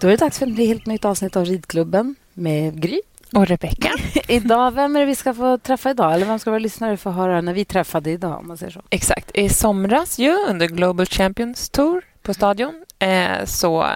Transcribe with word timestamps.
Då 0.00 0.06
är 0.06 0.10
det 0.10 0.16
dags 0.16 0.38
för 0.38 0.46
ett 0.46 0.56
helt 0.56 0.86
nytt 0.86 1.04
avsnitt 1.04 1.36
av 1.36 1.44
Ridklubben 1.44 2.14
med 2.34 2.82
Gry. 2.82 3.00
Och 3.34 3.46
Rebecka. 3.46 3.92
idag, 4.28 4.70
vem 4.70 4.96
är 4.96 5.00
det 5.00 5.06
vi 5.06 5.14
ska 5.14 5.34
få 5.34 5.58
träffa 5.58 5.90
idag? 5.90 6.14
Eller 6.14 6.26
vem 6.26 6.38
ska 6.38 6.50
våra 6.50 6.58
lyssnare 6.58 6.96
få 6.96 7.10
höra 7.10 7.40
när 7.40 7.54
vi 7.54 7.64
träffade 7.64 8.10
idag? 8.10 8.38
Om 8.38 8.46
man 8.46 8.58
säger 8.58 8.72
så. 8.72 8.82
Exakt. 8.90 9.30
I 9.34 9.48
somras 9.48 10.18
ju, 10.18 10.36
under 10.48 10.66
Global 10.66 11.06
Champions 11.06 11.68
Tour 11.68 12.02
på 12.22 12.34
Stadion 12.34 12.84
eh, 12.98 13.44
så 13.44 13.86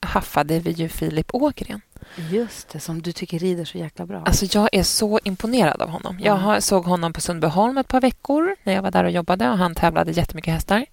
haffade 0.00 0.58
vi 0.58 0.70
ju 0.70 0.88
Filip 0.88 1.34
Ågren. 1.34 1.80
Just 2.30 2.68
det, 2.68 2.80
som 2.80 3.02
du 3.02 3.12
tycker 3.12 3.38
rider 3.38 3.64
så 3.64 3.78
jäkla 3.78 4.06
bra. 4.06 4.22
Alltså 4.26 4.46
jag 4.58 4.68
är 4.72 4.82
så 4.82 5.20
imponerad 5.24 5.82
av 5.82 5.88
honom. 5.88 6.20
Jag 6.22 6.62
såg 6.62 6.84
honom 6.84 7.12
på 7.12 7.20
Sundbyholm 7.20 7.78
ett 7.78 7.88
par 7.88 8.00
veckor 8.00 8.56
när 8.62 8.74
jag 8.74 8.82
var 8.82 8.90
där 8.90 9.04
och 9.04 9.10
jobbade 9.10 9.50
och 9.50 9.58
han 9.58 9.74
tävlade 9.74 10.10
jättemycket 10.12 10.54
hästar. 10.54 10.86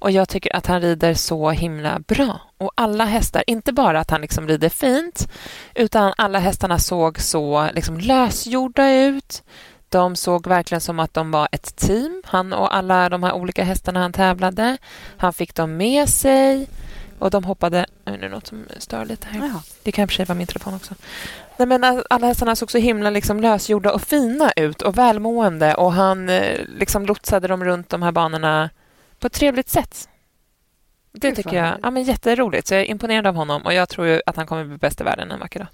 Och 0.00 0.10
jag 0.10 0.28
tycker 0.28 0.56
att 0.56 0.66
han 0.66 0.80
rider 0.80 1.14
så 1.14 1.50
himla 1.50 1.98
bra. 1.98 2.40
Och 2.58 2.72
alla 2.74 3.04
hästar, 3.04 3.44
inte 3.46 3.72
bara 3.72 4.00
att 4.00 4.10
han 4.10 4.20
liksom 4.20 4.48
rider 4.48 4.68
fint, 4.68 5.28
utan 5.74 6.12
alla 6.16 6.38
hästarna 6.38 6.78
såg 6.78 7.20
så 7.20 7.68
liksom 7.74 7.98
lösgjorda 7.98 8.92
ut. 8.92 9.42
De 9.88 10.16
såg 10.16 10.46
verkligen 10.46 10.80
som 10.80 11.00
att 11.00 11.14
de 11.14 11.30
var 11.30 11.48
ett 11.52 11.76
team, 11.76 12.22
han 12.24 12.52
och 12.52 12.76
alla 12.76 13.08
de 13.08 13.22
här 13.22 13.32
olika 13.32 13.64
hästarna 13.64 14.00
han 14.00 14.12
tävlade. 14.12 14.76
Han 15.16 15.32
fick 15.32 15.54
dem 15.54 15.76
med 15.76 16.08
sig 16.08 16.68
och 17.18 17.30
de 17.30 17.44
hoppade... 17.44 17.86
Nu 18.04 18.12
är 18.14 18.18
det 18.18 18.28
något 18.28 18.46
som 18.46 18.64
stör 18.78 19.04
lite 19.04 19.26
här. 19.30 19.46
Jaha. 19.46 19.62
Det 19.82 19.92
kan 19.92 20.02
i 20.02 20.06
och 20.06 20.10
för 20.10 20.16
sig 20.16 20.24
vara 20.24 20.38
min 20.38 20.46
telefon 20.46 20.74
också. 20.74 20.94
Nej, 21.56 21.66
men 21.66 22.02
alla 22.10 22.26
hästarna 22.26 22.56
såg 22.56 22.70
så 22.70 22.78
himla 22.78 23.10
liksom 23.10 23.40
lösgjorda 23.40 23.92
och 23.92 24.02
fina 24.02 24.52
ut 24.56 24.82
och 24.82 24.98
välmående 24.98 25.74
och 25.74 25.92
han 25.92 26.28
eh, 26.28 26.58
liksom 26.78 27.06
lotsade 27.06 27.48
dem 27.48 27.64
runt 27.64 27.88
de 27.88 28.02
här 28.02 28.12
banorna 28.12 28.70
på 29.20 29.26
ett 29.26 29.32
trevligt 29.32 29.68
sätt. 29.68 30.08
Det 31.12 31.28
Gud, 31.28 31.36
tycker 31.36 31.56
jag 31.56 31.78
ja, 31.82 31.90
men 31.90 32.02
jätteroligt. 32.02 32.66
Så 32.68 32.74
jag 32.74 32.80
är 32.80 32.84
imponerad 32.84 33.26
av 33.26 33.34
honom 33.34 33.62
och 33.62 33.74
jag 33.74 33.88
tror 33.88 34.06
ju 34.06 34.22
att 34.26 34.36
han 34.36 34.46
kommer 34.46 34.64
bli 34.64 34.76
bäst 34.76 35.00
i 35.00 35.04
världen 35.04 35.30
en 35.30 35.40
vacker 35.40 35.58
dag. 35.58 35.68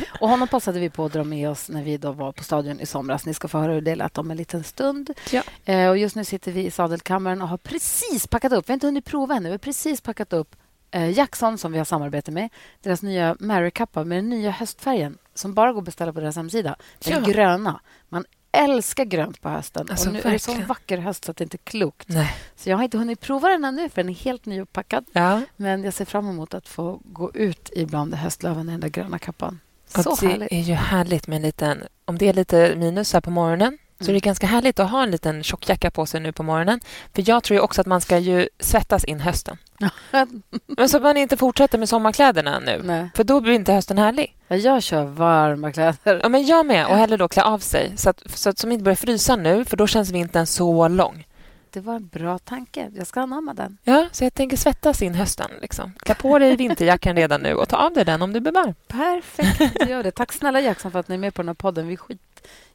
Och 0.20 0.28
honom 0.28 0.48
passade 0.48 0.80
vi 0.80 0.90
på 0.90 1.04
att 1.04 1.12
dra 1.12 1.24
med 1.24 1.50
oss 1.50 1.68
när 1.68 1.82
vi 1.82 1.96
då 1.96 2.12
var 2.12 2.32
på 2.32 2.44
Stadion 2.44 2.80
i 2.80 2.86
somras. 2.86 3.26
Ni 3.26 3.34
ska 3.34 3.48
få 3.48 3.58
höra 3.58 3.72
hur 3.72 3.80
det 3.80 3.94
lät 3.94 4.18
om 4.18 4.30
en 4.30 4.36
liten 4.36 4.64
stund. 4.64 5.10
Ja. 5.30 5.42
Eh, 5.64 5.88
och 5.88 5.98
just 5.98 6.16
nu 6.16 6.24
sitter 6.24 6.52
vi 6.52 6.66
i 6.66 6.70
sadelkammaren 6.70 7.42
och 7.42 7.48
har 7.48 7.56
precis 7.56 8.26
packat 8.26 8.52
upp, 8.52 8.68
vi 8.68 8.72
har 8.72 8.74
inte 8.74 8.86
hunnit 8.86 9.04
prova 9.04 9.34
ännu, 9.34 9.48
vi 9.48 9.52
har 9.52 9.58
precis 9.58 10.00
packat 10.00 10.32
upp 10.32 10.56
eh, 10.90 11.10
Jackson 11.10 11.58
som 11.58 11.72
vi 11.72 11.78
har 11.78 11.84
samarbete 11.84 12.30
med, 12.30 12.48
deras 12.82 13.02
nya 13.02 13.36
Mary 13.40 13.70
Kappa 13.70 14.04
med 14.04 14.18
den 14.18 14.28
nya 14.28 14.50
höstfärgen 14.50 15.18
som 15.34 15.54
bara 15.54 15.72
går 15.72 15.80
att 15.80 15.84
beställa 15.84 16.12
på 16.12 16.20
deras 16.20 16.36
hemsida. 16.36 16.76
Den 17.04 17.12
Ja. 17.24 17.32
gröna. 17.32 17.80
Man 18.08 18.24
älskar 18.52 19.04
grönt 19.04 19.40
på 19.42 19.48
hösten. 19.48 19.86
Alltså, 19.90 20.08
och 20.08 20.12
nu 20.12 20.20
är 20.20 20.30
det 20.32 20.38
så 20.38 20.50
verkligen. 20.50 20.68
vacker 20.68 20.98
höst 20.98 21.24
så 21.24 21.30
att 21.30 21.36
det 21.36 21.44
inte 21.44 21.56
är 21.56 21.64
klokt. 21.64 22.08
Nej. 22.08 22.34
Så 22.56 22.70
jag 22.70 22.76
har 22.76 22.84
inte 22.84 22.98
hunnit 22.98 23.20
prova 23.20 23.48
den 23.48 23.64
ännu 23.64 23.88
för 23.88 24.02
den 24.02 24.10
är 24.10 24.14
helt 24.14 24.46
nyuppackad. 24.46 25.04
Ja. 25.12 25.40
Men 25.56 25.84
jag 25.84 25.94
ser 25.94 26.04
fram 26.04 26.28
emot 26.28 26.54
att 26.54 26.68
få 26.68 27.00
gå 27.04 27.32
ut 27.34 27.70
ibland 27.76 28.14
höstlöven 28.14 28.68
i 28.68 28.72
den 28.72 28.80
där 28.80 28.88
gröna 28.88 29.18
kappan. 29.18 29.60
Och 29.96 30.02
Så 30.04 30.14
det 30.14 30.26
härligt. 30.26 30.52
är 30.52 30.60
ju 30.60 30.74
härligt 30.74 31.26
med 31.26 31.36
en 31.36 31.42
liten... 31.42 31.82
Om 32.04 32.18
det 32.18 32.28
är 32.28 32.32
lite 32.32 32.74
minus 32.76 33.12
här 33.12 33.20
på 33.20 33.30
morgonen 33.30 33.78
så 34.00 34.04
är 34.04 34.06
det 34.06 34.10
Mm. 34.12 34.20
ganska 34.20 34.46
härligt 34.46 34.78
att 34.80 34.90
ha 34.90 35.02
en 35.02 35.10
liten 35.10 35.42
tjockjacka 35.42 35.90
på 35.90 36.06
sig 36.06 36.20
nu 36.20 36.32
på 36.32 36.42
morgonen. 36.42 36.80
För 37.14 37.28
jag 37.28 37.42
tror 37.42 37.54
ju 37.56 37.60
också 37.60 37.80
att 37.80 37.86
man 37.86 38.00
ska 38.00 38.18
ju 38.18 38.48
svettas 38.60 39.04
in 39.04 39.20
hösten. 39.20 39.56
Men 40.66 40.88
så 40.88 40.96
att 40.96 41.02
man 41.02 41.16
inte 41.16 41.36
fortsätter 41.36 41.78
med 41.78 41.88
sommarkläderna 41.88 42.58
nu. 42.58 42.80
Nej. 42.84 43.08
För 43.14 43.24
då 43.24 43.40
blir 43.40 43.52
inte 43.52 43.72
hösten 43.72 43.98
härlig. 43.98 44.36
Ja, 44.48 44.56
Jag 44.56 44.82
kör 44.82 45.04
varma 45.04 45.72
kläder. 45.72 46.20
Ja, 46.22 46.28
men 46.28 46.46
jag 46.46 46.66
med. 46.66 46.86
Och 46.86 46.96
hellre 46.96 47.16
då 47.16 47.28
klä 47.28 47.42
av 47.42 47.58
sig. 47.58 47.92
Så 47.96 48.10
att, 48.10 48.22
så 48.34 48.50
att 48.50 48.58
som 48.58 48.72
inte 48.72 48.84
börjar 48.84 48.96
frysa 48.96 49.36
nu, 49.36 49.64
för 49.64 49.76
då 49.76 49.86
känns 49.86 50.10
vintern 50.10 50.46
så 50.46 50.88
lång. 50.88 51.26
Det 51.72 51.80
var 51.80 51.94
en 51.94 52.06
bra 52.06 52.38
tanke. 52.38 52.90
Jag 52.94 53.06
ska 53.06 53.20
anamma 53.20 53.54
den. 53.54 53.78
Ja, 53.84 54.08
så 54.12 54.24
jag 54.24 54.34
tänker 54.34 54.56
svettas 54.56 55.02
in 55.02 55.14
hösten. 55.14 55.50
Liksom. 55.62 55.92
Klä 55.98 56.14
på 56.14 56.38
dig 56.38 56.56
vinterjackan 56.56 57.16
redan 57.16 57.42
nu 57.42 57.54
och 57.54 57.68
ta 57.68 57.76
av 57.76 57.92
dig 57.92 58.04
den 58.04 58.22
om 58.22 58.32
du 58.32 58.40
varm. 58.40 58.74
Perfekt. 58.88 59.88
Gör 59.88 60.02
det. 60.02 60.10
Tack 60.10 60.32
snälla 60.32 60.60
Jackson 60.60 60.92
för 60.92 60.98
att 60.98 61.08
ni 61.08 61.14
är 61.14 61.18
med 61.18 61.34
på 61.34 61.42
den 61.42 61.48
här 61.48 61.54
podden. 61.54 61.86
Vi 61.86 61.92
är 61.92 61.96
skit 61.96 62.20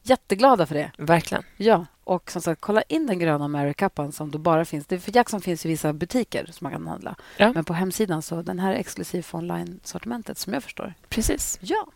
jätteglada 0.01 0.65
för 0.65 0.75
det. 0.75 0.91
Verkligen. 0.97 1.43
Ja, 1.57 1.85
och 2.03 2.31
som 2.31 2.41
sagt, 2.41 2.61
kolla 2.61 2.81
in 2.81 3.07
den 3.07 3.19
gröna 3.19 3.47
Mary-kappan 3.47 4.11
som 4.11 4.31
då 4.31 4.37
bara 4.37 4.65
finns. 4.65 4.85
Det, 4.87 4.99
för 4.99 5.15
Jackson 5.15 5.41
finns 5.41 5.65
i 5.65 5.69
vissa 5.69 5.93
butiker 5.93 6.45
som 6.51 6.65
man 6.65 6.71
kan 6.71 6.87
handla. 6.87 7.15
Ja. 7.37 7.53
Men 7.53 7.65
på 7.65 7.73
hemsidan 7.73 8.21
så 8.21 8.41
den 8.41 8.59
här 8.59 8.73
är 8.73 8.75
exklusiv 8.75 9.21
för 9.21 9.37
online-sortimentet 9.37 10.37
som 10.37 10.53
jag 10.53 10.63
förstår. 10.63 10.93
Precis. 11.09 11.59
Ja. 11.61 11.87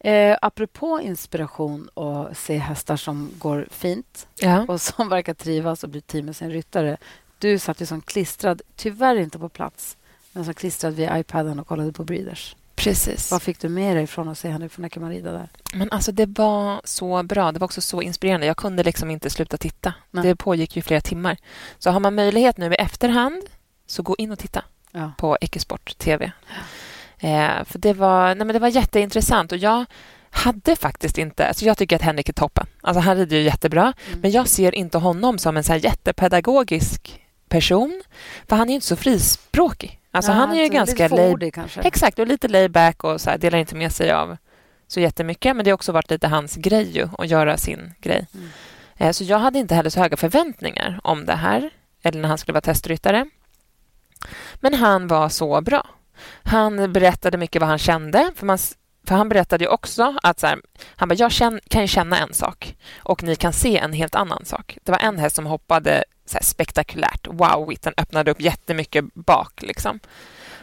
Eh, 0.00 0.36
apropå 0.42 1.00
inspiration 1.00 1.88
och 1.88 2.36
se 2.36 2.58
hästar 2.58 2.96
som 2.96 3.30
går 3.38 3.66
fint 3.70 4.26
Ja. 4.40 4.64
och 4.68 4.80
som 4.80 5.08
verkar 5.08 5.34
trivas 5.34 5.84
och 5.84 5.90
bli 5.90 6.00
team 6.00 6.26
med 6.26 6.36
sin 6.36 6.50
ryttare. 6.50 6.96
Du 7.38 7.58
satt 7.58 7.80
ju 7.82 7.86
som 7.86 8.00
klistrad, 8.00 8.62
tyvärr 8.76 9.16
inte 9.16 9.38
på 9.38 9.48
plats, 9.48 9.96
men 10.32 10.44
som 10.44 10.54
klistrad 10.54 10.94
vid 10.94 11.08
iPaden 11.12 11.58
och 11.58 11.66
kollade 11.66 11.92
på 11.92 12.04
Breeders. 12.04 12.56
Precis. 12.74 13.30
Vad 13.30 13.42
fick 13.42 13.60
du 13.60 13.68
med 13.68 13.96
dig 13.96 14.06
från 14.06 14.28
att 14.28 14.38
se 14.38 14.48
henne 14.48 14.68
från 14.68 14.84
Akamariда 14.84 15.32
där? 15.32 15.48
Men 15.74 15.90
alltså 15.90 16.12
det 16.12 16.26
var 16.26 16.80
så 16.84 17.22
bra. 17.22 17.52
Det 17.52 17.58
var 17.58 17.64
också 17.64 17.80
så 17.80 18.02
inspirerande. 18.02 18.46
Jag 18.46 18.56
kunde 18.56 18.82
liksom 18.82 19.10
inte 19.10 19.30
sluta 19.30 19.56
titta. 19.56 19.94
Nej. 20.10 20.24
Det 20.24 20.36
pågick 20.36 20.76
ju 20.76 20.82
flera 20.82 21.00
timmar. 21.00 21.36
Så 21.78 21.90
har 21.90 22.00
man 22.00 22.14
möjlighet 22.14 22.56
nu 22.56 22.72
i 22.72 22.74
efterhand, 22.76 23.42
så 23.86 24.02
gå 24.02 24.16
in 24.18 24.32
och 24.32 24.38
titta 24.38 24.64
Ja. 24.92 25.12
på 25.18 25.38
Ecosport 25.40 25.98
TV. 25.98 26.32
Eh, 27.20 27.64
för 27.64 27.78
det 27.78 27.92
var, 27.92 28.26
nej 28.34 28.46
men 28.46 28.48
det 28.48 28.58
var 28.58 28.68
jätteintressant 28.68 29.52
och 29.52 29.58
jag 29.58 29.84
hade 30.30 30.76
faktiskt 30.76 31.18
inte... 31.18 31.48
Alltså 31.48 31.64
jag 31.64 31.78
tycker 31.78 31.96
att 31.96 32.02
Henrik 32.02 32.28
är 32.28 32.32
toppen. 32.32 32.66
Alltså 32.82 33.00
han 33.00 33.16
rider 33.16 33.36
ju 33.36 33.42
jättebra. 33.42 33.92
Mm. 34.08 34.20
Men 34.20 34.30
jag 34.30 34.48
ser 34.48 34.74
inte 34.74 34.98
honom 34.98 35.38
som 35.38 35.56
en 35.56 35.64
så 35.64 35.74
jättepedagogisk 35.74 37.20
person. 37.48 38.02
För 38.48 38.56
han 38.56 38.66
är 38.68 38.70
ju 38.70 38.74
inte 38.74 38.86
så 38.86 38.96
frispråkig. 38.96 40.00
Alltså 40.10 40.30
Ja, 40.32 40.36
han 40.36 40.50
är 40.50 40.54
ju 40.54 40.78
alltså, 40.78 40.96
ganska 40.96 41.16
lite 41.16 41.50
kanske. 41.50 41.80
Exakt, 41.80 42.18
och 42.18 42.26
lite 42.26 42.48
laid 42.48 42.70
back 42.70 43.04
och 43.04 43.20
så 43.20 43.30
här, 43.30 43.38
delar 43.38 43.58
inte 43.58 43.76
med 43.76 43.92
sig 43.92 44.10
av 44.10 44.36
så 44.86 45.00
jättemycket. 45.00 45.56
Men 45.56 45.64
det 45.64 45.70
har 45.70 45.74
också 45.74 45.92
varit 45.92 46.10
lite 46.10 46.28
hans 46.28 46.56
grej 46.56 46.90
ju, 46.96 47.08
att 47.18 47.28
göra 47.28 47.56
sin 47.56 47.94
grej. 48.00 48.26
Mm. 48.34 48.48
Eh, 48.96 49.12
Så 49.12 49.24
jag 49.24 49.38
hade 49.38 49.58
inte 49.58 49.74
heller 49.74 49.90
så 49.90 50.00
höga 50.00 50.16
förväntningar 50.16 51.00
om 51.04 51.26
det 51.26 51.34
här, 51.34 51.70
eller 52.02 52.20
när 52.20 52.28
han 52.28 52.38
skulle 52.38 52.52
vara 52.52 52.60
testryttare. 52.60 53.26
Men 54.60 54.74
han 54.74 55.06
var 55.06 55.28
så 55.28 55.60
bra. 55.60 55.86
Han 56.42 56.92
berättade 56.92 57.38
mycket 57.38 57.60
vad 57.60 57.68
han 57.68 57.78
kände. 57.78 58.32
För, 58.36 58.46
man, 58.46 58.58
för 59.06 59.14
Han 59.14 59.28
berättade 59.28 59.64
ju 59.64 59.70
också 59.70 60.14
att 60.22 60.40
så 60.40 60.46
här, 60.46 60.58
han 60.96 61.08
bara, 61.08 61.14
jag 61.14 61.32
känn, 61.32 61.60
kan 61.68 61.82
ju 61.82 61.88
känna 61.88 62.18
en 62.18 62.34
sak 62.34 62.76
och 62.98 63.22
ni 63.22 63.36
kan 63.36 63.52
se 63.52 63.78
en 63.78 63.92
helt 63.92 64.14
annan 64.14 64.44
sak. 64.44 64.78
Det 64.84 64.92
var 64.92 64.98
en 64.98 65.18
häst 65.18 65.36
som 65.36 65.46
hoppade 65.46 66.04
så 66.26 66.36
här 66.36 66.44
spektakulärt. 66.44 67.26
Wow, 67.26 67.72
den 67.80 67.94
öppnade 67.96 68.30
upp 68.30 68.40
jättemycket 68.40 69.04
bak. 69.14 69.62
Liksom. 69.62 70.00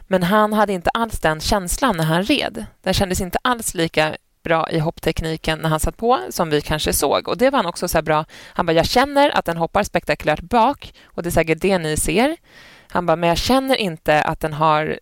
Men 0.07 0.23
han 0.23 0.53
hade 0.53 0.73
inte 0.73 0.89
alls 0.89 1.19
den 1.19 1.39
känslan 1.39 1.97
när 1.97 2.03
han 2.03 2.23
red. 2.23 2.65
Den 2.81 2.93
kändes 2.93 3.21
inte 3.21 3.39
alls 3.41 3.73
lika 3.73 4.17
bra 4.43 4.69
i 4.69 4.79
hopptekniken 4.79 5.59
när 5.59 5.69
han 5.69 5.79
satt 5.79 5.97
på 5.97 6.19
som 6.29 6.49
vi 6.49 6.61
kanske 6.61 6.93
såg. 6.93 7.27
Och 7.27 7.37
Det 7.37 7.49
var 7.49 7.57
han 7.57 7.65
också 7.65 7.87
så 7.87 7.97
här 7.97 8.03
bra. 8.03 8.25
Han 8.53 8.65
bara, 8.65 8.73
jag 8.73 8.85
känner 8.85 9.37
att 9.37 9.45
den 9.45 9.57
hoppar 9.57 9.83
spektakulärt 9.83 10.41
bak 10.41 10.93
och 11.05 11.23
det 11.23 11.29
är 11.29 11.31
säkert 11.31 11.61
det 11.61 11.77
ni 11.77 11.97
ser. 11.97 12.37
Han 12.87 13.05
bara, 13.05 13.15
men 13.15 13.29
jag 13.29 13.37
känner 13.37 13.75
inte 13.75 14.21
att 14.21 14.39
den 14.39 14.53
har... 14.53 14.99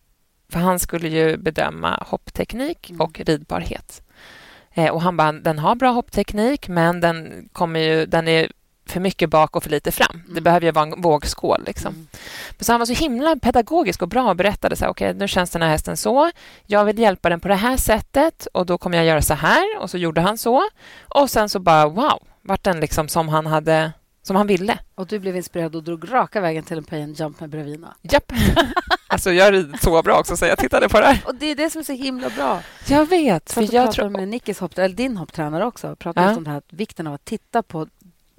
För 0.49 0.59
han 0.59 0.79
skulle 0.79 1.07
ju 1.07 1.37
bedöma 1.37 2.03
hoppteknik 2.07 2.89
Mm. 2.89 3.01
och 3.01 3.19
ridbarhet. 3.19 4.01
Eh, 4.73 4.89
och 4.91 5.01
han 5.01 5.17
bara, 5.17 5.31
den 5.31 5.59
har 5.59 5.75
bra 5.75 5.89
hoppteknik 5.91 6.67
men 6.67 7.01
den, 7.01 7.49
kommer 7.53 7.79
ju, 7.79 8.05
den 8.05 8.27
är 8.27 8.51
för 8.87 8.99
mycket 8.99 9.29
bak 9.29 9.55
och 9.55 9.63
för 9.63 9.69
lite 9.69 9.91
fram. 9.91 10.21
Det 10.25 10.31
Mm. 10.31 10.43
behöver 10.43 10.65
ju 10.65 10.71
vara 10.71 10.85
en 10.85 11.01
vågskål. 11.01 11.63
Liksom. 11.65 11.93
Mm. 11.93 12.07
Så 12.59 12.71
han 12.73 12.79
var 12.79 12.85
så 12.85 12.93
himla 12.93 13.35
pedagogisk 13.35 14.01
och 14.01 14.07
bra 14.07 14.29
och 14.29 14.35
berättade 14.35 14.75
så 14.75 14.83
här, 14.85 14.91
okej, 14.91 15.13
nu 15.13 15.27
känns 15.27 15.49
den 15.49 15.61
här 15.61 15.69
hästen 15.69 15.97
så. 15.97 16.31
Jag 16.65 16.85
vill 16.85 16.99
hjälpa 16.99 17.29
den 17.29 17.39
på 17.39 17.47
det 17.47 17.55
här 17.55 17.77
sättet 17.77 18.47
och 18.53 18.65
då 18.65 18.77
kommer 18.77 18.97
jag 18.97 19.05
göra 19.05 19.21
så 19.21 19.33
här. 19.33 19.79
Och 19.79 19.89
så 19.89 19.97
gjorde 19.97 20.21
han 20.21 20.37
så. 20.37 20.63
Och 21.03 21.29
sen 21.29 21.49
så 21.49 21.59
bara, 21.59 21.87
wow, 21.87 22.19
vart 22.41 22.63
den 22.63 22.79
liksom 22.79 23.07
som 23.07 23.29
han 23.29 23.45
hade, 23.45 23.91
som 24.27 24.35
han 24.35 24.47
ville. 24.47 24.79
Och 24.95 25.07
du 25.07 25.19
blev 25.19 25.35
inspirerad 25.35 25.75
och 25.75 25.83
drog 25.83 26.11
raka 26.13 26.41
vägen 26.41 26.63
till 26.63 26.77
en 26.77 26.83
pay 26.83 27.01
and 27.01 27.19
jump 27.19 27.39
med 27.39 27.49
Bravina. 27.49 27.95
Japp. 28.01 28.31
alltså 29.07 29.31
jag 29.31 29.53
rider 29.53 29.77
så 29.77 30.01
bra 30.01 30.19
också 30.19 30.37
så 30.37 30.45
jag 30.45 30.57
tittade 30.57 30.89
på 30.89 30.99
det 30.99 31.05
här. 31.05 31.23
Och 31.25 31.35
det 31.35 31.45
är 31.45 31.55
det 31.55 31.69
som 31.69 31.79
är 31.79 31.83
så 31.83 31.93
himla 31.93 32.29
bra. 32.29 32.61
Jag 32.87 33.09
vet. 33.09 33.51
För 33.51 33.61
jag 33.61 33.73
jag 33.73 33.91
tror, 33.91 34.09
med 34.09 34.27
Nickis 34.27 34.59
hopp, 34.59 34.77
eller 34.77 34.95
din 34.95 35.17
hopptränare 35.17 35.65
också. 35.65 35.95
Pratade 35.95 36.31
Ja. 36.31 36.37
om 36.37 36.43
det 36.43 36.49
här, 36.49 36.61
vikten 36.69 37.07
av 37.07 37.13
att 37.13 37.25
titta 37.25 37.63
på 37.63 37.87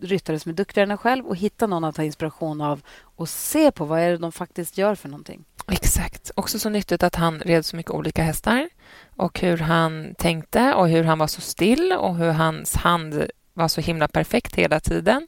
ryttare 0.00 0.38
som 0.38 0.50
är 0.52 0.56
duktigare 0.56 0.84
än 0.84 0.90
en 0.90 0.98
själv 0.98 1.26
och 1.26 1.36
hitta 1.36 1.66
någon 1.66 1.84
att 1.84 1.94
ta 1.94 2.02
inspiration 2.02 2.60
av 2.60 2.82
och 3.02 3.28
se 3.28 3.70
på 3.70 3.84
vad 3.84 4.00
är 4.00 4.10
det 4.10 4.16
de 4.18 4.32
faktiskt 4.32 4.78
gör 4.78 4.94
för 4.94 5.08
någonting. 5.08 5.44
Exakt. 5.72 6.30
Också 6.34 6.58
så 6.58 6.68
nyttigt 6.68 7.02
att 7.02 7.14
han 7.14 7.40
red 7.40 7.64
så 7.66 7.76
mycket 7.76 7.92
olika 7.92 8.22
hästar 8.22 8.68
och 9.16 9.40
hur 9.40 9.56
han 9.58 10.14
tänkte 10.18 10.74
och 10.74 10.88
hur 10.88 11.04
han 11.04 11.18
var 11.18 11.26
så 11.26 11.40
still 11.40 11.92
och 11.92 12.16
hur 12.16 12.32
hans 12.32 12.76
hand 12.76 13.26
var 13.54 13.68
så 13.68 13.80
himla 13.80 14.08
perfekt 14.08 14.54
hela 14.54 14.80
tiden. 14.80 15.26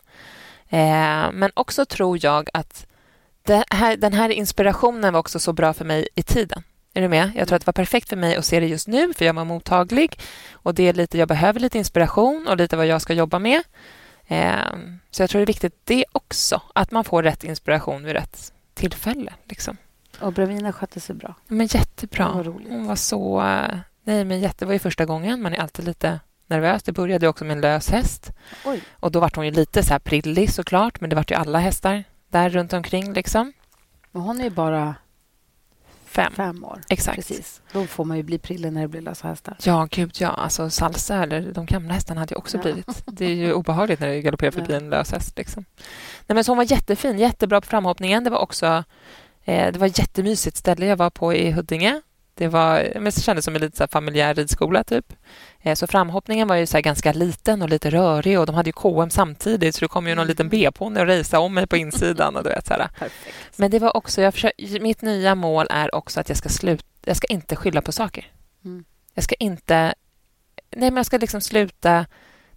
Eh, 0.69 1.33
men 1.33 1.51
också 1.55 1.85
tror 1.85 2.19
jag 2.25 2.49
att 2.53 2.87
här, 3.71 3.97
den 3.97 4.13
här 4.13 4.29
inspirationen 4.29 5.13
var 5.13 5.21
också 5.21 5.41
så 5.41 5.53
bra 5.53 5.73
för 5.73 5.85
mig 5.85 6.09
i 6.15 6.23
tiden. 6.23 6.63
Är 6.95 7.03
du 7.03 7.09
med? 7.09 7.33
Jag 7.37 7.49
tror 7.49 7.57
att 7.57 7.63
det 7.63 7.67
var 7.67 7.73
perfekt 7.73 8.09
för 8.09 8.17
mig 8.17 8.37
att 8.37 8.45
se 8.45 8.61
det 8.61 8.67
just 8.67 8.89
nu, 8.89 9.15
för 9.15 9.25
jag 9.25 9.35
var 9.35 9.45
mottaglig. 9.45 10.21
Och 10.53 10.75
det 10.75 10.89
är 10.89 10.93
lite, 10.93 11.19
Jag 11.19 11.29
behöver 11.29 11.61
lite 11.61 11.79
inspiration 11.79 12.47
och 12.49 12.57
lite 12.57 12.77
vad 12.77 12.87
jag 12.87 13.03
ska 13.03 13.13
jobba 13.13 13.39
med. 13.39 13.63
Eh, 14.27 14.57
så 15.11 15.23
jag 15.23 15.31
tror 15.31 15.39
det 15.39 15.45
är 15.45 15.47
viktigt 15.47 15.81
det 15.85 16.05
också, 16.13 16.63
att 16.75 16.91
man 16.91 17.05
får 17.05 17.23
rätt 17.23 17.45
inspiration 17.45 18.05
vid 18.05 18.13
rätt 18.13 18.53
tillfälle. 18.75 19.35
Liksom. 19.45 19.77
Och 20.21 20.33
Bravina 20.33 20.73
skötte 20.73 21.01
sig 21.01 21.15
bra. 21.15 21.35
Men 21.47 21.67
jättebra. 21.67 22.33
Var 22.33 22.45
roligt. 22.45 22.69
Hon 22.69 22.87
var 22.87 22.97
så... 22.97 23.41
Nej, 24.05 24.25
men 24.25 24.41
jätte, 24.41 24.57
det 24.59 24.67
var 24.67 24.73
ju 24.73 24.79
första 24.79 25.05
gången. 25.05 25.43
Man 25.43 25.55
är 25.55 25.59
alltid 25.59 25.85
lite 25.85 26.21
nervös. 26.49 26.83
Det 26.83 26.93
började 26.93 27.29
också 27.29 27.45
med 27.45 27.55
en 27.57 27.61
lös 27.61 27.91
häst. 27.91 28.31
Oj. 28.65 28.83
Och 28.93 29.13
då 29.13 29.21
var 29.21 29.33
hon 29.35 29.45
ju 29.45 29.51
lite 29.51 29.83
så 29.83 29.93
här 29.93 29.99
prillig 29.99 30.51
såklart, 30.53 31.01
men 31.01 31.11
det 31.11 31.17
var 31.17 31.25
ju 31.29 31.35
alla 31.37 31.59
hästar 31.59 32.05
där 32.31 32.51
runt 32.51 32.73
omkring. 32.73 33.13
Liksom. 33.13 33.53
Men 34.13 34.23
hon 34.23 34.41
är 34.41 34.45
ju 34.45 34.51
bara 34.51 34.95
fem. 36.07 36.33
fem 36.37 36.65
år. 36.65 36.81
Exakt. 36.89 37.17
Precis. 37.17 37.63
Då 37.73 37.87
får 37.87 38.05
man 38.05 38.17
ju 38.17 38.23
bli 38.23 38.39
prillig 38.39 38.73
när 38.73 38.81
det 38.83 38.89
blir 38.89 39.01
lösa 39.01 39.29
hästar. 39.29 39.57
Ja, 39.63 39.89
gud 39.91 40.17
ja. 40.21 40.29
Alltså 40.29 40.71
salsa 40.71 41.23
eller 41.23 41.53
de 41.53 41.67
gamla 41.67 41.95
hästarna 41.95 42.21
hade 42.21 42.35
ju 42.35 42.39
också 42.39 42.57
Ja. 42.57 42.63
blivit. 42.63 43.03
Det 43.07 43.25
är 43.25 43.35
ju 43.35 43.53
obehagligt 43.53 44.01
när 44.01 44.09
det 44.09 44.21
galopperar 44.23 44.51
förbi 44.51 44.73
Ja. 44.73 44.77
en 44.77 44.91
lös 44.91 45.13
häst. 45.13 45.39
Liksom. 45.39 45.65
Nej, 46.27 46.35
men 46.35 46.45
så 46.45 46.51
hon 46.51 46.57
var 46.57 46.65
jättefin, 46.73 47.19
jättebra 47.19 47.61
på 47.61 47.67
framhoppningen. 47.67 48.25
Det 48.25 48.31
var 48.31 48.39
också 48.39 48.67
eh, 49.45 49.73
det 49.73 49.77
var 49.79 49.87
ett 49.87 49.99
jättemysigt 49.99 50.57
ställe 50.57 50.87
jag 50.87 50.97
var 50.97 51.11
på 51.11 51.35
i 51.35 51.51
Huddinge. 51.51 52.01
Det, 52.39 52.49
var, 52.49 52.91
men 52.95 53.05
det 53.05 53.21
kändes 53.21 53.45
som 53.45 53.55
en 53.55 53.61
lite 53.61 53.77
så 53.77 53.87
familjär 53.89 54.35
ridskola, 54.35 54.85
typ. 54.85 55.13
Eh, 55.61 55.75
så 55.75 55.87
framhoppningen 55.87 56.49
var 56.49 56.57
ju 56.57 56.67
så 56.67 56.77
här 56.77 56.83
ganska 56.83 57.13
liten 57.13 57.63
och 57.63 57.69
lite 57.69 57.91
rörig 57.91 58.41
och 58.41 58.47
de 58.47 58.55
hade 58.55 58.69
ju 58.69 58.73
KM 58.73 59.11
samtidigt 59.11 59.75
så 59.75 59.85
det 59.85 59.89
kom 59.89 60.09
ju 60.09 60.15
någon 60.15 60.27
liten 60.27 60.49
B-ponny 60.49 61.01
och 61.01 61.07
racea 61.07 61.41
om 61.41 61.55
mig 61.55 61.67
på 61.67 61.77
insidan. 61.77 62.37
Och 62.37 62.45
du 62.45 62.51
vet, 62.51 62.67
så. 62.67 62.75
Men 63.57 63.71
det 63.71 63.79
var 63.79 63.97
också, 63.97 64.21
jag 64.21 64.35
försöker, 64.35 64.81
mitt 64.81 65.03
nya 65.03 65.35
mål 65.35 65.67
är 65.71 65.95
också 65.95 66.21
att 66.21 66.29
jag 66.29 66.39
ska 66.39 66.49
sluta, 66.49 66.85
jag 67.05 67.17
ska 67.17 67.27
inte 67.27 67.57
skylla 67.57 67.83
på 67.83 67.93
saker. 67.93 68.33
Mm. 68.65 68.85
Jag 69.15 69.25
ska 69.25 69.35
inte, 69.35 69.95
nej 70.71 70.91
men 70.91 70.97
jag 70.97 71.07
ska 71.07 71.19
liksom 71.19 71.41
sluta 71.41 72.07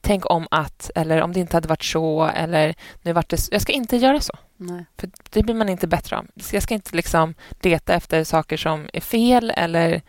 tänk 0.02 0.32
om 0.32 0.48
att, 0.52 0.92
eller 0.96 1.22
om 1.22 1.34
det 1.34 1.40
inte 1.40 1.58
hade 1.58 1.68
varit 1.68 1.84
så, 1.84 2.24
eller 2.24 2.76
nu 3.02 3.14
vart 3.14 3.30
det, 3.30 3.48
jag 3.52 3.62
ska 3.62 3.72
inte 3.72 3.98
göra 3.98 4.20
så. 4.20 4.34
Nej. 4.58 4.86
För 4.98 5.10
det 5.30 5.44
blir 5.44 5.56
man 5.56 5.70
inte 5.70 5.88
bättre 5.88 6.18
av. 6.18 6.28
Jag 6.52 6.64
ska 6.64 6.74
inte 6.74 6.96
liksom 6.96 7.34
leta 7.62 7.94
efter 7.94 8.24
saker 8.24 8.58
som 8.58 8.90
är 8.94 9.02
fel 9.02 9.54
eller 9.58 10.02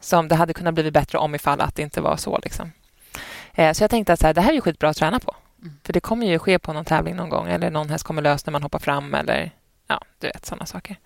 som 0.00 0.28
det 0.28 0.34
hade 0.34 0.54
kunnat 0.54 0.74
bli 0.74 0.90
bättre 0.90 1.18
om 1.18 1.34
ifall 1.34 1.60
att 1.60 1.74
det 1.74 1.82
inte 1.82 2.00
var 2.00 2.16
så. 2.16 2.38
Liksom. 2.42 2.72
Eh, 3.54 3.72
så 3.72 3.82
jag 3.82 3.90
tänkte 3.90 4.12
att 4.12 4.20
så 4.20 4.26
här, 4.26 4.34
det 4.34 4.40
här 4.40 4.50
är 4.50 4.54
ju 4.54 4.60
skitbra 4.60 4.88
att 4.88 4.96
träna 4.96 5.20
på. 5.20 5.36
Mm. 5.62 5.74
För 5.84 5.92
det 5.92 6.00
kommer 6.00 6.26
ju 6.26 6.38
ske 6.38 6.58
på 6.58 6.72
någon 6.72 6.84
tävling 6.84 7.16
någon 7.16 7.28
gång 7.28 7.48
eller 7.48 7.70
någon 7.70 7.90
häst 7.90 8.04
kommer 8.04 8.22
lös 8.22 8.46
när 8.46 8.52
man 8.52 8.62
hoppar 8.62 8.78
fram 8.78 9.14
eller 9.14 9.50
ja, 9.86 10.00
du 10.18 10.26
vet 10.26 10.46
sådana 10.46 10.66
saker. 10.66 10.96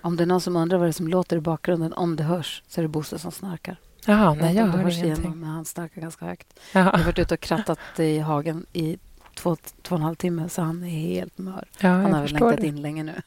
Om 0.00 0.16
det 0.16 0.24
är 0.24 0.26
någon 0.26 0.40
som 0.40 0.56
undrar 0.56 0.78
vad 0.78 0.86
det 0.86 0.90
är 0.90 0.92
som 0.92 1.08
låter 1.08 1.36
i 1.36 1.40
bakgrunden, 1.40 1.92
om 1.92 2.16
det 2.16 2.24
hörs, 2.24 2.62
så 2.68 2.80
är 2.80 2.82
det 2.82 2.88
Bosse 2.88 3.18
som 3.18 3.32
snarkar. 3.32 3.76
Jaha, 4.06 4.34
nej 4.34 4.54
jag 4.56 4.64
om 4.64 4.70
det 4.70 4.76
hör 4.76 4.84
hörs 4.84 4.98
ingenting. 4.98 5.36
men 5.40 5.48
han 5.50 5.64
snarkar 5.64 6.00
ganska 6.00 6.26
högt. 6.26 6.60
Jag 6.72 6.80
har 6.82 6.92
Jaha. 6.92 7.02
varit 7.04 7.18
ute 7.18 7.34
och 7.34 7.40
krattat 7.40 7.78
i 7.98 8.18
hagen 8.18 8.66
i 8.72 8.98
två, 9.34 9.56
två 9.82 9.94
och 9.94 9.98
en 10.00 10.04
halv 10.04 10.14
timme, 10.14 10.48
så 10.48 10.62
han 10.62 10.82
är 10.84 10.88
helt 10.88 11.38
mör. 11.38 11.68
Ja, 11.78 11.88
Han 11.88 12.02
jag 12.02 12.08
har 12.10 12.20
väl 12.22 12.30
längtat 12.32 12.56
det. 12.60 12.66
in 12.66 12.82
länge 12.82 13.02
nu. 13.02 13.22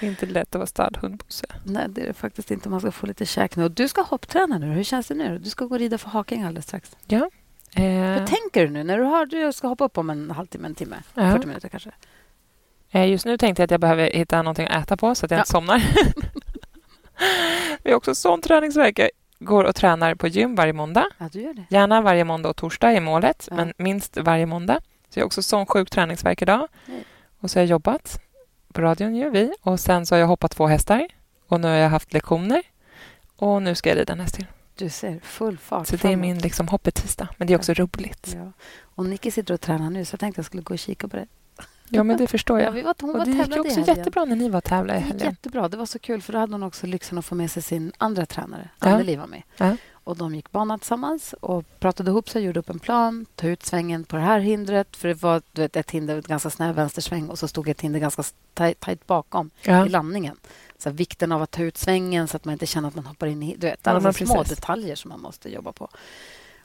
Det 0.00 0.06
är 0.06 0.10
inte 0.10 0.26
lätt 0.26 0.48
att 0.48 0.54
vara 0.58 0.66
stadhund, 0.66 1.16
Bosse. 1.16 1.46
Nej, 1.64 1.86
det 1.88 2.00
är 2.02 2.06
det 2.06 2.14
faktiskt 2.14 2.50
inte. 2.50 2.68
Man 2.68 2.80
ska 2.80 2.90
få 2.92 3.06
lite 3.06 3.26
käk 3.26 3.56
nu. 3.56 3.64
Och 3.64 3.70
du 3.70 3.88
ska 3.88 4.02
hoppträna 4.02 4.58
nu. 4.58 4.66
Hur 4.66 4.82
känns 4.84 5.06
det 5.08 5.14
nu? 5.14 5.38
Du 5.38 5.50
ska 5.50 5.64
gå 5.64 5.74
och 5.74 5.78
rida 5.78 5.98
för 5.98 6.10
Haking 6.10 6.42
alldeles 6.42 6.64
strax. 6.64 6.96
Eh, 7.08 7.82
Hur 7.82 8.26
tänker 8.26 8.62
du 8.66 8.68
nu 8.68 8.84
när 8.84 8.98
du 8.98 9.04
har 9.04 9.26
du 9.26 9.52
ska 9.52 9.68
hoppa 9.68 9.84
upp 9.84 9.98
om 9.98 10.10
en 10.10 10.30
halvtimme, 10.30 10.66
en 10.68 10.74
timme, 10.74 10.96
Ja. 11.14 11.30
40 11.32 11.46
minuter 11.46 11.68
kanske? 11.68 11.90
eh, 12.90 13.06
just 13.10 13.24
nu 13.26 13.36
tänkte 13.38 13.62
jag 13.62 13.64
att 13.64 13.70
jag 13.70 13.80
behöver 13.80 14.10
hitta 14.10 14.42
någonting 14.42 14.66
att 14.66 14.82
äta 14.82 14.96
på 14.96 15.14
så 15.14 15.24
att 15.26 15.30
jag 15.30 15.38
Ja. 15.38 15.40
inte 15.42 15.50
somnar. 15.50 15.82
Vi 17.82 17.90
har 17.90 17.96
också 17.96 18.14
sån 18.14 18.40
träningsvärk. 18.40 18.98
Jag 18.98 19.10
går 19.38 19.64
och 19.64 19.74
tränar 19.74 20.14
på 20.14 20.26
gym 20.26 20.54
varje 20.54 20.72
måndag. 20.72 21.06
Ja, 21.18 21.28
du 21.32 21.40
gör 21.42 21.54
det. 21.54 21.64
Gärna 21.70 22.00
varje 22.02 22.24
måndag 22.24 22.48
och 22.48 22.56
torsdag 22.56 22.92
är 22.92 23.00
målet, 23.00 23.48
Ja. 23.50 23.56
men 23.56 23.72
minst 23.76 24.16
varje 24.16 24.46
måndag. 24.46 24.80
Så 25.08 25.18
jag 25.18 25.22
har 25.22 25.26
också 25.26 25.42
sån 25.42 25.66
sjuk 25.66 25.90
träningsvärk 25.90 26.42
idag. 26.42 26.68
Nej. 26.86 27.04
Och 27.40 27.50
så 27.50 27.58
har 27.58 27.62
jag 27.62 27.70
jobbat. 27.70 28.20
På 28.72 28.80
radion 28.82 29.14
gör 29.16 29.30
vi. 29.30 29.52
Och 29.62 29.80
sen 29.80 30.06
så 30.06 30.14
har 30.14 30.20
jag 30.20 30.26
hoppat 30.26 30.50
två 30.50 30.66
hästar. 30.66 31.08
Och 31.48 31.60
nu 31.60 31.68
har 31.68 31.74
jag 31.74 31.88
haft 31.90 32.12
lektioner. 32.12 32.62
Och 33.36 33.62
nu 33.62 33.74
ska 33.74 33.88
jag 33.88 33.98
rida 33.98 34.12
en 34.12 34.20
häst 34.20 34.34
till. 34.34 34.46
Du 34.76 34.88
ser 34.90 35.20
full 35.22 35.58
fart 35.58 35.86
Så 35.86 35.96
det 35.96 36.08
är 36.12 36.16
min 36.16 36.38
liksom 36.38 36.68
hoppetisdag. 36.68 37.28
Men 37.36 37.46
det 37.48 37.52
är 37.54 37.58
också 37.58 37.72
roligt. 37.74 38.32
Ja. 38.36 38.52
Och 38.80 39.06
Nicky 39.06 39.30
sitter 39.30 39.54
och 39.54 39.60
tränar 39.60 39.90
nu, 39.90 40.04
så 40.04 40.14
jag 40.14 40.20
tänkte 40.20 40.38
jag 40.38 40.46
skulle 40.46 40.62
gå 40.62 40.74
och 40.74 40.78
kika 40.78 41.08
på 41.08 41.16
det. 41.16 41.26
Ja, 41.96 42.02
men 42.02 42.16
det 42.16 42.26
förstår 42.26 42.58
Ja, 42.58 42.64
jag. 42.64 42.72
vi 42.72 42.82
var, 42.82 42.94
hon 43.00 43.10
Och 43.10 43.16
var 43.18 43.24
det 43.24 43.30
gick 43.30 43.40
också 43.40 43.54
helgen. 43.80 43.84
jättebra 43.96 44.24
när 44.24 44.36
ni 44.36 44.48
var 44.48 44.58
och 44.58 44.64
tävlade 44.64 44.98
i 44.98 45.02
helgen. 45.02 45.28
jättebra. 45.28 45.68
Det 45.68 45.76
var 45.76 45.86
så 45.86 45.98
kul, 45.98 46.22
för 46.22 46.32
då 46.32 46.38
hade 46.38 46.52
hon 46.52 46.62
också 46.62 46.86
lyxen 46.86 47.18
att 47.18 47.24
få 47.24 47.34
med 47.34 47.50
sig 47.50 47.62
sin 47.62 47.92
andra 47.98 48.26
tränare. 48.26 48.68
Ja. 48.80 48.86
Anneli 48.88 49.16
var 49.16 49.26
med. 49.26 49.42
Ja. 49.56 49.76
Och 50.04 50.16
De 50.16 50.34
gick 50.34 50.50
banan 50.52 50.78
tillsammans 50.78 51.34
och 51.40 51.64
pratade 51.80 52.10
ihop 52.10 52.28
sig, 52.28 52.42
gjorde 52.44 52.60
upp 52.60 52.70
en 52.70 52.78
plan, 52.78 53.26
tog 53.36 53.50
ut 53.50 53.62
svängen 53.66 54.04
på 54.04 54.16
det 54.16 54.22
här 54.22 54.38
hindret. 54.40 54.96
För 54.96 55.08
Det 55.08 55.14
var 55.22 55.42
du 55.52 55.62
vet, 55.62 55.76
ett 55.76 55.90
hinder, 55.90 56.16
ett 56.18 56.26
ganska 56.26 56.50
snäv 56.50 56.74
vänstersväng 56.74 57.28
och 57.28 57.38
så 57.38 57.48
stod 57.48 57.68
ett 57.68 57.80
hinder 57.80 58.00
ganska 58.00 58.22
tajt, 58.54 58.80
tajt 58.80 59.06
bakom 59.06 59.50
Ja. 59.62 59.86
i 59.86 59.88
landningen. 59.88 60.36
Så 60.78 60.88
här, 60.88 60.96
vikten 60.96 61.32
av 61.32 61.42
att 61.42 61.50
ta 61.50 61.62
ut 61.62 61.78
svängen 61.78 62.28
så 62.28 62.36
att 62.36 62.44
man 62.44 62.52
inte 62.52 62.66
känner 62.66 62.88
att 62.88 62.94
man 62.94 63.06
hoppar 63.06 63.26
in 63.26 63.42
i... 63.42 63.56
Du 63.58 63.66
vet, 63.66 63.80
Ja, 63.82 63.90
alla 63.90 64.12
så 64.12 64.26
små 64.26 64.42
detaljer 64.42 64.96
som 64.96 65.08
man 65.08 65.20
måste 65.20 65.48
jobba 65.52 65.72
på. 65.72 65.88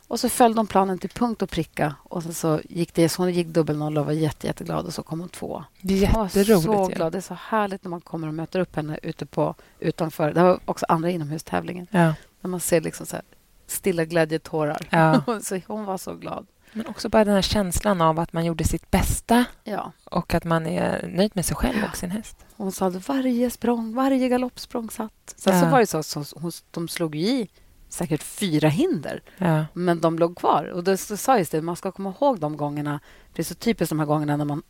Och 0.07 0.19
så 0.19 0.29
följde 0.29 0.59
de 0.59 0.67
planen 0.67 0.97
till 0.99 1.09
punkt 1.09 1.41
och 1.41 1.49
pricka. 1.49 1.95
Och 2.03 2.23
sen 2.23 2.33
så 2.33 2.61
gick 2.69 2.93
det, 2.93 3.09
så 3.09 3.21
hon 3.21 3.33
gick 3.33 3.47
dubbel 3.47 3.77
noll 3.77 3.97
och 3.97 4.05
var 4.05 4.11
jätte, 4.13 4.47
jätteglad 4.47 4.85
och 4.85 4.93
så 4.93 5.03
kom 5.03 5.19
hon 5.19 5.29
två. 5.29 5.63
Det 5.81 5.93
är 5.93 6.03
Jag 6.03 6.13
var 6.13 6.23
jätteroligt. 6.25 6.63
så 6.65 6.87
glad. 6.87 7.11
Det 7.11 7.17
är 7.17 7.21
så 7.21 7.37
härligt 7.47 7.83
när 7.83 7.89
man 7.89 8.01
kommer 8.01 8.27
och 8.27 8.33
möter 8.33 8.59
upp 8.59 8.75
henne 8.75 8.99
ute 9.03 9.25
på, 9.25 9.55
utanför. 9.79 10.33
Det 10.33 10.43
var 10.43 10.59
också 10.65 10.85
andra 10.89 11.09
inomhustävlingen. 11.09 11.87
Ja. 11.91 12.13
När 12.41 12.49
man 12.49 12.59
ser 12.59 12.81
liksom 12.81 13.05
så 13.05 13.15
här, 13.15 13.25
stilla 13.67 14.05
glädjetårar. 14.05 14.87
Ja. 14.89 15.21
så 15.43 15.59
hon 15.67 15.85
var 15.85 15.97
så 15.97 16.13
glad. 16.15 16.47
Men 16.73 16.87
också 16.87 17.09
bara 17.09 17.25
den 17.25 17.33
här 17.35 17.41
känslan 17.41 18.01
av 18.01 18.19
att 18.19 18.33
man 18.33 18.45
gjorde 18.45 18.63
sitt 18.63 18.91
bästa 18.91 19.45
Ja. 19.63 19.91
och 20.03 20.33
att 20.33 20.43
man 20.43 20.65
är 20.67 21.07
nöjd 21.07 21.31
med 21.35 21.45
sig 21.45 21.55
själv 21.55 21.83
och 21.91 21.97
sin 21.97 22.11
häst. 22.11 22.35
Hon 22.57 22.71
sa 22.71 22.87
att 22.87 23.07
varje 23.07 23.49
språng, 23.49 23.93
varje 23.93 24.29
galoppsprång 24.29 24.89
satt. 24.89 25.33
Sen 25.37 25.61
så 25.61 25.65
var 25.67 25.79
det 25.79 25.87
så, 25.87 26.03
så 26.03 26.23
hon, 26.35 26.51
de 26.71 26.87
slog 26.87 27.15
i 27.15 27.47
säkert 27.89 28.23
fyra 28.23 28.69
hinder, 28.69 29.21
Ja. 29.37 29.65
men 29.73 30.01
de 30.01 30.19
låg 30.19 30.37
kvar. 30.37 30.63
Och 30.65 30.83
då 30.83 30.97
så 30.97 31.17
sa 31.17 31.37
just 31.37 31.51
det, 31.51 31.61
man 31.61 31.75
ska 31.75 31.91
komma 31.91 32.13
ihåg 32.21 32.39
de 32.39 32.57
gångerna. 32.57 32.99
Det 33.33 33.41
är 33.41 33.43
så 33.43 33.55
typiskt 33.55 33.89
de 33.89 33.99
här 33.99 34.05
gångerna 34.05 34.37
när 34.37 34.45
man 34.45 34.63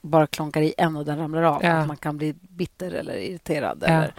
bara 0.00 0.26
klonkar 0.26 0.60
i 0.62 0.74
en 0.78 0.96
och 0.96 1.04
den 1.04 1.18
ramlar 1.18 1.42
av. 1.42 1.64
Ja. 1.64 1.70
Att 1.72 1.86
man 1.86 1.96
kan 1.96 2.16
bli 2.16 2.34
bitter 2.40 2.90
eller 2.92 3.14
irriterad. 3.16 3.78
Ja. 3.80 3.86
Eller, 3.88 4.14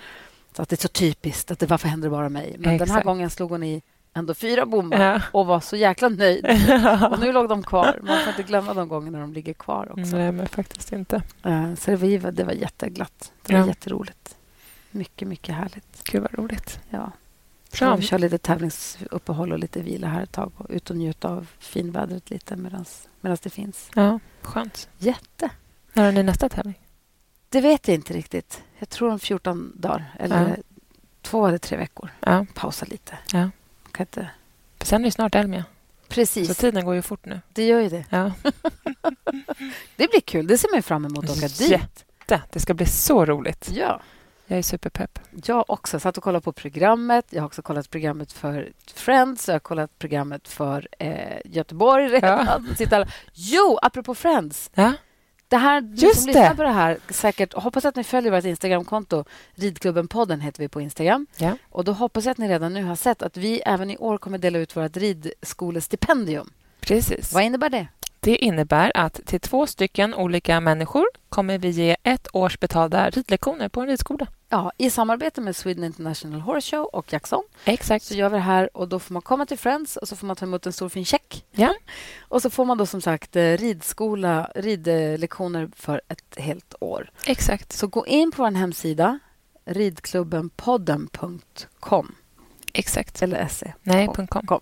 så 0.56 0.62
att 0.62 0.70
det 0.70 0.76
är 0.76 0.82
så 0.82 0.88
typiskt. 0.88 1.52
att 1.52 1.60
det, 1.60 1.66
Varför 1.66 1.88
händer 1.88 2.06
det 2.10 2.12
bara 2.12 2.30
mig? 2.30 2.52
Men 2.60 2.62
den 2.64 2.80
här 2.80 2.86
Exakt. 2.86 3.06
gången 3.06 3.30
slog 3.30 3.50
hon 3.52 3.64
i 3.64 3.82
ändå 4.14 4.34
fyra 4.34 4.66
bommar 4.66 5.24
och 5.32 5.46
var 5.46 5.60
så 5.60 5.76
jäkla 5.76 6.10
nöjd. 6.10 6.46
Och 7.12 7.20
nu 7.20 7.32
låg 7.32 7.50
de 7.50 7.64
kvar. 7.64 8.00
Man 8.04 8.18
får 8.20 8.30
inte 8.30 8.44
glömma 8.44 8.74
de 8.74 8.88
gångerna 8.88 9.20
de 9.20 9.34
ligger 9.34 9.54
kvar 9.54 9.88
också. 10.00 10.16
Nej, 10.18 10.32
men 10.32 10.48
faktiskt 10.48 10.92
inte. 10.94 11.22
Så 11.78 11.92
det 11.92 12.18
var, 12.18 12.32
det 12.32 12.44
var 12.44 12.54
jätteglatt. 12.54 13.32
Det 13.46 13.60
var 13.60 13.68
jätteroligt. 13.68 14.36
Mycket, 14.92 15.28
mycket 15.28 15.56
härligt. 15.56 16.04
Gud, 16.04 16.22
vad 16.22 16.34
roligt. 16.34 16.80
Ja. 16.90 17.12
Bra. 17.80 17.96
vi 17.96 18.02
kör 18.04 18.20
lite 18.20 18.38
tävlingsuppehåll 18.38 19.52
och 19.52 19.60
lite 19.60 19.82
vila 19.82 20.08
här 20.08 20.24
ett 20.24 20.32
tag 20.32 20.52
och 20.58 20.66
ut 20.70 20.90
och 20.90 20.96
njuta 20.98 21.28
av 21.30 21.48
finvädret 21.60 22.30
lite 22.30 22.56
medan 22.56 22.86
det 23.44 23.50
finns. 23.50 23.90
Ja, 23.96 24.20
skönt. 24.42 24.90
Jätte. 24.98 25.50
När 25.94 26.12
ni 26.12 26.24
nästa 26.24 26.50
tävling? 26.50 26.80
Det 27.50 27.62
vet 27.62 27.88
jag 27.88 27.96
inte 27.96 28.14
riktigt. 28.14 28.64
Jag 28.80 28.90
tror 28.90 29.12
om 29.12 29.20
14 29.20 29.72
dagar. 29.76 30.16
Eller 30.20 30.50
Ja. 30.50 30.56
två 31.22 31.48
eller 31.48 31.58
tre 31.58 31.78
veckor. 31.78 32.10
Ja, 32.20 32.46
Pausa 32.54 32.86
lite. 32.90 33.18
Ja. 33.34 33.50
Kan 33.92 34.04
inte... 34.04 34.30
sen 34.82 35.02
är 35.02 35.06
det 35.06 35.12
snart 35.12 35.36
Elmia. 35.36 35.66
Precis, 36.08 36.48
Så 36.48 36.54
tiden 36.54 36.86
går 36.86 36.96
ju 36.96 37.02
fort 37.02 37.26
nu. 37.26 37.42
det 37.54 37.66
gör 37.66 37.80
ju 37.80 37.90
det. 37.90 38.06
Ja. 38.10 38.32
Det 39.96 40.08
blir 40.12 40.22
kul. 40.22 40.48
Det 40.48 40.58
ser 40.58 40.72
man 40.74 40.84
fram 40.84 41.06
emot 41.06 41.24
att 41.30 41.38
åka 41.38 41.48
dit. 41.48 41.62
Jätte. 41.62 42.42
Det 42.52 42.60
ska 42.60 42.74
bli 42.74 42.86
så 42.86 43.26
roligt. 43.26 43.70
Ja. 43.74 44.02
Jag 44.54 44.58
är 44.58 44.64
superpepp. 44.64 45.20
Jag 45.46 45.70
också. 45.70 46.00
satt 46.00 46.18
och 46.18 46.24
kollade 46.24 46.44
på 46.44 46.52
programmet. 46.52 47.26
Jag 47.30 47.42
har 47.42 47.46
också 47.46 47.62
kollat 47.62 47.90
programmet 47.90 48.32
för 48.32 48.72
Friends. 48.96 49.48
Jag 49.48 49.56
har 49.56 49.60
kollat 49.60 50.00
programmet 50.00 50.48
för 50.48 50.88
eh, 51.00 51.38
Göteborg 51.46 52.08
redan. 52.08 52.48
Alla... 52.92 53.08
Jo, 53.34 53.80
apropå 53.82 54.16
Friends. 54.16 54.72
Ja, 54.74 54.94
Det 55.48 55.58
här, 55.58 55.82
ni 55.82 55.96
Just 55.96 56.20
som 56.20 56.28
lyssnar 56.28 56.56
på 56.56 56.64
det 56.64 56.70
här, 56.70 56.98
säkert, 57.10 57.54
hoppas 57.54 57.86
att 57.86 57.96
ni 57.96 58.04
följer 58.04 58.32
vårt 58.32 58.44
Instagramkonto. 58.44 59.24
Ridklubben-podden 59.56 60.40
heter 60.40 60.60
vi 60.60 60.70
på 60.70 60.82
Instagram. 60.82 61.28
Ja. 61.38 61.58
Och 61.70 61.84
då 61.84 61.92
hoppas 61.92 62.26
jag 62.26 62.32
att 62.32 62.38
ni 62.38 62.50
redan 62.50 62.74
nu 62.74 62.84
har 62.84 62.96
sett 62.96 63.22
att 63.22 63.38
vi 63.38 63.62
även 63.66 63.90
i 63.92 63.98
år 63.98 64.18
kommer 64.18 64.38
dela 64.38 64.60
ut 64.60 64.76
vårt 64.76 64.98
ridskolestipendium. 64.98 66.50
precis. 66.80 67.34
Vad 67.34 67.44
innebär 67.44 67.70
det? 67.70 67.88
Det 68.24 68.36
innebär 68.36 68.92
att 68.96 69.20
till 69.26 69.40
två 69.40 69.68
stycken 69.68 70.14
olika 70.14 70.60
människor 70.60 71.06
kommer 71.30 71.58
vi 71.58 71.70
ge 71.70 71.96
ett 72.04 72.28
års 72.34 72.60
betalda 72.60 73.10
ridlektioner 73.10 73.70
på 73.70 73.82
en 73.82 73.88
ridskola. 73.88 74.28
Ja, 74.50 74.72
I 74.78 74.90
samarbete 74.90 75.42
med 75.42 75.56
Sweden 75.56 75.84
International 75.84 76.42
Horse 76.42 76.76
Show 76.76 76.86
och 76.86 77.14
Jackson 77.14 77.44
Exakt. 77.66 78.06
så 78.06 78.14
gör 78.14 78.30
vi 78.30 78.36
det 78.36 78.42
här 78.44 78.78
och 78.78 78.88
då 78.88 79.00
får 79.00 79.14
man 79.14 79.22
komma 79.22 79.46
till 79.46 79.58
Friends 79.58 79.98
och 79.98 80.08
så 80.08 80.16
får 80.16 80.28
man 80.28 80.36
ta 80.36 80.46
emot 80.46 80.66
en 80.66 80.74
stor 80.74 80.90
fin 80.90 81.06
check. 81.06 81.46
Ja. 81.52 81.74
Och 82.22 82.42
så 82.42 82.50
får 82.50 82.66
man 82.66 82.78
då 82.78 82.86
som 82.86 83.02
sagt 83.02 83.36
eh, 83.36 83.58
ridskola, 83.58 84.52
ridlektioner 84.56 85.70
för 85.76 86.02
ett 86.08 86.36
helt 86.38 86.76
år. 86.80 87.12
Exakt. 87.26 87.74
Så 87.74 87.88
gå 87.88 88.08
in 88.08 88.32
på 88.32 88.44
vår 88.44 88.52
hemsida 88.52 89.20
ridklubbenpodden.com 89.66 92.16
Exakt. 92.74 93.22
eller 93.22 93.48
se. 93.48 93.74
Nej, 93.84 94.08
Com. 94.08 94.28
.com. 94.48 94.60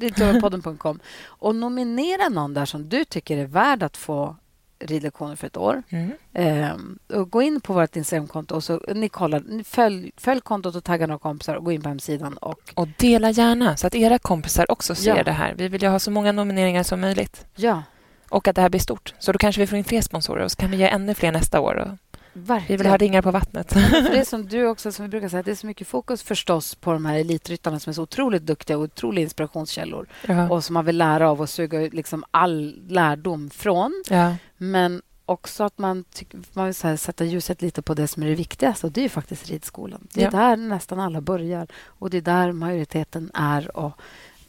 Ridklubbenpodden.com. 0.00 1.00
Och 1.24 1.54
nominera 1.54 2.28
någon 2.28 2.54
där 2.54 2.64
som 2.64 2.88
du 2.88 3.04
tycker 3.04 3.36
är 3.38 3.46
värd 3.46 3.82
att 3.82 3.96
få 3.96 4.36
ridlektioner 4.78 5.36
för 5.36 5.46
ett 5.46 5.56
år. 5.56 5.82
Mm. 5.88 6.10
Ehm, 6.32 6.98
och 7.08 7.30
gå 7.30 7.42
in 7.42 7.60
på 7.60 7.72
vårt 7.72 7.96
Instagramkonto 7.96 8.54
och 8.54 8.64
så 8.64 8.80
ni 8.94 9.08
kollar, 9.08 9.40
ni 9.48 9.64
följ, 9.64 10.12
följ 10.16 10.40
kontot 10.40 10.76
och 10.76 10.84
tagga 10.84 11.06
några 11.06 11.18
kompisar 11.18 11.54
och 11.54 11.64
gå 11.64 11.72
in 11.72 11.82
på 11.82 11.88
hemsidan. 11.88 12.36
Och, 12.36 12.72
Och 12.74 12.88
dela 12.98 13.30
gärna 13.30 13.76
så 13.76 13.86
att 13.86 13.94
era 13.94 14.18
kompisar 14.18 14.70
också 14.70 14.94
ser 14.94 15.16
Ja. 15.16 15.22
det 15.22 15.32
här. 15.32 15.54
Vi 15.54 15.68
vill 15.68 15.82
ju 15.82 15.88
ha 15.88 15.98
så 15.98 16.10
många 16.10 16.32
nomineringar 16.32 16.82
som 16.82 17.00
möjligt. 17.00 17.46
ja, 17.56 17.82
Och 18.28 18.48
att 18.48 18.56
det 18.56 18.62
här 18.62 18.68
blir 18.68 18.80
stort. 18.80 19.14
Så 19.18 19.32
då 19.32 19.38
kanske 19.38 19.60
vi 19.60 19.66
får 19.66 19.78
in 19.78 19.84
fler 19.84 20.00
sponsorer 20.00 20.44
och 20.44 20.50
så 20.50 20.56
kan 20.56 20.70
vi 20.70 20.76
ge 20.76 20.88
ännu 20.88 21.14
fler 21.14 21.32
nästa 21.32 21.60
år. 21.60 21.98
Verkligen. 22.32 22.68
vi 22.68 22.76
vill 22.82 22.86
ha 22.90 22.96
ringar 22.96 23.22
på 23.22 23.30
vattnet. 23.30 23.68
Det 23.68 23.78
är 24.18 24.24
som 24.24 24.46
du 24.46 24.66
också, 24.66 24.92
som 24.92 25.02
vi 25.04 25.08
brukar 25.08 25.28
säga, 25.28 25.42
det 25.42 25.50
är 25.50 25.54
så 25.54 25.66
mycket 25.66 25.88
fokus 25.88 26.22
förstås 26.22 26.74
på 26.74 26.92
de 26.92 27.04
här 27.06 27.18
elitryttarna 27.18 27.78
som 27.80 27.90
är 27.90 27.94
så 27.94 28.02
otroligt 28.02 28.42
duktiga 28.46 28.76
och 28.76 28.82
otroliga 28.82 29.22
inspirationskällor 29.22 30.06
Ja. 30.26 30.48
och 30.50 30.64
som 30.64 30.74
man 30.74 30.84
vill 30.84 30.98
lära 30.98 31.30
av 31.30 31.40
och 31.40 31.48
suga 31.50 31.78
liksom 31.80 32.24
all 32.30 32.80
lärdom 32.88 33.50
från. 33.50 34.02
ja. 34.08 34.36
Men 34.56 35.02
också 35.26 35.64
att 35.64 35.78
man, 35.78 36.04
man 36.52 36.66
vill 36.66 36.74
här, 36.82 36.96
sätta 36.96 37.24
ljuset 37.24 37.62
lite 37.62 37.82
på 37.82 37.94
det 37.94 38.08
som 38.08 38.22
är 38.22 38.26
det 38.26 38.34
viktigaste 38.34 38.86
och 38.86 38.92
det 38.92 39.00
är 39.00 39.02
ju 39.02 39.08
faktiskt 39.08 39.48
ridskolan. 39.50 40.08
Det 40.12 40.20
är 40.20 40.24
Ja. 40.24 40.30
där 40.30 40.56
nästan 40.56 41.00
alla 41.00 41.20
börjar 41.20 41.66
och 41.84 42.10
det 42.10 42.16
är 42.16 42.20
där 42.22 42.52
majoriteten 42.52 43.30
är. 43.34 43.76
Och 43.76 43.92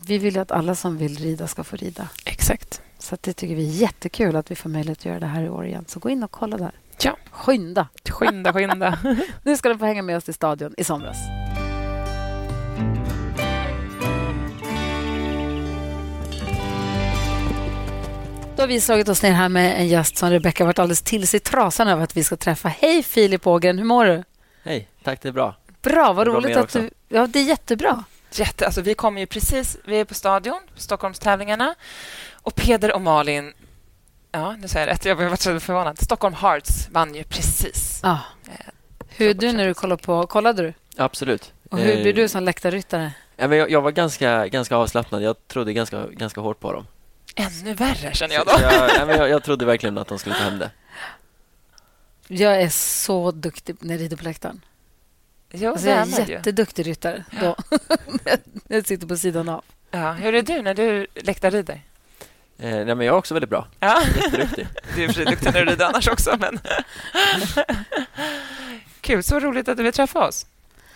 vi 0.08 0.18
vill 0.18 0.36
ju 0.36 0.42
att 0.42 0.52
alla 0.52 0.76
som 0.76 0.98
vill 0.98 1.18
rida 1.18 1.48
ska 1.48 1.64
få 1.64 1.76
rida. 1.76 2.08
Exakt. 2.26 2.82
Så 3.00 3.18
det 3.22 3.34
tycker 3.34 3.56
vi 3.56 3.68
är 3.70 3.72
jättekul 3.82 4.36
att 4.36 4.52
vi 4.52 4.56
får 4.56 4.70
möjlighet 4.70 5.00
att 5.00 5.06
göra 5.06 5.20
det 5.20 5.26
här 5.26 5.44
i 5.44 5.50
år 5.50 5.66
igen. 5.66 5.86
Så 5.88 6.00
gå 6.00 6.10
in 6.10 6.24
och 6.24 6.32
kolla 6.32 6.58
där. 6.58 6.72
Ja. 7.02 7.18
Skynda! 7.32 7.88
Skynda, 8.10 8.54
skynda. 8.54 8.98
Nu 9.44 9.58
ska 9.58 9.70
de 9.70 9.80
få 9.80 9.86
hänga 9.86 10.02
med 10.02 10.18
oss 10.18 10.24
till 10.24 10.34
stadion 10.34 10.74
i 10.78 10.84
somras. 10.84 11.18
Då 18.56 18.62
har 18.62 18.68
vi 18.68 18.82
slagit 18.82 19.10
oss 19.10 19.24
ner 19.24 19.32
här 19.32 19.50
med 19.50 19.80
en 19.80 19.88
gäst 19.88 20.18
som 20.18 20.30
Rebecka 20.30 20.66
varit 20.66 20.80
alldeles 20.80 21.02
till 21.02 21.28
sig 21.28 21.38
i 21.38 21.40
trasan 21.40 21.88
över 21.88 22.04
att 22.04 22.18
vi 22.18 22.24
ska 22.24 22.36
träffa. 22.36 22.68
Hej 22.70 23.04
Filip 23.04 23.48
Ågren, 23.48 23.78
hur 23.78 23.86
mår 23.86 24.06
du? 24.06 24.24
Hej, 24.64 24.88
tack 25.04 25.22
det 25.22 25.28
är 25.28 25.34
bra. 25.34 25.56
Bra, 25.82 26.14
vad 26.14 26.28
roligt 26.28 26.58
att 26.58 26.74
du... 26.74 26.90
Ja, 27.10 27.28
det 27.28 27.40
är 27.40 27.44
jättebra. 27.44 28.04
Jätte, 28.32 28.66
alltså 28.66 28.82
vi 28.82 28.94
kommer 28.94 29.20
ju 29.22 29.28
precis, 29.28 29.78
vi 29.86 30.00
är 30.00 30.06
på 30.06 30.14
Stadion, 30.14 30.60
Stockholmstävlingarna 30.76 31.76
och 32.34 32.56
Peder 32.56 32.94
och 32.94 33.02
Malin, 33.02 33.54
ja 34.34 34.56
nu 34.60 34.68
säger 34.68 34.88
jag 34.88 34.94
rätt, 34.94 35.06
jag 35.06 35.16
var 35.16 35.36
så 35.36 35.60
förvånad. 35.60 36.02
Stockholm 36.02 36.36
Hearts 36.36 36.88
vann 36.92 37.16
ju 37.16 37.24
precis. 37.24 38.00
Ja. 38.04 38.20
Hur 39.10 39.30
är 39.30 39.34
du 39.34 39.52
när 39.52 39.68
du 39.68 39.74
kollar 39.74 39.96
på... 39.98 40.28
Kollade 40.28 40.62
du? 40.62 40.74
Absolut. 40.98 41.54
Och 41.70 41.78
hur 41.80 41.96
Eh, 41.98 42.02
blir 42.02 42.14
du 42.14 42.28
som 42.28 42.44
läktarryttare? 42.44 43.12
Ja, 43.38 43.48
men 43.48 43.58
jag, 43.58 43.72
jag 43.72 43.82
var 43.82 43.92
ganska, 43.92 44.48
ganska 44.48 44.76
avslappnad. 44.76 45.22
Jag 45.24 45.48
trodde 45.48 45.74
ganska, 45.74 46.08
ganska 46.08 46.42
hårt 46.42 46.60
på 46.60 46.72
dem. 46.74 46.88
Ännu 47.36 47.74
värre 47.74 48.14
känner 48.14 48.36
jag 48.36 48.50
Så 48.50 48.58
då. 48.58 48.64
jag, 48.64 48.90
ja, 49.00 49.06
men 49.06 49.18
jag, 49.18 49.30
jag 49.30 49.44
trodde 49.44 49.66
verkligen 49.66 49.98
att 49.98 50.08
de 50.08 50.20
skulle 50.20 50.36
ta 50.36 50.44
hem 50.44 50.60
det. 50.60 50.72
Jag 52.28 52.62
är 52.62 52.70
så 52.70 53.32
duktig 53.32 53.76
när 53.80 53.94
jag 53.94 54.02
rider 54.02 54.18
på 54.18 54.24
läktaren. 54.24 54.62
Jo, 55.52 55.72
Alltså 55.72 55.90
jag 55.90 55.98
är 56.00 56.26
ju. 56.28 56.34
jätteduktig 56.34 56.88
ryttare 56.88 57.24
då. 57.42 57.56
jag 58.68 58.86
sitter 58.86 59.08
på 59.08 59.18
sidan 59.18 59.50
av. 59.50 59.64
Ja, 59.92 60.12
hur 60.12 60.36
är 60.36 60.42
du 60.42 60.62
när 60.62 60.74
du 60.74 61.08
läktarrider? 61.16 61.82
Eh, 62.58 62.70
nej, 62.70 62.86
men 62.86 63.00
jag 63.06 63.14
är 63.14 63.18
också 63.18 63.34
väldigt 63.34 63.50
bra. 63.50 63.68
Ja. 63.80 64.02
Jätteduktig. 64.16 64.68
Du 64.96 65.04
är 65.04 65.08
för 65.08 65.14
sig 65.14 65.26
duktig 65.26 65.54
när 65.54 65.66
du 65.66 65.72
rider 65.72 65.86
annars 65.86 66.08
också, 66.08 66.38
men... 66.40 66.60
Kul, 69.02 69.24
så 69.24 69.40
roligt 69.40 69.68
att 69.68 69.78
du 69.78 69.84
vill 69.84 69.94
träffa 69.94 70.28
oss. 70.28 70.46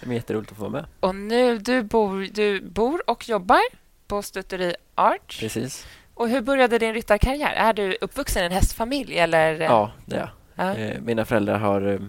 Det 0.04 0.10
är 0.10 0.14
jätteroligt 0.14 0.52
att 0.52 0.58
få 0.58 0.64
vara 0.64 0.72
med. 0.72 0.86
Och 1.00 1.16
nu, 1.16 1.58
du 1.58 1.84
bor, 1.84 2.28
du 2.32 2.62
bor 2.62 3.10
och 3.10 3.30
jobbar 3.30 3.62
på 4.08 4.22
Stutteri 4.22 4.76
Art. 4.96 5.38
Precis. 5.40 5.86
Och 6.14 6.30
hur 6.30 6.42
började 6.42 6.78
din 6.78 6.94
ryttarkarriär? 6.94 7.54
Är 7.54 7.74
du 7.74 7.98
uppvuxen 8.02 8.44
i 8.44 8.46
en 8.46 8.52
hästfamilj 8.52 9.18
eller? 9.20 9.60
Ja, 9.60 9.92
det 10.06 10.16
är 10.16 10.20
jag. 10.20 10.30
Ja. 10.68 10.76
Eh, 10.76 11.02
mina 11.02 11.26
föräldrar 11.26 11.58
har 11.60 11.82
eh, 11.94 12.00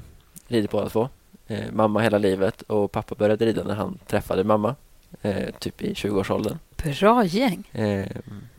ridit 0.49 0.71
båda 0.71 0.89
två. 0.89 1.09
Eh, 1.47 1.73
mamma 1.73 2.01
hela 2.01 2.19
livet 2.19 2.63
och 2.63 2.93
pappa 2.93 3.15
började 3.15 3.47
rida 3.47 3.65
när 3.65 3.75
han 3.75 3.99
träffade 4.07 4.45
mamma. 4.45 4.75
Eh, 5.23 5.51
typ 5.59 5.83
i 5.83 5.95
20-årsåldern. 5.95 6.59
Bra 7.01 7.25
gäng. 7.25 7.71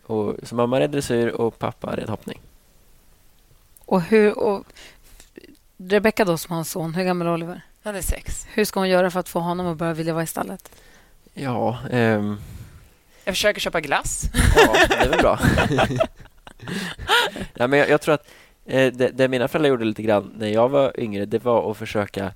Och, 0.10 0.36
så 0.44 0.56
mamma 0.56 0.80
red 0.80 0.92
dressyr 0.92 1.28
och 1.28 1.60
pappa 1.60 1.96
red 1.96 2.10
hoppning. 2.10 2.40
Och 3.86 4.02
hur... 4.02 4.40
Och 4.40 4.64
Rebecka 5.78 6.26
då, 6.26 6.38
som 6.38 6.52
har 6.52 6.60
en 6.60 6.66
son, 6.66 6.94
hur 6.94 7.04
gammal 7.04 7.28
är 7.28 7.34
Oliver? 7.34 7.62
Han 7.84 7.96
är 7.96 8.02
sex. 8.02 8.48
Hur 8.54 8.66
ska 8.66 8.80
hon 8.80 8.90
göra 8.90 9.12
för 9.12 9.20
att 9.20 9.30
få 9.30 9.40
honom 9.40 9.68
att 9.68 9.78
börja 9.78 9.94
vilja 9.94 10.14
vara 10.14 10.24
i 10.24 10.28
stallet? 10.28 10.72
Ja, 11.34 11.78
ehm, 11.92 12.38
Jag 13.26 13.36
försöker 13.36 13.60
köpa 13.62 13.82
glass. 13.82 14.24
Ja, 14.56 14.74
det 14.90 14.96
är 14.96 15.10
väl 15.10 15.20
bra. 15.20 15.40
ja, 17.54 17.68
men 17.68 17.80
jag, 17.80 17.90
jag 17.90 18.02
tror 18.02 18.14
att 18.16 18.28
eh, 18.66 18.94
det, 18.94 19.10
det 19.10 19.28
mina 19.28 19.48
föräldrar 19.48 19.70
gjorde 19.70 19.86
lite 19.86 20.02
grann 20.02 20.32
när 20.38 20.48
jag 20.48 20.70
var 20.70 21.00
yngre, 21.00 21.26
det 21.26 21.44
var 21.44 21.72
att 21.72 21.78
försöka 21.78 22.32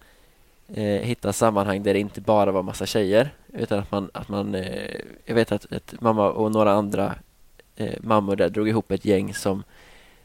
eh, 0.74 0.84
hitta 0.86 1.34
sammanhang 1.34 1.84
där 1.84 1.94
det 1.94 2.00
inte 2.00 2.22
bara 2.22 2.52
var 2.52 2.64
massa 2.64 2.86
tjejer, 2.86 3.30
utan 3.54 3.80
att 3.80 3.92
man, 3.92 4.10
att 4.14 4.30
man 4.30 4.56
eh, 4.56 4.96
jag 5.26 5.36
vet 5.36 5.52
att, 5.52 5.74
att 5.74 5.94
mamma 6.02 6.30
och 6.32 6.52
några 6.52 6.72
andra 6.72 7.16
eh, 7.76 7.94
mammor 8.02 8.36
där 8.36 8.50
drog 8.50 8.70
ihop 8.70 8.92
ett 8.92 9.06
gäng 9.06 9.34
som, 9.34 9.64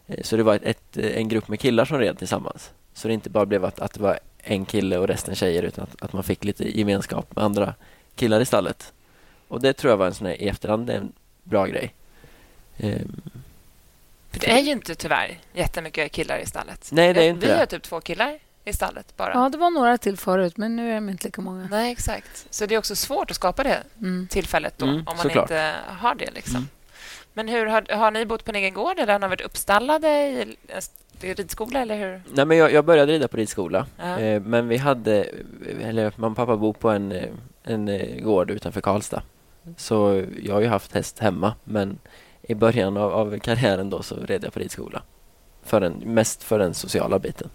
eh, 0.07 0.23
så 0.23 0.37
det 0.37 0.43
var 0.43 0.55
ett, 0.55 0.63
ett, 0.65 0.97
en 0.97 1.29
grupp 1.29 1.49
med 1.49 1.61
killar 1.61 1.85
som 1.85 1.99
red 1.99 2.19
tillsammans. 2.19 2.71
Så 2.95 3.09
det 3.09 3.15
inte 3.15 3.31
bara 3.31 3.47
blev 3.47 3.65
att, 3.65 3.81
att 3.81 3.93
det 3.93 4.01
var 4.03 4.19
en 4.39 4.65
kille 4.65 4.99
och 4.99 5.07
resten 5.09 5.35
tjejer, 5.35 5.63
utan 5.63 5.85
att, 5.85 6.03
att 6.03 6.13
man 6.13 6.23
fick 6.25 6.45
lite 6.45 6.79
gemenskap 6.79 7.37
med 7.37 7.45
andra 7.45 7.75
killar 8.17 8.41
i 8.41 8.45
stallet. 8.45 8.93
Och 9.49 9.61
det 9.61 9.73
tror 9.73 9.91
jag 9.91 9.97
var 9.97 10.07
en 10.07 10.15
sån 10.15 10.27
här, 10.27 10.43
i 10.43 10.49
efterhand 10.49 10.91
en 10.91 11.13
bra 11.43 11.67
grej. 11.67 11.95
Ehm, 12.79 13.21
För 14.31 14.41
det 14.41 14.51
är 14.51 14.59
ju 14.59 14.73
inte 14.73 14.95
tyvärr 14.95 15.39
jättemycket 15.53 16.13
killar 16.13 16.39
i 16.39 16.47
stallet. 16.47 16.89
Nej, 16.93 17.15
det 17.15 17.21
är 17.21 17.25
Jag- 17.25 17.31
inte 17.35 17.47
Vi 17.47 17.53
det. 17.53 17.59
har 17.59 17.67
typ 17.67 17.83
två 17.83 18.01
killar 18.01 18.39
i 18.65 18.73
stallet 18.73 19.17
bara. 19.17 19.33
Ja, 19.35 19.49
det 19.49 19.59
var 19.59 19.71
några 19.71 19.99
till 19.99 20.17
förut, 20.17 20.57
men 20.57 20.77
nu 20.77 20.91
är 20.91 20.95
de 20.95 21.09
inte 21.09 21.25
lika 21.25 21.41
många. 21.41 21.69
Nej, 21.71 21.93
exakt. 21.93 22.47
Så 22.51 22.67
det 22.67 22.75
är 22.75 22.79
också 22.79 22.97
svårt 22.97 23.31
att 23.31 23.37
skapa 23.37 23.63
det 23.63 23.83
Mm. 23.99 24.27
tillfället 24.31 24.75
då, 24.79 24.87
Mm, 24.87 24.97
om 24.99 25.05
man 25.07 25.17
såklart. 25.17 25.45
inte 25.51 25.75
har 25.87 26.15
det. 26.15 26.31
Liksom. 26.31 26.57
Mm. 26.57 26.69
Men 27.39 27.49
hur 27.49 27.67
har, 27.67 27.95
har 27.97 28.11
ni 28.11 28.27
bott 28.27 28.45
på 28.45 28.51
en 28.51 28.57
egen 28.57 28.75
gård 28.75 28.99
eller 28.99 29.13
har 29.13 29.21
ni 29.21 29.29
varit 29.29 29.41
uppstallade 29.41 30.09
i 30.09 31.35
ridskola? 31.35 31.81
Eller 31.81 31.97
hur? 31.97 32.23
Nej, 32.35 32.45
men 32.47 32.57
jag, 32.57 32.73
jag 32.73 32.85
började 32.85 33.13
rida 33.13 33.29
på 33.29 33.37
ridskola, 33.37 33.87
Ja. 33.99 34.19
eh, 34.19 34.43
men 34.43 34.69
vi 34.69 34.77
hade, 34.77 35.29
eller 35.83 36.13
mamma 36.17 36.31
och 36.31 36.37
pappa 36.37 36.57
bor 36.57 36.73
på 36.73 36.91
en, 36.91 37.15
en 37.65 37.89
eh, 37.89 38.21
gård 38.21 38.51
utanför 38.51 38.81
Karlstad. 38.81 39.23
Så 39.77 40.25
jag 40.43 40.55
har 40.55 40.61
ju 40.61 40.67
haft 40.67 40.93
häst 40.93 41.19
hemma, 41.19 41.55
men 41.65 41.99
i 42.43 42.55
början 42.55 42.97
av, 42.97 43.13
av 43.13 43.39
karriären 43.39 43.91
då 43.91 44.03
så 44.03 44.17
red 44.17 44.45
jag 44.45 44.53
på 44.53 44.61
ridskola. 44.61 45.03
För 45.63 45.81
den, 45.81 45.93
mest 45.93 46.43
för 46.43 46.59
den 46.59 46.75
sociala 46.75 47.19
biten. 47.19 47.51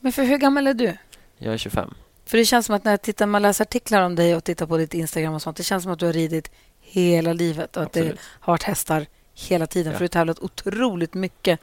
Men 0.00 0.12
för 0.12 0.22
hur 0.22 0.38
gammal 0.38 0.66
är 0.66 0.74
du? 0.74 0.96
Jag 1.38 1.54
är 1.54 1.58
25. 1.58 1.94
För 2.24 2.38
det 2.38 2.44
känns 2.44 2.66
som 2.66 2.74
att 2.74 2.84
när 2.84 2.92
jag 2.92 3.02
tittar, 3.02 3.26
man 3.26 3.42
läser 3.42 3.64
artiklar 3.64 4.02
om 4.02 4.14
dig 4.14 4.36
och 4.36 4.44
tittar 4.44 4.66
på 4.66 4.76
ditt 4.76 4.94
Instagram 4.94 5.34
och 5.34 5.42
sånt, 5.42 5.56
det 5.56 5.62
känns 5.62 5.82
som 5.82 5.92
att 5.92 5.98
du 5.98 6.06
har 6.06 6.12
ridit 6.12 6.50
hela 6.90 7.32
livet 7.32 7.76
och 7.76 7.82
att 7.82 7.92
det 7.92 8.00
Absolut. 8.00 8.20
har 8.40 8.52
varit 8.52 8.62
hästar 8.62 9.06
hela 9.34 9.66
tiden. 9.66 9.92
Ja. 9.92 9.98
För 9.98 10.04
du 10.04 10.04
har 10.04 10.08
tävlat 10.08 10.38
otroligt 10.38 11.14
mycket. 11.14 11.60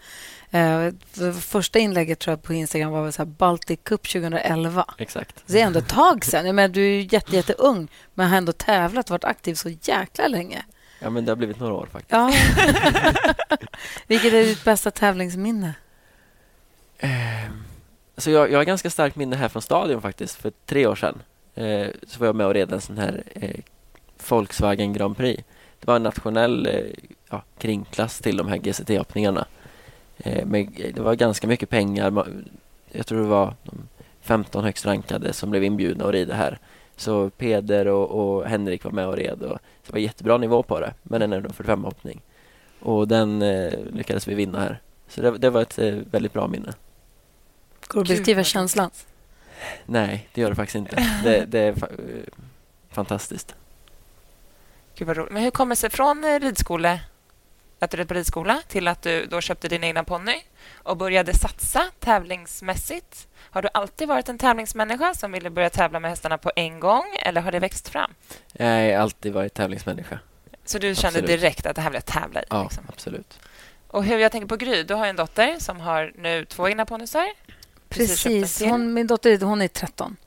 Eh, 0.52 0.90
för 1.12 1.32
första 1.42 1.80
inlägget 1.80 2.20
tror 2.20 2.32
jag 2.32 2.44
på 2.44 2.54
Instagram 2.54 2.92
var 2.92 3.04
väl 3.04 3.14
så 3.14 3.22
här 3.22 3.26
Baltic 3.28 3.80
Cup 3.84 4.08
2011. 4.08 4.86
Exakt. 4.98 5.40
Så 5.40 5.54
det 5.54 5.62
är 5.62 5.66
ändå 5.66 5.80
ett 5.80 5.88
tag 5.90 6.24
menar, 6.34 6.68
du 6.68 6.96
är 7.00 7.14
jätte, 7.14 7.36
jätteung, 7.36 7.88
men 8.14 8.30
har 8.30 8.38
ändå 8.38 8.52
tävlat 8.52 9.06
och 9.06 9.12
varit 9.12 9.24
aktiv 9.24 9.54
så 9.56 9.70
jäkla 9.82 10.28
länge. 10.28 10.66
Ja, 11.00 11.10
men 11.10 11.26
det 11.26 11.32
har 11.32 11.36
blivit 11.36 11.60
några 11.60 11.74
år 11.74 11.88
faktiskt. 11.92 12.12
Ja. 12.12 12.34
Vilket 14.08 14.34
är 14.34 14.44
ditt 14.44 14.64
bästa 14.64 14.92
tävlingsminne? 14.92 15.74
Ehm, 17.00 17.64
Så 18.18 18.32
jag, 18.32 18.52
jag 18.52 18.60
har 18.60 18.64
ganska 18.64 18.90
starkt 18.90 19.16
minne 19.16 19.36
här 19.36 19.50
från 19.50 19.62
stadion 19.62 20.02
faktiskt. 20.02 20.36
För 20.36 20.52
tre 20.66 20.88
år 20.88 20.96
sedan 20.96 21.22
eh, 21.56 21.88
så 22.08 22.20
var 22.20 22.28
jag 22.28 22.36
med 22.36 22.48
och 22.48 22.54
red 22.54 22.72
en 22.72 22.82
sån 22.82 22.98
här 22.98 23.24
eh, 23.36 23.60
Volkswagen 24.30 24.94
Grand 24.94 25.18
Prix. 25.18 25.44
Det 25.80 25.88
var 25.88 25.96
en 25.96 26.04
nationell 26.04 26.66
eh, 26.66 26.82
ja, 27.30 27.44
kringklass 27.58 28.20
till 28.20 28.38
de 28.38 28.48
här 28.48 28.58
GCT-öppningarna. 28.58 29.46
Eh, 30.18 30.46
men 30.46 30.74
det 30.94 31.00
var 31.00 31.16
ganska 31.16 31.48
mycket 31.48 31.70
pengar. 31.70 32.26
Jag 32.92 33.06
tror 33.06 33.22
det 33.22 33.28
var 33.28 33.54
de 33.64 33.88
15 34.22 34.64
högst 34.64 34.86
rankade 34.86 35.34
som 35.34 35.50
blev 35.50 35.64
inbjudna 35.64 36.06
att 36.06 36.12
rida 36.12 36.36
här. 36.36 36.60
Så 36.96 37.30
Peder 37.30 37.88
och, 37.88 38.10
och 38.12 38.46
Henrik 38.46 38.84
var 38.84 38.92
med 38.92 39.08
och 39.08 39.18
red. 39.18 39.42
Och 39.44 39.60
det 39.86 39.94
var 39.94 40.00
jättebra 40.00 40.38
nivå 40.38 40.64
på 40.64 40.80
det, 40.80 40.94
men 41.04 41.22
en 41.22 41.54
45 41.54 41.84
hoppning. 41.84 42.22
och 42.80 43.08
den 43.08 43.42
eh, 43.42 43.74
lyckades 43.94 44.28
vi 44.28 44.36
vinna 44.36 44.60
här. 44.60 44.82
Så 45.08 45.22
det, 45.22 45.38
det 45.38 45.50
var 45.50 45.62
ett 45.62 45.80
eh, 45.80 45.94
väldigt 46.12 46.34
bra 46.34 46.48
minne. 46.48 46.74
Går 47.88 48.04
det 48.04 48.14
att 48.14 48.18
beskriva 48.18 48.44
känslan? 48.44 48.90
Nej, 49.86 50.28
det 50.34 50.42
gör 50.42 50.50
det 50.50 50.56
faktiskt 50.56 50.76
inte. 50.76 50.96
Det, 51.24 51.46
det 51.46 51.60
är 51.60 51.74
fa 51.74 51.88
eh, 51.88 51.94
fantastiskt. 52.90 53.56
Gud 54.98 55.08
vad 55.08 55.18
roligt. 55.18 55.32
Men 55.34 55.44
hur 55.44 55.52
kommer 55.52 55.76
det 55.76 55.80
sig 55.80 55.90
från 55.90 56.24
eh, 56.24 56.40
ridskole, 56.40 57.00
att 57.80 57.92
du 57.92 57.98
red 57.98 58.08
på 58.08 58.14
ridskola 58.14 58.62
till 58.68 58.88
att 58.88 59.02
du 59.02 59.26
då 59.26 59.42
köpte 59.42 59.68
din 59.68 59.84
egna 59.84 60.04
ponny 60.04 60.36
och 60.74 60.98
började 60.98 61.34
satsa 61.34 61.84
tävlingsmässigt? 62.00 63.28
Har 63.40 63.62
du 63.62 63.70
alltid 63.74 64.08
varit 64.08 64.30
en 64.30 64.38
tävlingsmänniska 64.38 65.14
som 65.14 65.32
ville 65.32 65.50
börja 65.50 65.70
tävla 65.70 66.00
med 66.00 66.12
hästarna 66.12 66.38
på 66.38 66.52
en 66.56 66.80
gång 66.80 67.06
eller 67.22 67.42
har 67.42 67.52
det 67.52 67.60
växt 67.60 67.90
fram? 67.90 68.12
Jag 68.54 68.66
har 68.66 69.02
alltid 69.02 69.34
varit 69.34 69.54
tävlingsmänniska. 69.54 70.20
Så 70.66 70.78
du 70.78 70.96
kände 70.96 71.20
Absolut. 71.20 71.42
direkt 71.42 71.66
att 71.66 71.76
det 71.76 71.82
här 71.82 71.90
vill 71.90 71.96
jag 71.96 72.06
tävla 72.06 72.42
i? 72.42 72.46
Ja, 72.50 72.64
liksom? 72.64 72.84
absolut. 72.90 73.40
Och 73.88 74.04
hur 74.04 74.18
jag 74.18 74.32
tänker 74.32 74.48
på 74.48 74.56
Gry, 74.56 74.84
du 74.84 74.94
har 74.94 75.08
en 75.08 75.16
dotter 75.16 75.56
som 75.60 75.80
har 75.80 76.12
nu 76.16 76.46
två 76.46 76.68
egna 76.68 76.86
ponnysar. 76.86 77.26
Precis 77.90 78.24
Precis. 78.24 78.62
Hon, 78.62 78.94
min 78.94 79.08
dotter 79.08 79.42
hon 79.42 79.62
är 79.62 79.68
13. 79.68 80.18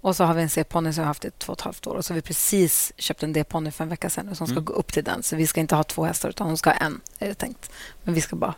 Och 0.00 0.16
så 0.16 0.24
har 0.24 0.34
vi 0.34 0.42
en 0.42 0.48
C-ponny 0.50 0.92
som 0.92 1.02
vi 1.02 1.04
har 1.04 1.06
haft 1.06 1.24
i 1.24 1.30
två 1.30 1.52
och 1.52 1.58
ett 1.58 1.64
halvt 1.64 1.86
år. 1.86 1.94
Och 1.94 2.04
så 2.04 2.12
har 2.12 2.14
vi 2.14 2.22
precis 2.22 2.92
köpt 2.96 3.22
en 3.22 3.32
D-ponny 3.32 3.70
för 3.70 3.84
en 3.84 3.90
vecka 3.90 4.10
sedan 4.10 4.34
som 4.36 4.46
ska 4.46 4.52
Mm. 4.54 4.64
gå 4.64 4.72
upp 4.72 4.92
till 4.92 5.04
den. 5.04 5.22
Så 5.22 5.36
vi 5.36 5.46
ska 5.46 5.60
inte 5.60 5.74
ha 5.74 5.84
två 5.84 6.04
hästar, 6.04 6.28
utan 6.28 6.46
hon 6.46 6.58
ska 6.58 6.70
ha 6.70 6.76
en, 6.76 7.00
är 7.18 7.28
det 7.28 7.34
tänkt. 7.34 7.70
Men 8.02 8.14
vi 8.14 8.20
ska 8.20 8.36
bara 8.36 8.54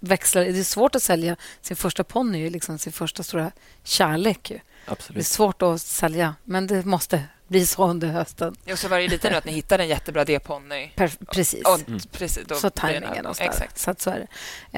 växla. 0.00 0.40
Det 0.40 0.58
är 0.58 0.64
svårt 0.64 0.94
att 0.94 1.02
sälja 1.02 1.36
sin 1.60 1.76
första 1.76 2.04
ponny, 2.04 2.50
liksom 2.50 2.78
sin 2.78 2.92
första 2.92 3.22
stora 3.22 3.50
kärlek. 3.84 4.50
Ju. 4.50 4.56
Det 4.56 4.62
är 4.90 4.92
absolut. 4.92 5.26
svårt 5.26 5.62
att 5.62 5.80
sälja, 5.80 6.34
men 6.44 6.66
det 6.66 6.84
måste 6.84 7.24
bli 7.50 7.66
så 7.66 7.86
under 7.88 8.08
hösten. 8.08 8.54
Och 8.72 8.78
så 8.78 8.88
var 8.88 8.98
det 8.98 9.08
lite 9.08 9.30
nu 9.30 9.36
att 9.36 9.44
ni 9.44 9.52
hittade 9.52 9.82
en 9.82 9.88
jättebra 9.88 10.24
D-ponny. 10.24 10.90
Precis. 11.32 11.64
Och 11.64 11.88
Mm. 11.88 12.00
precis, 12.12 12.46
då 12.46 12.54
så 12.54 12.70
tajmingen 12.70 13.26
och 13.26 13.36
så, 13.36 13.42
Exakt. 13.42 13.78
så 13.78 13.90
att 13.90 14.00
så 14.00 14.10
är 14.10 14.18
det. 14.18 14.26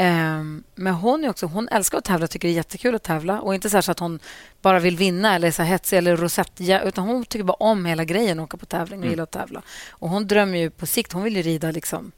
Ehm, 0.00 0.64
men 0.74 0.94
hon 0.94 1.24
är 1.24 1.28
också, 1.30 1.46
hon 1.46 1.68
älskar 1.68 1.98
att 1.98 2.04
tävla, 2.04 2.26
tycker 2.26 2.48
det 2.48 2.52
är 2.54 2.56
jättekul 2.56 2.94
att 2.94 3.02
tävla. 3.02 3.40
Och 3.40 3.54
inte 3.54 3.70
så, 3.70 3.76
här 3.76 3.82
så 3.82 3.92
att 3.92 3.98
hon 3.98 4.18
bara 4.62 4.78
vill 4.80 4.96
vinna 4.96 5.34
eller 5.34 5.48
är 5.48 5.52
så 5.52 5.62
hetsig 5.62 5.98
eller 5.98 6.16
rosett, 6.16 6.52
utan 6.84 7.04
hon 7.06 7.24
tycker 7.24 7.44
bara 7.44 7.52
om 7.52 7.84
hela 7.86 8.04
grejen, 8.04 8.40
åka 8.40 8.56
på 8.56 8.66
tävling 8.66 8.98
och 8.98 9.04
Mm. 9.04 9.10
gillar 9.10 9.22
att 9.24 9.30
tävla. 9.30 9.62
Och 9.90 10.08
hon 10.08 10.26
drömmer 10.26 10.58
ju 10.58 10.70
på 10.70 10.86
sikt, 10.86 11.12
hon 11.12 11.22
vill 11.22 11.36
ju 11.36 11.42
rida 11.42 11.70
liksom, 11.70 12.12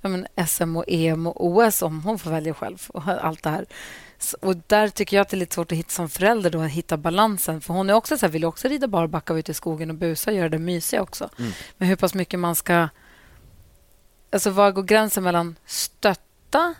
ja, 0.00 0.08
men 0.08 0.26
SM 0.46 0.76
och 0.76 0.84
EM 0.88 1.26
och 1.26 1.46
OS 1.46 1.82
om 1.82 2.02
hon 2.02 2.18
får 2.18 2.30
välja 2.30 2.54
själv 2.54 2.82
och 2.88 3.02
allt 3.08 3.42
det 3.42 3.50
här. 3.50 3.66
Och 4.40 4.56
där 4.66 4.88
tycker 4.88 5.16
jag 5.16 5.22
att 5.22 5.28
det 5.28 5.36
är 5.36 5.38
lite 5.38 5.54
svårt 5.54 5.72
att 5.72 5.78
hitta 5.78 5.90
som 5.90 6.08
förälder 6.08 6.50
då, 6.50 6.60
att 6.60 6.70
hitta 6.70 6.96
balansen. 6.96 7.60
För 7.60 7.74
hon 7.74 7.90
är 7.90 7.94
också 7.94 8.18
så 8.18 8.26
här, 8.26 8.32
vill 8.32 8.44
också 8.44 8.68
rida 8.68 8.88
barbacka 8.88 9.34
ute 9.34 9.50
i 9.50 9.54
skogen 9.54 9.90
och 9.90 9.96
busa 9.96 10.30
och 10.30 10.36
göra 10.36 10.48
det 10.48 10.58
mysiga 10.58 11.02
också. 11.02 11.28
Mm. 11.38 11.52
Men 11.78 11.88
hur 11.88 11.96
pass 11.96 12.14
mycket 12.14 12.40
man 12.40 12.54
ska... 12.54 12.88
Alltså 14.30 14.50
var 14.50 14.70
går 14.70 14.82
gränsen 14.82 15.24
mellan 15.24 15.56
stötta, 15.66 16.74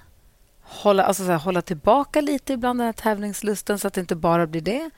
hålla, 0.63 1.05
alltså 1.05 1.25
så 1.25 1.31
här, 1.31 1.39
hålla 1.39 1.63
tillbaka 1.63 2.21
lite 2.21 2.53
ibland 2.53 2.81
den 2.81 2.87
här 2.87 2.93
tävlingslusten 2.93 3.79
så 3.79 3.89
att 3.89 3.95
det 3.95 4.01
inte 4.01 4.17
bara 4.17 4.47
blir 4.47 4.61
det? 4.61 4.91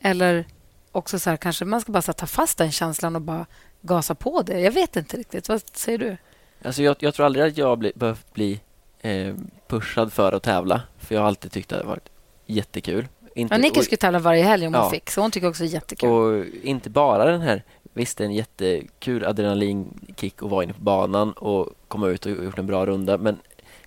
Eller 0.00 0.46
också 0.92 1.18
så 1.18 1.30
här, 1.30 1.36
kanske 1.36 1.64
man 1.64 1.80
ska 1.80 1.92
bara 1.92 2.02
här, 2.06 2.12
ta 2.12 2.26
fast 2.26 2.58
den 2.58 2.72
känslan 2.72 3.16
och 3.16 3.22
bara 3.22 3.46
gasa 3.80 4.14
på 4.14 4.42
det? 4.42 4.60
Jag 4.60 4.72
vet 4.72 4.96
inte 4.96 5.16
riktigt. 5.16 5.48
Vad 5.48 5.62
säger 5.72 5.98
du? 5.98 6.16
Alltså 6.64 6.82
jag, 6.82 6.96
jag 6.98 7.14
tror 7.14 7.26
aldrig 7.26 7.44
att 7.46 7.58
jag 7.58 7.78
bli, 7.78 7.92
behövt 7.94 8.34
bli 8.34 8.60
eh, 9.06 9.34
pushad 9.68 10.12
för 10.12 10.32
att 10.32 10.42
tävla. 10.42 10.82
För 10.98 11.14
jag 11.14 11.22
har 11.22 11.28
alltid 11.28 11.52
tyckt 11.52 11.72
att 11.72 11.80
det 11.80 11.86
varit 11.86 12.08
jättekul. 12.46 13.08
Inte, 13.34 13.54
Ja, 13.54 13.70
och- 13.76 13.84
skulle 13.84 13.96
tävla 13.96 14.18
varje 14.18 14.42
helg 14.44 14.66
om 14.66 14.74
hon 14.74 14.82
Ja. 14.84 14.90
fick, 14.90 15.10
så 15.10 15.20
hon 15.20 15.30
tycker 15.30 15.48
också 15.48 15.62
det 15.62 15.68
är 15.68 15.72
jättekul. 15.74 16.08
Och 16.10 16.44
inte 16.62 16.90
bara 16.90 17.24
den 17.24 17.40
här, 17.40 17.62
visst 17.92 18.18
det 18.18 18.24
är 18.24 18.26
en 18.26 18.34
jättekul 18.34 19.24
adrenalinkick 19.24 20.42
att 20.42 20.50
vara 20.50 20.64
inne 20.64 20.72
på 20.72 20.80
banan 20.82 21.32
och 21.32 21.68
komma 21.88 22.08
ut 22.08 22.26
och 22.26 22.32
gjort 22.32 22.58
en 22.58 22.66
bra 22.66 22.86
runda 22.86 23.18
men 23.18 23.38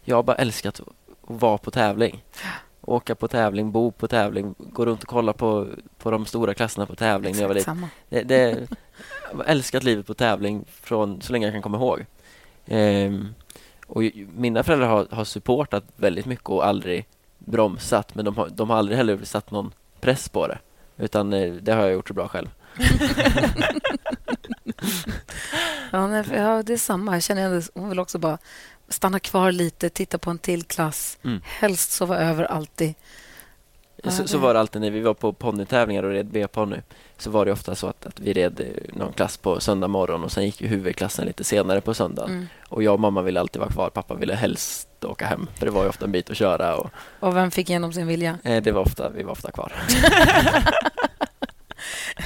jag 0.04 0.16
har 0.16 0.24
bara 0.24 0.36
älskat 0.38 0.80
att 0.80 0.88
vara 1.42 1.58
på 1.58 1.72
tävling. 1.72 2.24
Åka 2.82 3.16
på 3.16 3.28
tävling, 3.28 3.72
bo 3.72 3.92
på 3.92 4.08
tävling, 4.08 4.56
gå 4.58 4.86
runt 4.86 5.04
och 5.04 5.10
kolla 5.10 5.34
på, 5.34 5.68
på 5.98 6.12
de 6.12 6.26
stora 6.26 6.54
klasserna 6.54 6.86
på 6.86 6.96
tävling 6.96 7.34
när 7.36 7.42
jag 7.42 7.48
var 7.48 7.56
Exakt 7.56 7.78
liten. 7.78 7.90
samma. 7.90 7.90
Det, 8.10 8.24
det, 8.24 8.68
jag 9.32 9.38
har 9.38 9.44
älskat 9.44 9.84
livet 9.84 10.08
på 10.08 10.14
tävling 10.14 10.66
från 10.82 11.22
så 11.22 11.32
länge 11.34 11.46
jag 11.46 11.54
kan 11.54 11.62
komma 11.62 11.78
ihåg. 11.78 12.06
Ehm, 12.66 13.28
och 13.90 14.04
mina 14.36 14.64
föräldrar 14.64 14.88
har, 14.88 15.08
har 15.12 15.24
supportat 15.26 15.84
väldigt 15.96 16.26
mycket 16.26 16.50
och 16.50 16.66
aldrig 16.66 17.06
bromsat 17.38 18.16
men 18.16 18.26
de 18.26 18.38
har, 18.38 18.50
de 18.50 18.70
har 18.70 18.78
aldrig 18.78 18.98
heller 18.98 19.20
satt 19.24 19.52
någon 19.52 19.72
press 20.02 20.30
på 20.30 20.48
det. 20.48 20.58
Utan 20.98 21.34
eh, 21.34 21.54
det 21.54 21.72
har 21.72 21.82
jag 21.82 21.92
gjort 21.92 22.08
så 22.08 22.14
bra 22.14 22.28
själv. 22.28 22.50
Ja, 25.92 26.08
nej, 26.08 26.24
ja, 26.34 26.64
det 26.64 26.74
är 26.74 26.78
samma. 26.78 27.14
Jag 27.14 27.24
känner 27.24 27.50
det. 27.50 27.70
Hon 27.74 27.90
vill 27.90 28.00
också 28.00 28.18
bara 28.18 28.38
stanna 28.88 29.20
kvar 29.20 29.52
lite, 29.52 29.90
titta 29.90 30.18
på 30.18 30.30
en 30.30 30.38
till 30.38 30.64
klass. 30.64 31.18
Mm. 31.24 31.42
Helst 31.46 31.92
sova 31.92 32.18
över 32.18 32.44
alltid. 32.44 32.94
Så, 34.04 34.28
så 34.28 34.38
var 34.38 34.54
det 34.54 34.60
alltid 34.60 34.82
när 34.82 34.92
vi 34.92 35.00
var 35.00 35.14
på 35.14 35.34
ponnytävlingar 35.34 36.04
och 36.04 36.12
red 36.12 36.26
B-ponny. 36.26 36.78
Så 37.18 37.30
var 37.30 37.46
det 37.46 37.52
ofta 37.52 37.76
så 37.76 37.88
att, 37.88 38.06
att 38.06 38.20
vi 38.20 38.34
red 38.34 38.60
eh, 38.60 38.96
någon 38.98 39.14
klass 39.14 39.38
på 39.38 39.60
söndag 39.60 39.88
morgon 39.88 40.24
och 40.24 40.32
sen 40.32 40.46
gick 40.46 40.62
ju 40.62 40.68
huvudklassen 40.68 41.26
lite 41.26 41.44
senare 41.44 41.82
på 41.82 41.94
söndagen. 41.94 42.32
Mm. 42.32 42.48
Och 42.70 42.84
jag 42.84 42.94
och 42.94 43.00
mamma 43.00 43.22
ville 43.22 43.40
alltid 43.40 43.60
vara 43.60 43.72
kvar. 43.72 43.90
Pappa 43.90 44.14
ville 44.16 44.36
helst 44.36 44.88
åka 45.06 45.26
hem. 45.26 45.48
För 45.58 45.66
det 45.66 45.72
var 45.72 45.84
ju 45.84 45.90
ofta 45.90 46.06
en 46.06 46.12
bit 46.12 46.30
att 46.30 46.38
köra 46.38 46.76
och 46.76 46.90
Och 47.20 47.36
vem 47.36 47.52
fick 47.52 47.70
igenom 47.70 47.94
sin 47.94 48.08
vilja? 48.08 48.38
eh, 48.44 48.64
det 48.64 48.72
var 48.72 48.82
ofta, 48.82 49.10
vi 49.10 49.24
var 49.24 49.32
ofta 49.32 49.52
kvar. 49.52 49.74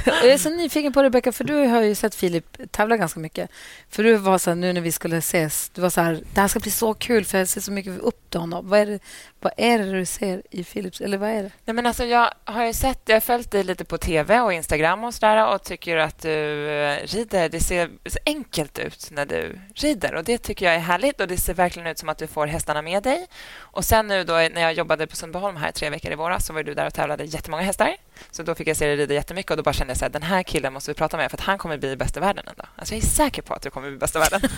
Och 0.05 0.27
jag 0.27 0.33
är 0.33 0.37
så 0.37 0.49
nyfiken 0.49 0.93
på 0.93 1.03
Rebecca, 1.03 1.31
för 1.31 1.43
du 1.43 1.53
har 1.53 1.81
ju 1.81 1.95
sett 1.95 2.15
Filip 2.15 2.71
tävla 2.71 2.97
ganska 2.97 3.19
mycket. 3.19 3.49
För 3.89 4.03
du 4.03 4.15
var 4.15 4.37
så 4.37 4.49
här, 4.49 4.55
nu 4.55 4.73
när 4.73 4.81
vi 4.81 4.91
skulle 4.91 5.17
ses, 5.17 5.69
du 5.69 5.81
var 5.81 5.89
så 5.89 6.01
här, 6.01 6.23
det 6.33 6.41
här 6.41 6.47
ska 6.47 6.59
bli 6.59 6.71
så 6.71 6.93
kul 6.93 7.25
för 7.25 7.37
jag 7.37 7.47
ser 7.47 7.61
så 7.61 7.71
mycket 7.71 7.99
upp 7.99 8.29
till 8.29 8.39
honom. 8.39 8.69
Vad 8.69 8.79
är 8.79 8.85
det, 8.85 8.99
vad 9.39 9.53
är 9.57 9.79
det 9.79 9.91
du 9.91 10.05
ser 10.05 10.41
i 10.49 10.63
Filip? 10.63 10.93
eller 11.01 11.17
vad 11.17 11.29
är 11.29 11.43
det? 11.43 11.51
Nej, 11.65 11.73
men 11.73 11.85
alltså, 11.85 12.05
jag 12.05 12.29
har 12.43 12.65
ju 12.65 12.73
sett, 12.73 13.01
jag 13.05 13.15
har 13.15 13.21
följt 13.21 13.51
dig 13.51 13.63
lite 13.63 13.85
på 13.85 13.97
tv 13.97 14.39
och 14.39 14.53
Instagram 14.53 15.03
och 15.03 15.13
sådär 15.13 15.53
och 15.53 15.63
tycker 15.63 15.97
att 15.97 16.21
du 16.21 16.69
eh, 16.69 16.97
rider. 17.07 17.49
Det 17.49 17.59
ser 17.59 17.89
så 18.05 18.19
enkelt 18.25 18.79
ut 18.79 19.09
när 19.11 19.25
du 19.25 19.59
rider 19.75 20.15
och 20.15 20.23
det 20.23 20.37
tycker 20.37 20.65
jag 20.65 20.75
är 20.75 20.79
härligt 20.79 21.21
och 21.21 21.27
det 21.27 21.37
ser 21.37 21.53
verkligen 21.53 21.87
ut 21.87 21.99
som 21.99 22.09
att 22.09 22.17
du 22.17 22.27
får 22.27 22.47
hästarna 22.47 22.81
med 22.81 23.03
dig. 23.03 23.27
Och 23.55 23.85
sen 23.85 24.07
nu 24.07 24.23
då 24.23 24.33
när 24.33 24.61
jag 24.61 24.73
jobbade 24.73 25.07
på 25.07 25.15
Sundbyholm 25.15 25.55
här 25.55 25.71
tre 25.71 25.89
veckor 25.89 26.11
i 26.11 26.15
våras 26.15 26.45
så 26.45 26.53
var 26.53 26.63
du 26.63 26.73
där 26.73 26.87
och 26.87 26.93
tävlade 26.93 27.23
jättemånga 27.23 27.63
hästar. 27.63 27.95
Så 28.31 28.43
då 28.43 28.55
fick 28.55 28.67
jag 28.67 28.77
se 28.77 28.87
dig 28.87 28.95
rida 28.95 29.13
jättemycket 29.13 29.51
och 29.51 29.57
då 29.57 29.63
bara 29.63 29.73
kände 29.73 29.91
jag 29.91 29.97
så 29.97 30.05
här, 30.05 30.09
den 30.09 30.23
här 30.23 30.43
killen 30.43 30.73
måste 30.73 30.91
vi 30.91 30.95
prata 30.95 31.17
med 31.17 31.31
för 31.31 31.37
att 31.37 31.43
han 31.43 31.57
kommer 31.57 31.77
bli 31.77 31.95
bäst 31.95 32.17
i 32.17 32.19
världen 32.19 32.47
en 32.47 32.55
dag. 32.55 32.67
Alltså 32.75 32.95
jag 32.95 33.03
är 33.03 33.07
säker 33.07 33.41
på 33.41 33.53
att 33.53 33.61
du 33.61 33.69
kommer 33.69 33.89
bli 33.89 33.97
bäst 33.97 34.15
i 34.15 34.19
världen. 34.19 34.41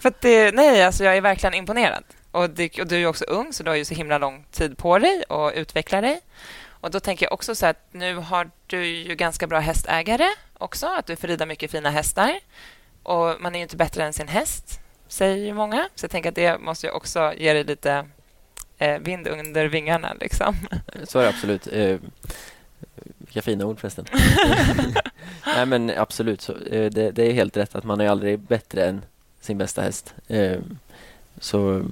för 0.00 0.12
det, 0.20 0.54
nej, 0.54 0.82
alltså 0.82 1.04
jag 1.04 1.16
är 1.16 1.20
verkligen 1.20 1.54
imponerad. 1.54 2.04
Och, 2.30 2.50
det, 2.50 2.80
och 2.80 2.86
du 2.86 2.96
är 2.96 3.06
också 3.06 3.24
ung, 3.24 3.52
så 3.52 3.62
du 3.62 3.70
har 3.70 3.76
ju 3.76 3.84
så 3.84 3.94
himla 3.94 4.18
lång 4.18 4.44
tid 4.50 4.78
på 4.78 4.98
dig 4.98 5.24
att 5.28 5.54
utveckla 5.54 6.00
dig. 6.00 6.20
Och 6.80 6.90
då 6.90 7.00
tänker 7.00 7.26
jag 7.26 7.32
också 7.32 7.54
så 7.54 7.66
att 7.66 7.88
nu 7.92 8.14
har 8.16 8.50
du 8.66 8.86
ju 8.86 9.14
ganska 9.14 9.46
bra 9.46 9.58
hästägare 9.58 10.26
också, 10.58 10.86
att 10.86 11.06
du 11.06 11.16
får 11.16 11.28
rida 11.28 11.46
mycket 11.46 11.70
fina 11.70 11.90
hästar. 11.90 12.40
Och 13.02 13.40
man 13.40 13.54
är 13.54 13.58
ju 13.58 13.62
inte 13.62 13.76
bättre 13.76 14.04
än 14.04 14.12
sin 14.12 14.28
häst, 14.28 14.80
säger 15.08 15.46
ju 15.46 15.54
många. 15.54 15.88
Så 15.94 16.04
jag 16.04 16.10
tänker 16.10 16.28
att 16.28 16.34
det 16.34 16.60
måste 16.60 16.86
ju 16.86 16.92
också 16.92 17.32
ge 17.36 17.52
dig 17.52 17.64
lite 17.64 18.06
eh, 18.78 18.98
vind 18.98 19.28
under 19.28 19.66
vingarna. 19.66 20.14
Liksom. 20.20 20.56
Så 21.04 21.18
är 21.18 21.22
det 21.22 21.28
absolut. 21.28 21.68
Eh, 21.72 21.96
vilka 23.18 23.42
fina 23.42 23.66
ord 23.66 23.80
förresten. 23.80 24.04
Nej 25.46 25.66
men 25.66 25.90
absolut, 25.96 26.40
så, 26.40 26.52
eh, 26.52 26.90
det, 26.90 27.10
det 27.10 27.22
är 27.22 27.32
helt 27.32 27.56
rätt 27.56 27.74
att 27.74 27.84
man 27.84 28.00
är 28.00 28.08
aldrig 28.08 28.38
bättre 28.38 28.86
än 28.86 29.02
sin 29.40 29.58
bästa 29.58 29.82
häst. 29.82 30.14
Eh, 30.26 30.58
så, 31.40 31.84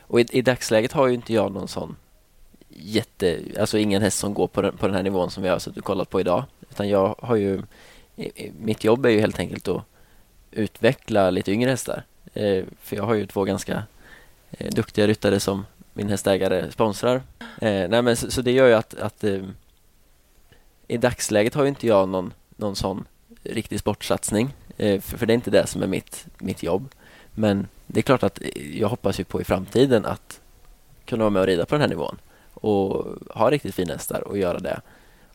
och 0.00 0.20
i, 0.20 0.26
i 0.30 0.42
dagsläget 0.42 0.92
har 0.92 1.06
ju 1.06 1.14
inte 1.14 1.32
jag 1.32 1.52
någon 1.52 1.68
sån 1.68 1.96
jätte, 2.68 3.40
alltså 3.60 3.78
ingen 3.78 4.02
häst 4.02 4.18
som 4.18 4.34
går 4.34 4.46
på 4.46 4.62
den, 4.62 4.76
på 4.76 4.86
den 4.86 4.96
här 4.96 5.02
nivån 5.02 5.30
som 5.30 5.42
vi 5.42 5.48
har 5.48 5.58
suttit 5.58 5.78
och 5.78 5.84
kollat 5.84 6.10
på 6.10 6.20
idag. 6.20 6.44
Utan 6.70 6.88
jag 6.88 7.14
har 7.18 7.36
ju, 7.36 7.62
mitt 8.58 8.84
jobb 8.84 9.06
är 9.06 9.10
ju 9.10 9.20
helt 9.20 9.38
enkelt 9.38 9.68
att 9.68 9.82
utveckla 10.50 11.30
lite 11.30 11.52
yngre 11.52 11.70
hästar. 11.70 12.04
Eh, 12.34 12.64
för 12.82 12.96
jag 12.96 13.04
har 13.04 13.14
ju 13.14 13.26
två 13.26 13.44
ganska 13.44 13.82
duktiga 14.58 15.06
ryttare 15.06 15.40
som 15.40 15.66
min 15.92 16.08
hästägare 16.08 16.70
sponsrar. 16.70 17.22
Eh, 17.60 17.88
nej 17.88 18.02
men 18.02 18.16
så, 18.16 18.30
så 18.30 18.42
det 18.42 18.52
gör 18.52 18.66
ju 18.66 18.74
att, 18.74 18.94
att 18.94 19.24
eh, 19.24 19.42
i 20.88 20.96
dagsläget 20.96 21.54
har 21.54 21.62
ju 21.62 21.68
inte 21.68 21.86
jag 21.86 22.08
någon, 22.08 22.32
någon 22.56 22.76
sån 22.76 23.04
riktig 23.42 23.80
sportsatsning. 23.80 24.54
Eh, 24.76 25.00
för, 25.00 25.18
för 25.18 25.26
det 25.26 25.32
är 25.32 25.34
inte 25.34 25.50
det 25.50 25.66
som 25.66 25.82
är 25.82 25.86
mitt, 25.86 26.26
mitt 26.38 26.62
jobb. 26.62 26.88
Men 27.34 27.68
det 27.86 28.00
är 28.00 28.02
klart 28.02 28.22
att 28.22 28.42
eh, 28.42 28.78
jag 28.78 28.88
hoppas 28.88 29.20
ju 29.20 29.24
på 29.24 29.40
i 29.40 29.44
framtiden 29.44 30.04
att 30.04 30.40
kunna 31.04 31.24
vara 31.24 31.30
med 31.30 31.40
och 31.40 31.46
rida 31.46 31.66
på 31.66 31.74
den 31.74 31.80
här 31.82 31.88
nivån 31.88 32.18
och 32.54 33.06
ha 33.34 33.50
riktigt 33.50 33.74
fina 33.74 33.92
hästar 33.92 34.20
och 34.20 34.38
göra 34.38 34.58
det. 34.58 34.80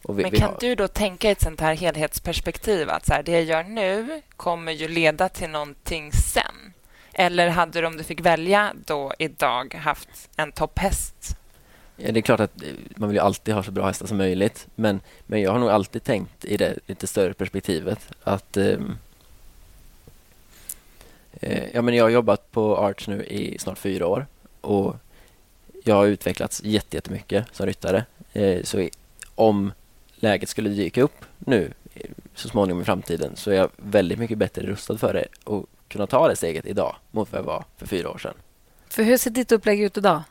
Och 0.01 0.19
vi, 0.19 0.23
Men 0.23 0.32
kan 0.32 0.49
har, 0.49 0.58
du 0.60 0.75
då 0.75 0.88
tänka 0.88 1.30
ett 1.30 1.41
sånt 1.41 1.62
här 1.62 1.75
helhetsperspektiv 1.75 2.89
att 2.89 3.06
så 3.06 3.13
här, 3.13 3.23
det 3.23 3.32
jag 3.32 3.43
gör 3.43 3.63
nu 3.63 4.21
kommer 4.36 4.71
ju 4.71 4.88
leda 4.88 5.30
till 5.30 5.49
någonting 5.49 6.12
sen? 6.12 6.45
Eller 7.17 7.49
hade 7.49 7.82
du, 7.82 7.88
om 7.88 7.97
du 7.97 8.04
fick 8.04 8.21
välja 8.21 8.73
då 8.86 9.13
idag, 9.19 9.73
haft 9.75 10.30
en 10.36 10.51
topphäst? 10.51 11.38
Ja, 11.97 12.12
det 12.12 12.19
är 12.19 12.21
klart 12.21 12.39
att 12.39 12.62
eh, 12.62 12.69
man 12.95 13.10
vill 13.10 13.15
ju 13.15 13.21
alltid 13.21 13.54
ha 13.54 13.63
så 13.63 13.71
bra 13.71 13.86
hästar 13.86 14.08
som 14.08 14.17
möjligt 14.17 14.67
men, 14.75 14.99
men 15.25 15.41
jag 15.41 15.51
har 15.51 15.60
nog 15.60 15.69
alltid 15.69 16.04
tänkt 16.04 16.45
i 16.45 16.58
det 16.58 16.78
lite 16.88 17.08
större 17.08 17.34
perspektivet 17.34 17.99
att 18.23 18.58
ehm, 18.58 18.97
Eh, 21.41 21.63
ja, 21.73 21.82
men 21.82 21.93
jag 21.93 22.04
har 22.04 22.10
jobbat 22.10 22.51
på 22.51 22.78
Arch 22.78 23.08
nu 23.08 23.23
i 23.23 23.58
snart 23.60 23.78
fyra 23.78 24.08
år 24.08 24.28
och 24.62 24.95
jag 25.84 25.95
har 25.95 26.06
utvecklats 26.06 26.62
jättemycket 26.63 27.45
som 27.51 27.65
ryttare. 27.65 28.06
Eh, 28.34 28.63
så 28.63 28.89
om 29.36 29.71
läget 30.15 30.49
skulle 30.49 30.69
dyka 30.69 31.01
upp 31.01 31.25
nu 31.39 31.71
eh, 31.93 32.10
så 32.36 32.49
småningom 32.49 32.82
i 32.82 32.86
framtiden 32.86 33.36
så 33.36 33.51
är 33.51 33.56
jag 33.56 33.69
väldigt 33.78 34.19
mycket 34.19 34.38
bättre 34.38 34.65
rustad 34.65 34.97
för 34.97 35.13
det 35.13 35.25
och 35.43 35.65
kunna 35.88 36.08
ta 36.08 36.28
det 36.28 36.36
steget 36.36 36.65
idag 36.65 36.95
mot 37.12 37.32
vad 37.32 37.39
jag 37.39 37.45
var 37.45 37.63
för 37.78 37.88
fyra 37.88 38.10
år 38.10 38.17
sedan. 38.17 38.34
För 38.89 39.04
hur 39.04 39.17
ser 39.17 39.30
ditt 39.32 39.52
upplägg 39.52 39.82
ut 39.82 39.98
idag? 39.98 40.21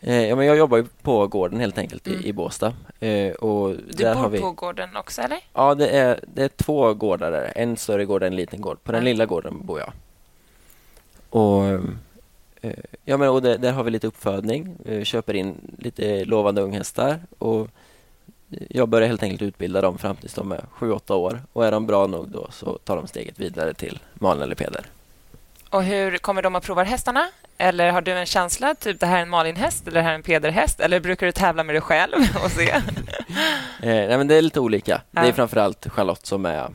Eh, 0.00 0.26
ja, 0.26 0.36
men 0.36 0.46
jag 0.46 0.56
jobbar 0.56 0.76
ju 0.76 0.84
på 1.02 1.26
gården 1.26 1.60
helt 1.60 1.78
enkelt 1.78 2.06
Mm. 2.06 2.20
i, 2.20 2.26
i 2.28 2.32
Båstad. 2.32 2.72
Eh, 3.00 3.32
och 3.32 3.68
Du 3.70 3.82
där 3.92 4.14
bor 4.14 4.20
har 4.20 4.28
vi... 4.28 4.40
på 4.40 4.52
gården 4.52 4.96
också, 4.96 5.22
eller? 5.22 5.38
Ja, 5.54 5.74
det 5.74 5.88
är, 5.88 6.20
det 6.34 6.42
är 6.44 6.48
två 6.48 6.94
gårdar 6.94 7.30
där. 7.30 7.52
En 7.56 7.76
större 7.76 8.04
gård 8.04 8.22
och 8.22 8.26
en 8.26 8.36
liten 8.36 8.60
gård. 8.60 8.82
På 8.84 8.92
den 8.92 9.04
lilla 9.04 9.26
gården 9.26 9.66
bor 9.66 9.78
jag. 9.80 9.92
Och, 11.30 11.64
eh, 12.60 12.74
ja, 13.04 13.16
men, 13.16 13.28
och 13.28 13.42
där, 13.42 13.58
där 13.58 13.72
har 13.72 13.84
vi 13.84 13.90
lite 13.90 14.06
uppfödning. 14.06 14.76
Vi 14.84 15.04
köper 15.04 15.34
in 15.34 15.54
lite 15.78 16.24
lovande 16.24 16.60
unghästar. 16.62 17.20
Och 17.38 17.68
jag 18.48 18.88
börjar 18.88 19.08
helt 19.08 19.22
enkelt 19.22 19.42
utbilda 19.42 19.80
dem 19.80 19.98
fram 19.98 20.16
tills 20.16 20.34
de 20.34 20.52
är 20.52 20.64
7-8 20.78 21.12
år. 21.12 21.42
Och 21.52 21.66
är 21.66 21.72
de 21.72 21.86
bra 21.86 22.06
nog 22.06 22.28
då 22.28 22.48
så 22.50 22.78
tar 22.78 22.96
de 22.96 23.06
steget 23.06 23.38
vidare 23.38 23.74
till 23.74 23.98
Malin 24.14 24.42
eller 24.42 24.54
Peder. 24.54 24.84
Och 25.70 25.82
hur 25.82 26.18
kommer 26.18 26.42
de 26.42 26.54
att 26.56 26.64
prova 26.64 26.82
hästarna? 26.82 27.28
Eller 27.58 27.90
har 27.90 28.00
du 28.00 28.12
en 28.12 28.26
känsla, 28.26 28.74
typ 28.74 29.00
det 29.00 29.06
här 29.06 29.18
är 29.18 29.22
en 29.22 29.28
Malin-häst 29.28 29.86
eller 29.86 30.00
det 30.00 30.02
här 30.02 30.10
är 30.10 30.14
en 30.14 30.22
Peder-häst? 30.22 30.80
Eller 30.80 31.00
brukar 31.00 31.26
du 31.26 31.32
tävla 31.32 31.64
med 31.64 31.74
dig 31.74 31.82
själv 31.82 32.14
och 32.44 32.50
se? 32.50 32.70
Eh, 32.70 32.82
nej, 33.80 34.18
men 34.18 34.28
det 34.28 34.34
är 34.34 34.42
lite 34.42 34.60
olika. 34.60 35.00
Ja. 35.10 35.22
Det 35.22 35.28
är 35.28 35.32
framförallt 35.32 35.86
Charlotte 35.88 36.26
som 36.26 36.46
är 36.46 36.70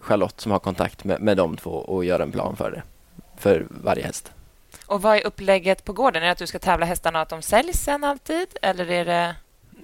Charlotte 0.00 0.40
som 0.40 0.52
har 0.52 0.58
kontakt 0.58 1.04
med, 1.04 1.20
med 1.20 1.36
de 1.36 1.56
två 1.56 1.70
och 1.70 2.04
gör 2.04 2.20
en 2.20 2.32
plan 2.32 2.56
för 2.56 2.70
det. 2.70 2.82
För 3.36 3.66
varje 3.70 4.04
häst. 4.04 4.32
Och 4.86 5.02
vad 5.02 5.16
är 5.16 5.26
upplägget 5.26 5.84
på 5.84 5.92
gården? 5.92 6.22
Är 6.22 6.26
det 6.26 6.32
att 6.32 6.38
du 6.38 6.46
ska 6.46 6.58
tävla 6.58 6.86
hästarna 6.86 7.18
och 7.18 7.22
att 7.22 7.28
de 7.28 7.42
säljs 7.42 7.84
sen 7.84 8.04
alltid? 8.04 8.46
Eller 8.62 8.90
är 8.90 9.04
det... 9.04 9.34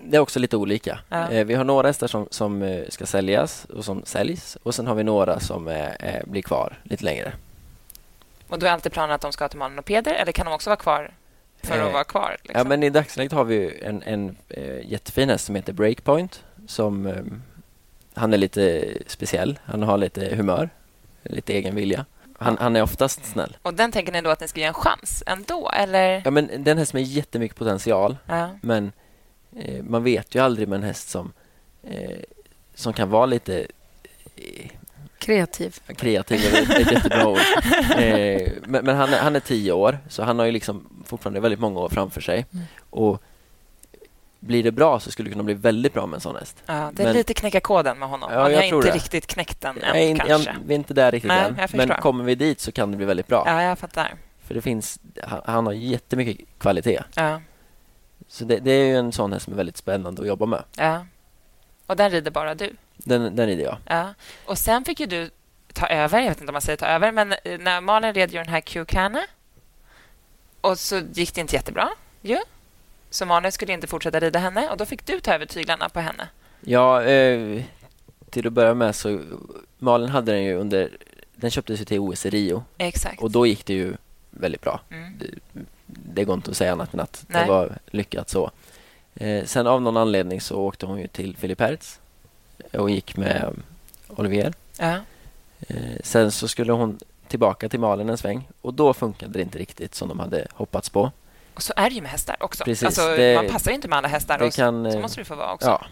Det 0.04 0.16
är 0.16 0.20
också 0.20 0.38
lite 0.38 0.56
olika. 0.56 0.98
Ja. 1.08 1.30
Eh, 1.30 1.44
vi 1.44 1.54
har 1.54 1.64
några 1.64 1.88
hästar 1.88 2.06
som, 2.06 2.28
som 2.30 2.62
eh, 2.62 2.84
ska 2.88 3.06
säljas 3.06 3.64
och 3.64 3.84
som 3.84 4.02
säljs 4.04 4.56
och 4.62 4.74
sen 4.74 4.86
har 4.86 4.94
vi 4.94 5.04
några 5.04 5.40
som 5.40 5.68
eh, 5.68 6.22
blir 6.24 6.42
kvar 6.42 6.78
lite 6.82 7.04
längre. 7.04 7.32
Och 8.48 8.58
då 8.58 8.66
är 8.66 8.70
alltid 8.70 8.92
planen 8.92 9.14
att 9.14 9.20
de 9.20 9.32
ska 9.32 9.48
till 9.48 9.58
Malin 9.58 9.78
och 9.78 9.84
Peder? 9.84 10.14
Eller 10.14 10.32
kan 10.32 10.46
de 10.46 10.54
också 10.54 10.70
vara 10.70 10.76
kvar 10.76 11.10
för 11.62 11.78
att 11.80 11.92
vara 11.92 12.04
kvar? 12.04 12.36
Liksom? 12.42 12.58
Ja, 12.58 12.64
men 12.64 12.82
I 12.82 12.90
dagsläget 12.90 13.32
har 13.32 13.44
vi 13.44 13.80
en, 13.82 14.02
en 14.02 14.36
jättefin 14.84 15.28
häst 15.30 15.44
som 15.44 15.54
heter 15.54 15.72
Breakpoint. 15.72 16.44
Som, 16.66 17.06
eh, 17.06 17.14
han 18.14 18.32
är 18.32 18.38
lite 18.38 18.88
speciell. 19.06 19.58
Han 19.64 19.82
har 19.82 19.98
lite 19.98 20.34
humör, 20.34 20.70
lite 21.22 21.52
egen 21.52 21.74
vilja. 21.74 22.04
Han, 22.38 22.58
han 22.60 22.76
är 22.76 22.82
oftast 22.82 23.24
snäll. 23.24 23.56
Och 23.62 23.74
den 23.74 23.92
tänker 23.92 24.12
ni 24.12 24.20
då 24.20 24.30
att 24.30 24.40
ni 24.40 24.48
ska 24.48 24.60
ge 24.60 24.66
en 24.66 24.74
chans 24.74 25.22
ändå? 25.26 25.70
Eller? 25.70 26.22
Ja, 26.24 26.30
men 26.30 26.46
det 26.46 26.70
är 26.70 26.72
en 26.72 26.78
häst 26.78 26.94
med 26.94 27.02
jättemycket 27.02 27.58
potential. 27.58 28.16
Ja. 28.26 28.48
Men 28.62 28.92
eh, 29.56 29.82
man 29.84 30.04
vet 30.04 30.34
ju 30.34 30.38
aldrig 30.42 30.68
med 30.68 30.76
en 30.76 30.82
häst 30.82 31.08
som, 31.08 31.32
eh, 31.82 32.18
som 32.74 32.92
kan 32.92 33.10
vara 33.10 33.26
lite 33.26 33.66
eh, 34.36 34.70
Kreativ. 35.18 35.78
kreativ, 35.96 36.40
är 36.54 36.62
ett, 36.62 36.70
ett 36.70 36.92
jättebra 36.92 37.26
ord. 37.26 37.38
Eh, 37.98 38.52
men 38.64 38.84
men 38.84 38.96
han, 38.96 39.12
är, 39.14 39.18
han 39.18 39.36
är 39.36 39.40
tio 39.40 39.72
år, 39.72 39.98
så 40.08 40.22
han 40.22 40.38
har 40.38 40.46
ju 40.46 40.52
liksom 40.52 41.02
fortfarande 41.04 41.40
väldigt 41.40 41.60
många 41.60 41.80
år 41.80 41.88
framför 41.88 42.20
sig. 42.20 42.46
Mm. 42.52 42.64
Och 42.90 43.22
blir 44.40 44.62
det 44.62 44.72
bra 44.72 45.00
så 45.00 45.10
skulle 45.10 45.28
det 45.28 45.32
kunna 45.32 45.44
bli 45.44 45.54
väldigt 45.54 45.92
bra 45.92 46.06
med 46.06 46.14
en 46.14 46.20
sån 46.20 46.36
häst. 46.36 46.62
Ja, 46.66 46.90
det 46.92 47.02
är 47.02 47.06
Men- 47.06 47.16
lite 47.16 47.34
knäcka 47.34 47.60
koden 47.60 47.98
med 47.98 48.08
honom. 48.08 48.30
Ja, 48.32 48.38
Man 48.38 48.50
jag 48.52 48.58
har 48.58 48.64
inte 48.64 48.88
det. 48.88 48.94
riktigt 48.94 49.26
knäckt 49.26 49.60
den 49.60 49.76
Jag 49.80 49.90
än, 49.90 49.96
är 49.96 50.08
in, 50.08 50.16
kanske. 50.18 50.50
jag, 50.50 50.56
vi 50.66 50.74
är 50.74 50.78
inte 50.78 50.94
där 50.94 51.10
riktigt 51.12 51.28
Nej, 51.28 51.44
än. 51.48 51.56
jag. 51.58 51.74
Men 51.74 51.88
kommer 51.88 52.24
vi 52.24 52.34
dit 52.34 52.60
så 52.60 52.72
kan 52.72 52.90
det 52.90 52.96
bli 52.96 53.06
väldigt 53.06 53.26
bra. 53.26 53.42
Ja, 53.46 53.62
jag 53.62 53.78
fattar. 53.78 54.14
För 54.46 54.54
det 54.54 54.60
finns, 54.62 54.98
han, 55.22 55.40
han 55.44 55.66
har 55.66 55.72
jättemycket 55.72 56.46
kvalitet. 56.58 57.00
Ja, 57.14 57.40
Så 58.34 58.44
det, 58.44 58.58
det 58.58 58.70
är 58.70 58.84
ju 58.84 58.96
en 58.96 59.12
sån 59.12 59.32
häst 59.32 59.44
som 59.44 59.52
är 59.52 59.56
väldigt 59.56 59.76
spännande 59.76 60.22
att 60.22 60.28
jobba 60.28 60.46
med. 60.46 60.64
ja. 60.76 61.06
Och 61.86 61.96
den 61.96 62.10
rider 62.10 62.30
bara 62.30 62.54
du? 62.54 62.76
Den, 62.96 63.36
den 63.36 63.46
rider 63.46 63.64
jag. 63.64 63.76
Ja. 63.86 64.14
Och 64.46 64.58
sen 64.58 64.84
fick 64.84 65.00
ju 65.00 65.06
du 65.06 65.30
ta 65.72 65.86
över, 65.86 66.20
jag 66.20 66.28
vet 66.28 66.40
inte 66.40 66.50
om 66.50 66.52
man 66.52 66.62
säger 66.62 66.76
ta 66.76 66.86
över, 66.86 67.12
men 67.12 67.32
eh, 67.32 67.58
när 67.58 67.80
Malin 67.80 68.14
red 68.14 68.32
ju 68.32 68.38
den 68.38 68.48
här 68.48 68.60
Q-Canna 68.60 69.22
och 70.60 70.78
så 70.78 70.98
gick 71.12 71.34
det 71.34 71.40
inte 71.40 71.56
jättebra 71.56 71.88
ju. 72.22 72.38
Så 73.10 73.26
Malin 73.26 73.52
skulle 73.52 73.72
inte 73.72 73.86
fortsätta 73.86 74.20
rida 74.20 74.38
henne 74.38 74.70
och 74.70 74.76
då 74.76 74.86
fick 74.86 75.06
du 75.06 75.20
ta 75.20 75.34
över 75.34 75.46
tyglarna 75.46 75.88
på 75.88 76.00
henne. 76.00 76.28
Ja, 76.60 77.02
eh, 77.02 77.62
till 78.30 78.46
att 78.46 78.52
börja 78.52 78.74
med 78.74 78.96
så 78.96 79.20
Malin 79.78 80.08
hade 80.08 80.32
den 80.32 80.44
ju 80.44 80.54
under, 80.54 80.90
den 81.34 81.50
köptes 81.50 81.80
ju 81.80 81.84
till 81.84 81.98
OS 81.98 82.26
i 82.26 82.30
Rio 82.30 82.64
Exakt. 82.78 83.22
och 83.22 83.30
då 83.30 83.46
gick 83.46 83.66
det 83.66 83.74
ju 83.74 83.96
väldigt 84.30 84.60
bra. 84.60 84.80
Mm. 84.90 85.18
Det 85.86 86.24
går 86.24 86.34
inte 86.34 86.50
att 86.50 86.56
säga 86.56 86.72
annat 86.72 86.94
än 86.94 87.00
att 87.00 87.24
Nej. 87.28 87.42
det 87.44 87.48
var 87.52 87.78
lyckat 87.86 88.28
så. 88.30 88.50
Eh, 89.14 89.44
sen 89.44 89.66
av 89.66 89.82
någon 89.82 89.96
anledning 89.96 90.40
så 90.40 90.60
åkte 90.60 90.86
hon 90.86 90.98
ju 90.98 91.06
till 91.06 91.34
Philip 91.36 91.60
Hertz 91.60 92.00
och 92.72 92.90
gick 92.90 93.16
med 93.16 93.54
Olivier. 94.08 94.54
Ja. 94.78 94.96
Eh, 95.68 95.76
sen 96.02 96.30
så 96.32 96.48
skulle 96.48 96.72
hon 96.72 96.98
tillbaka 97.28 97.68
till 97.68 97.80
Malin 97.80 98.08
en 98.08 98.18
sväng 98.18 98.48
och 98.60 98.74
då 98.74 98.94
funkade 98.94 99.32
det 99.32 99.42
inte 99.42 99.58
riktigt 99.58 99.94
som 99.94 100.08
de 100.08 100.18
hade 100.18 100.46
hoppats 100.52 100.90
på. 100.90 101.10
Och 101.54 101.62
så 101.62 101.72
är 101.76 101.90
det 101.90 101.94
ju 101.94 102.02
med 102.02 102.10
hästar 102.10 102.36
också. 102.40 102.64
Precis, 102.64 102.84
alltså, 102.84 103.16
det- 103.16 103.34
man 103.34 103.48
passar 103.48 103.70
inte 103.70 103.88
med 103.88 103.98
alla 103.98 104.08
hästar 104.08 104.42
och 104.42 104.52
kan, 104.52 104.90
så 104.92 104.96
eh, 104.96 105.02
måste 105.02 105.20
det 105.20 105.24
få 105.24 105.34
vara 105.34 105.52
också. 105.52 105.68
Ja. 105.68 105.86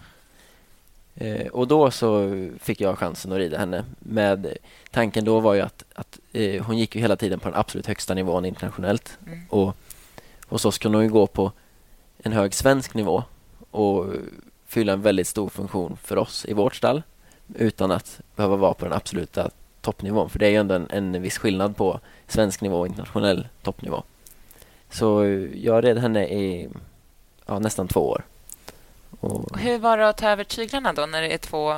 Eh, 1.15 1.47
och 1.47 1.69
då 1.69 1.91
så 1.91 2.31
fick 2.61 2.81
jag 2.81 2.99
chansen 2.99 3.33
att 3.33 3.39
rida 3.39 3.59
henne. 3.59 3.85
Med, 3.99 4.57
tanken 4.91 5.25
då 5.25 5.41
var 5.41 5.55
ju 5.55 5.61
att, 5.61 5.85
att 5.95 6.19
eh, 6.33 6.63
hon 6.65 6.79
gick 6.79 6.95
ju 6.95 7.01
hela 7.01 7.17
tiden 7.17 7.41
på 7.41 7.49
den 7.49 7.59
absolut 7.59 7.87
högsta 7.87 8.15
nivån 8.15 8.45
internationellt. 8.45 9.19
Mm. 9.27 9.47
Och 9.49 9.77
hos 10.53 10.65
oss 10.65 10.79
kunde 10.79 10.99
hon 10.99 11.05
ju 11.05 11.11
gå 11.13 11.27
på 11.27 11.53
en 12.23 12.33
hög 12.33 12.55
svensk 12.55 12.95
nivå 12.95 13.25
och 13.71 14.07
fylla 14.67 14.93
en 14.93 15.03
väldigt 15.03 15.29
stor 15.29 15.49
funktion 15.49 15.97
för 16.03 16.17
oss 16.19 16.45
i 16.49 16.53
vårt 16.53 16.75
stall 16.75 17.03
utan 17.55 17.91
att 17.91 18.21
behöva 18.37 18.57
vara 18.57 18.75
på 18.75 18.85
den 18.85 18.95
absoluta 18.95 19.51
toppnivån. 19.81 20.31
För 20.31 20.39
det 20.39 20.47
är 20.47 20.51
ju 20.51 20.57
ändå 20.57 20.75
en, 20.75 20.87
en 20.91 21.23
viss 21.23 21.39
skillnad 21.39 21.77
på 21.77 22.01
svensk 22.27 22.61
nivå 22.61 22.81
och 22.81 22.87
internationell 22.87 23.49
toppnivå. 23.63 24.03
Så 24.91 25.25
jag 25.55 25.85
red 25.85 25.99
henne 25.99 26.27
i 26.29 26.69
ja, 27.47 27.59
nästan 27.59 27.89
två 27.89 28.01
år. 28.09 28.25
Och 29.21 29.59
hur 29.59 29.79
var 29.79 29.99
det 29.99 30.09
att 30.09 30.17
ta 30.17 30.29
över 30.31 30.45
tyglarna 30.45 30.93
då 30.93 31.07
när 31.07 31.23
det 31.23 31.35
är 31.35 31.39
två 31.39 31.75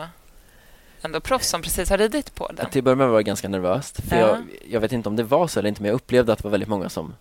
ändå 1.02 1.20
proffs 1.20 1.48
som 1.48 1.62
precis 1.62 1.90
har 1.90 1.98
ridit 1.98 2.34
på 2.34 2.50
den? 2.56 2.70
Till 2.70 2.78
att 2.80 2.84
börja 2.84 2.96
med 2.96 3.08
var 3.08 3.16
det 3.16 3.22
ganska 3.22 3.48
nervöst. 3.48 4.00
För 4.08 4.16
Ja. 4.16 4.26
jag, 4.28 4.42
jag 4.70 4.80
vet 4.80 4.92
inte 4.92 5.08
om 5.08 5.16
det 5.16 5.22
var 5.22 5.46
så 5.46 5.58
eller 5.58 5.68
inte, 5.68 5.82
men 5.82 5.88
jag 5.88 5.94
upplevde 5.96 6.32
att 6.32 6.38
det 6.38 6.44
var 6.44 6.50
väldigt 6.50 6.68
många 6.68 6.88
som 6.88 7.14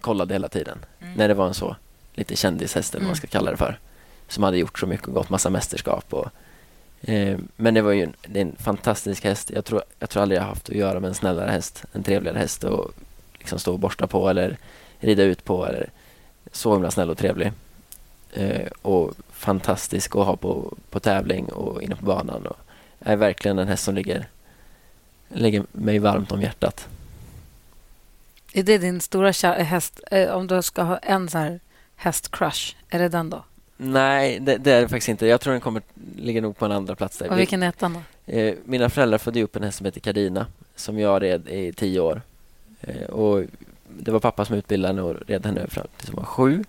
kollade 0.00 0.34
hela 0.34 0.48
tiden. 0.48 0.78
Mm. 1.00 1.14
När 1.14 1.28
det 1.28 1.34
var 1.34 1.46
en 1.46 1.54
så 1.54 1.76
lite 2.14 2.36
kändishäst 2.36 2.94
eller 2.94 3.02
vad 3.04 3.08
man 3.08 3.16
ska 3.16 3.26
Mm. 3.26 3.30
kalla 3.30 3.50
det 3.50 3.56
för. 3.56 3.78
Som 4.28 4.42
hade 4.42 4.58
gjort 4.58 4.78
så 4.78 4.86
mycket 4.86 5.08
och 5.08 5.14
gått 5.14 5.30
massa 5.30 5.50
mästerskap. 5.50 6.04
Och, 6.14 6.26
eh, 7.10 7.38
men 7.56 7.74
det 7.74 7.82
var 7.82 7.92
ju 7.92 8.02
en, 8.02 8.12
det 8.26 8.38
är 8.40 8.44
en 8.44 8.56
fantastisk 8.58 9.24
häst. 9.24 9.50
Jag 9.54 9.64
tror, 9.64 9.82
jag 9.98 10.10
tror 10.10 10.22
aldrig 10.22 10.40
jag 10.40 10.44
haft 10.44 10.68
att 10.68 10.74
göra 10.76 11.00
med 11.00 11.08
en 11.08 11.14
snällare 11.14 11.50
häst, 11.50 11.84
en 11.92 12.02
trevligare 12.02 12.38
häst 12.38 12.64
och 12.64 12.90
liksom 13.38 13.58
stå 13.58 13.72
och 13.72 13.78
borsta 13.78 14.06
på 14.06 14.28
eller 14.28 14.56
rida 15.00 15.22
ut 15.22 15.44
på. 15.44 15.66
Eller, 15.66 15.90
så 16.52 16.72
himla 16.72 16.90
snäll 16.90 17.10
och 17.10 17.18
trevlig. 17.18 17.52
Eh, 18.32 18.66
och 18.82 19.14
fantastisk 19.32 20.16
att 20.16 20.26
ha 20.26 20.36
på, 20.36 20.76
på 20.90 21.00
tävling 21.00 21.44
och 21.52 21.82
inne 21.82 21.96
på 21.96 22.04
banan. 22.04 22.46
Och 22.46 22.56
är 23.00 23.16
verkligen 23.16 23.58
en 23.58 23.68
häst 23.68 23.84
som 23.84 23.94
ligger, 23.94 24.28
ligger 25.28 25.64
mig 25.72 25.98
varmt 25.98 26.32
om 26.32 26.42
hjärtat. 26.42 26.88
Är 28.52 28.62
det 28.62 28.78
din 28.78 29.00
stora 29.00 29.32
kär- 29.32 29.62
häst? 29.62 30.00
Eh, 30.10 30.30
om 30.30 30.46
du 30.46 30.62
ska 30.62 30.82
ha 30.82 30.96
en 30.98 31.28
så 31.28 31.38
här 31.38 31.60
hästcrush, 31.96 32.74
är 32.90 32.98
det 32.98 33.08
den 33.08 33.30
då? 33.30 33.44
Nej, 33.76 34.38
det, 34.40 34.56
det 34.56 34.72
är 34.72 34.80
det 34.82 34.88
faktiskt 34.88 35.08
inte. 35.08 35.26
Jag 35.26 35.40
tror 35.40 35.52
den 35.52 35.60
kommer 35.60 35.82
ligger 36.16 36.42
nog 36.42 36.56
på 36.56 36.64
en 36.64 36.72
andra 36.72 36.94
plats 36.96 37.18
där. 37.18 37.30
Och 37.30 37.38
vilken 37.38 37.62
är 37.62 37.68
ettan 37.68 37.92
då? 38.26 38.32
Eh, 38.32 38.54
mina 38.64 38.90
föräldrar 38.90 39.18
födde 39.18 39.42
upp 39.42 39.56
en 39.56 39.62
häst 39.62 39.78
som 39.78 39.84
heter 39.84 40.00
Cardina 40.00 40.46
som 40.76 40.98
jag 40.98 41.22
red 41.22 41.48
i 41.48 41.72
tio 41.72 42.00
år. 42.00 42.22
Eh, 42.80 43.02
och 43.06 43.44
det 43.88 44.10
var 44.10 44.20
pappa 44.20 44.44
som 44.44 44.56
utbildade 44.56 44.94
henne 44.94 45.02
och 45.02 45.16
red 45.26 45.46
henne 45.46 45.66
fram 45.68 45.86
tills 45.96 46.08
hon 46.10 46.16
var 46.16 46.24
sju. 46.24 46.64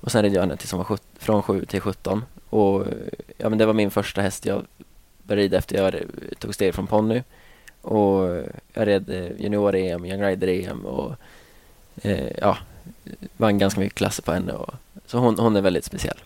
Och 0.00 0.12
sen 0.12 0.22
red 0.22 0.32
jag 0.34 0.40
henne 0.40 0.56
tills 0.56 0.72
hon 0.72 0.78
var 0.78 0.84
sjut- 0.84 1.02
från 1.18 1.42
sju 1.42 1.64
till 1.64 1.80
sjutton. 1.80 2.24
Och 2.50 2.86
eh, 2.86 2.92
ja, 3.38 3.48
men 3.48 3.58
det 3.58 3.66
var 3.66 3.72
min 3.74 3.90
första 3.90 4.20
häst 4.22 4.46
jag 4.46 4.64
började 5.22 5.42
rida 5.42 5.58
efter 5.58 5.76
jag 5.76 5.94
tog 6.38 6.54
steg 6.54 6.74
från 6.74 6.86
ponny. 6.86 7.22
Och 7.82 8.36
eh, 8.36 8.44
jag 8.72 8.86
red 8.86 9.10
eh, 9.10 9.40
junior-EM, 9.40 10.04
young 10.04 10.22
rider-EM 10.22 10.84
och 10.84 11.16
eh, 12.02 12.30
ja, 12.40 12.58
vann 13.36 13.58
ganska 13.58 13.80
mycket 13.80 13.98
klasser 13.98 14.22
på 14.22 14.32
henne. 14.32 14.52
Och, 14.52 14.74
så 15.06 15.18
hon, 15.18 15.38
hon 15.38 15.56
är 15.56 15.60
väldigt 15.60 15.84
speciell. 15.84 16.18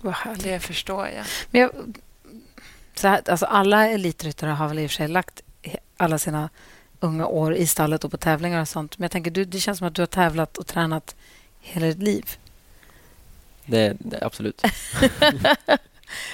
Vad 0.00 0.14
härligt. 0.14 0.44
Det 0.44 0.60
förstår 0.60 1.06
jag. 1.06 1.24
Men 1.50 1.60
jag, 1.60 1.70
så 2.94 3.08
här, 3.08 3.30
alltså 3.30 3.46
alla 3.46 3.88
elitryttare 3.88 4.50
har 4.50 4.68
väl 4.68 4.78
i 4.78 4.86
och 4.86 4.90
för 4.90 4.94
sig 4.94 5.08
lagt 5.08 5.42
alla 5.96 6.18
sina 6.18 6.48
unga 7.00 7.26
år 7.26 7.54
i 7.54 7.66
stallet 7.66 8.04
och 8.04 8.10
på 8.10 8.16
tävlingar 8.16 8.60
och 8.60 8.68
sånt. 8.68 8.98
Men 8.98 9.04
jag 9.04 9.10
tänker, 9.10 9.30
du, 9.30 9.44
det 9.44 9.60
känns 9.60 9.78
som 9.78 9.86
att 9.86 9.94
du 9.94 10.02
har 10.02 10.06
tävlat 10.06 10.58
och 10.58 10.66
tränat 10.66 11.16
hela 11.60 11.86
ditt 11.86 12.02
liv. 12.02 12.38
Det, 13.66 13.96
det 13.98 14.18
absolut. 14.22 14.62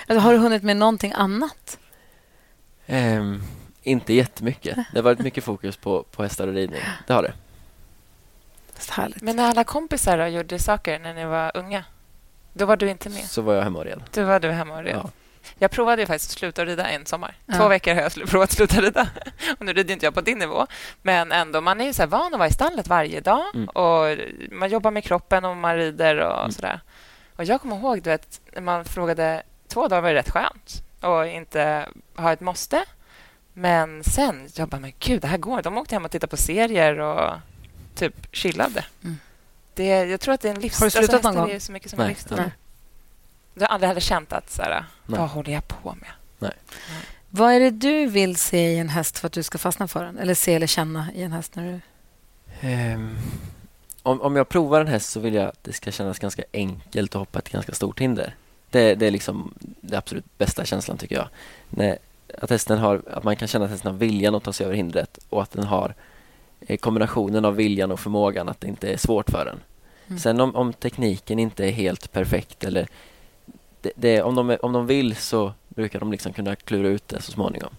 Alltså, 0.07 0.21
har 0.21 0.33
du 0.33 0.39
hunnit 0.39 0.63
med 0.63 0.77
någonting 0.77 1.13
annat? 1.13 1.79
Ehm, 2.87 3.43
inte 3.85 4.13
jättemycket. 4.15 4.77
Det 4.93 4.99
har 4.99 5.03
varit 5.03 5.19
mycket 5.19 5.45
fokus 5.45 5.77
på, 5.77 6.03
på 6.03 6.23
hästar 6.23 6.47
och 6.49 6.55
ridning. 6.55 6.81
Det 7.07 7.13
har 7.13 7.23
det. 7.23 7.33
Så 8.79 8.93
härligt. 8.93 9.23
Men 9.23 9.37
när 9.37 9.51
alla 9.51 9.65
kompisar 9.65 10.19
då 10.19 10.27
gjorde 10.27 10.59
saker 10.59 10.99
när 10.99 11.15
ni 11.15 11.25
var 11.25 11.53
unga, 11.55 11.85
då 12.53 12.67
var 12.67 12.77
du 12.77 12.91
inte 12.91 13.09
med? 13.09 13.25
Så 13.25 13.43
var 13.43 13.55
jag 13.55 13.63
hemma 13.63 13.79
och 13.79 13.85
red. 13.85 14.03
Då 14.13 14.25
var 14.25 14.41
du 14.41 14.51
hemma 14.51 14.77
och 14.77 14.85
red. 14.85 14.97
Ja. 15.05 15.11
Jag 15.59 15.71
provade 15.71 16.03
ju 16.03 16.07
faktiskt 16.07 16.31
att 16.31 16.39
sluta 16.39 16.65
rida 16.65 16.89
en 16.89 17.07
sommar. 17.07 17.35
Ja. 17.47 17.55
Två 17.57 17.69
veckor 17.69 17.95
har 17.95 18.03
jag 18.03 18.13
provat 18.29 18.51
att 18.51 18.57
sluta 18.57 18.81
rida. 18.81 19.09
Och 19.59 19.65
nu 19.67 19.73
rider 19.73 19.93
inte 19.95 20.07
jag 20.07 20.15
på 20.15 20.21
din 20.21 20.39
nivå. 20.39 20.67
Men 21.03 21.33
ändå, 21.33 21.61
man 21.61 21.81
är 21.81 21.85
ju 21.85 21.93
så 21.93 22.03
här 22.03 22.07
van 22.07 22.35
att 22.35 22.39
vara 22.39 22.49
i 22.49 22.53
stallet 22.53 22.89
varje 22.89 23.21
dag. 23.21 23.45
Mm. 23.55 23.69
Och 23.69 24.19
Man 24.51 24.69
jobbar 24.71 24.91
med 24.91 25.05
kroppen 25.05 25.45
och 25.45 25.57
man 25.57 25.77
rider 25.77 26.17
och 26.17 26.39
Mm. 26.41 26.53
sådär. 26.53 26.81
Och 27.37 27.45
jag 27.45 27.61
kommer 27.61 27.77
ihåg, 27.77 28.03
du 28.03 28.11
vet, 28.11 28.41
när 28.53 28.61
man 28.63 28.85
frågade... 28.85 29.43
Två 29.69 29.89
dagar 29.89 30.03
var 30.03 30.09
det 30.09 30.15
rätt 30.15 30.31
skönt 30.31 30.83
och 31.01 31.27
inte 31.27 31.89
ha 32.17 32.33
ett 32.33 32.41
måste. 32.41 32.85
Men 33.55 34.05
sen, 34.05 34.49
jag 34.55 34.69
bara, 34.69 34.81
men 34.81 34.93
gud, 34.99 35.23
det 35.23 35.29
här 35.29 35.39
går. 35.39 35.63
De 35.63 35.79
åkte 35.79 35.95
hem 35.95 36.05
och 36.05 36.11
tittade 36.11 36.31
på 36.31 36.37
serier 36.37 36.99
och 36.99 37.35
typ 37.95 38.15
chillade. 38.33 38.85
Mm. 39.03 39.19
Det, 39.75 39.87
jag 39.87 40.21
tror 40.21 40.35
att 40.35 40.41
det 40.41 40.49
är 40.49 40.55
en 40.55 40.61
livsstil. 40.61 40.83
Har 40.83 40.87
du 40.87 40.91
slutat 40.91 41.23
någon 41.23 41.33
hästar 41.33 41.47
gång? 41.47 41.51
är 41.51 41.59
så 41.59 41.73
mycket 41.73 41.91
som 41.91 42.01
en 42.01 42.07
Nej, 42.07 42.15
livsstil. 42.15 42.33
aldrig. 42.33 42.53
Du 43.55 43.61
har 43.61 43.69
aldrig 43.69 43.89
heller 43.89 44.01
känt 44.01 44.33
att 44.33 44.51
så 44.51 44.63
här, 44.63 44.85
Nej. 45.07 45.21
vad 45.21 45.29
håller 45.29 45.53
jag 45.53 45.69
på 45.69 45.97
med? 46.01 46.11
Vad 47.37 47.53
är 47.53 47.61
det 47.61 47.71
du 47.71 48.07
vill 48.07 48.37
se 48.37 48.59
i 48.59 48.79
en 48.79 48.89
häst 48.89 49.19
för 49.19 49.27
att 49.27 49.33
du 49.33 49.43
ska 49.43 49.59
fastna 49.59 49.89
för 49.89 50.05
den? 50.05 50.19
Eller 50.19 50.35
se 50.35 50.55
eller 50.55 50.67
känna 50.67 51.09
i 51.15 51.23
en 51.23 51.33
häst? 51.33 51.55
när 51.57 51.73
du... 51.73 51.81
Ehm, 52.69 53.17
om, 54.03 54.21
om 54.21 54.37
jag 54.37 54.49
provar 54.49 54.81
en 54.81 54.87
häst 54.87 55.11
så 55.11 55.21
vill 55.21 55.35
jag 55.35 55.49
att 55.49 55.65
det 55.65 55.73
ska 55.73 55.91
kännas 55.91 56.19
ganska 56.19 56.43
enkelt 56.53 57.15
att 57.15 57.19
hoppa 57.19 57.39
ett 57.39 57.51
ganska 57.51 57.73
stort 57.73 58.01
hinder. 58.01 58.35
Det, 58.71 58.95
det 58.95 59.07
är 59.07 59.11
liksom 59.11 59.55
den 59.61 59.99
absolut 59.99 60.39
bästa 60.39 60.65
känslan 60.65 60.99
tycker 60.99 61.17
jag. 61.17 61.29
När, 61.71 61.99
att, 62.39 62.51
hästen 62.51 62.79
har, 62.79 63.03
att 63.11 63.25
man 63.25 63.37
kan 63.37 63.49
känna 63.49 63.65
att 63.65 63.71
hästen 63.71 63.93
har 63.93 63.99
viljan 63.99 64.35
att 64.35 64.43
ta 64.43 64.53
sig 64.53 64.67
över 64.67 64.77
hindret 64.77 65.19
och 65.29 65.43
att 65.43 65.51
den 65.51 65.65
har 65.65 65.95
eh, 66.61 66.77
kombinationen 66.77 67.45
av 67.45 67.57
viljan 67.57 67.93
och 67.93 68.01
förmågan 68.01 68.49
att 68.49 68.61
det 68.61 68.69
inte 68.69 68.93
är 68.93 68.97
svårt 68.97 69.31
för 69.31 69.45
den. 69.45 69.61
Mm. 70.07 70.19
Sen 70.19 70.41
om, 70.41 70.57
om 70.57 70.73
tekniken 70.73 71.39
inte 71.39 71.65
är 71.65 71.71
helt 71.71 72.13
perfekt 72.13 72.65
eller 72.65 72.89
det, 73.81 73.93
det, 73.97 74.23
om, 74.23 74.35
de, 74.35 74.57
om 74.63 74.73
de 74.73 74.87
vill 74.87 75.17
så 75.17 75.53
brukar 75.69 76.01
de 76.01 76.13
liksom 76.13 76.33
kunna 76.33 76.57
klura 76.57 76.89
ut 76.89 77.09
det 77.09 77.23
så 77.23 77.33
småningom. 77.33 77.71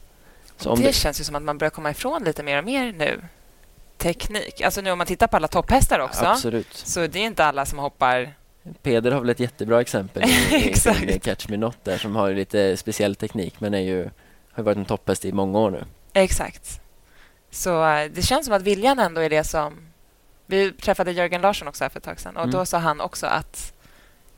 Så 0.57 0.75
det, 0.75 0.83
det, 0.83 0.93
känns 0.93 1.19
ju 1.19 1.23
som 1.23 1.35
att 1.35 1.43
man 1.43 1.57
börjar 1.57 1.69
komma 1.69 1.91
ifrån 1.91 2.23
lite 2.23 2.43
mer 2.43 2.57
och 2.57 2.65
mer 2.65 2.93
nu. 2.93 3.21
Teknik. 3.97 4.61
Alltså 4.61 4.81
nu 4.81 4.91
om 4.91 4.97
man 4.97 5.07
tittar 5.07 5.27
på 5.27 5.37
alla 5.37 5.47
topphästar 5.47 5.99
också. 5.99 6.25
absolut. 6.25 6.73
Så 6.73 7.07
det 7.07 7.19
är 7.19 7.25
inte 7.25 7.45
alla 7.45 7.65
som 7.65 7.79
hoppar... 7.79 8.33
Peder 8.81 9.11
har 9.11 9.19
väl 9.19 9.29
ett 9.29 9.39
jättebra 9.39 9.81
exempel 9.81 10.23
i, 10.23 10.55
i 11.15 11.19
Catch 11.23 11.49
Me 11.49 11.57
Not 11.57 11.77
där 11.83 11.97
som 11.97 12.15
har 12.15 12.33
lite 12.33 12.77
speciell 12.77 13.15
teknik 13.15 13.59
men 13.59 13.73
är 13.73 13.79
ju, 13.79 14.09
har 14.55 14.63
varit 14.63 14.77
en 14.77 14.85
topphäst 14.85 15.25
i 15.25 15.31
många 15.31 15.59
år 15.59 15.71
nu. 15.71 15.85
Exakt. 16.13 16.81
Så 17.51 17.85
eh, 17.87 18.11
det 18.11 18.21
känns 18.21 18.45
som 18.45 18.55
att 18.55 18.61
viljan 18.61 18.99
ändå 18.99 19.21
är 19.21 19.29
det 19.29 19.43
som... 19.43 19.73
Vi 20.45 20.71
träffade 20.71 21.11
Jörgen 21.11 21.41
Larsson 21.41 21.67
också 21.67 21.89
för 21.89 21.99
ett 21.99 22.03
tag 22.03 22.19
sedan 22.19 22.35
och 22.37 22.43
Mm. 22.43 22.53
då 22.53 22.65
sa 22.65 22.77
han 22.77 23.01
också 23.01 23.25
att 23.27 23.73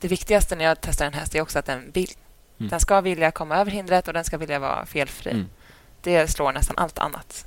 det 0.00 0.08
viktigaste 0.08 0.56
när 0.56 0.64
jag 0.64 0.80
testar 0.80 1.06
en 1.06 1.12
häst 1.12 1.34
är 1.34 1.40
också 1.40 1.58
att 1.58 1.66
den 1.66 1.90
vill. 1.94 2.10
Mm. 2.58 2.70
Den 2.70 2.80
ska 2.80 3.00
vilja 3.00 3.30
komma 3.30 3.56
över 3.56 3.70
hindret 3.70 4.08
och 4.08 4.14
den 4.14 4.24
ska 4.24 4.36
vilja 4.38 4.58
vara 4.58 4.86
felfri. 4.86 5.30
Mm. 5.30 5.46
Det 6.02 6.28
slår 6.28 6.52
nästan 6.52 6.78
allt 6.78 6.98
annat. 6.98 7.46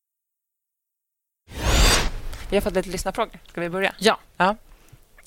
Vi 2.51 2.57
har 2.57 2.61
fått 2.61 2.73
lite 2.73 2.89
lyssnarfrågor. 2.89 3.39
Ska 3.47 3.61
vi 3.61 3.69
börja? 3.69 3.93
Ja. 3.97 4.17
ja. 4.37 4.55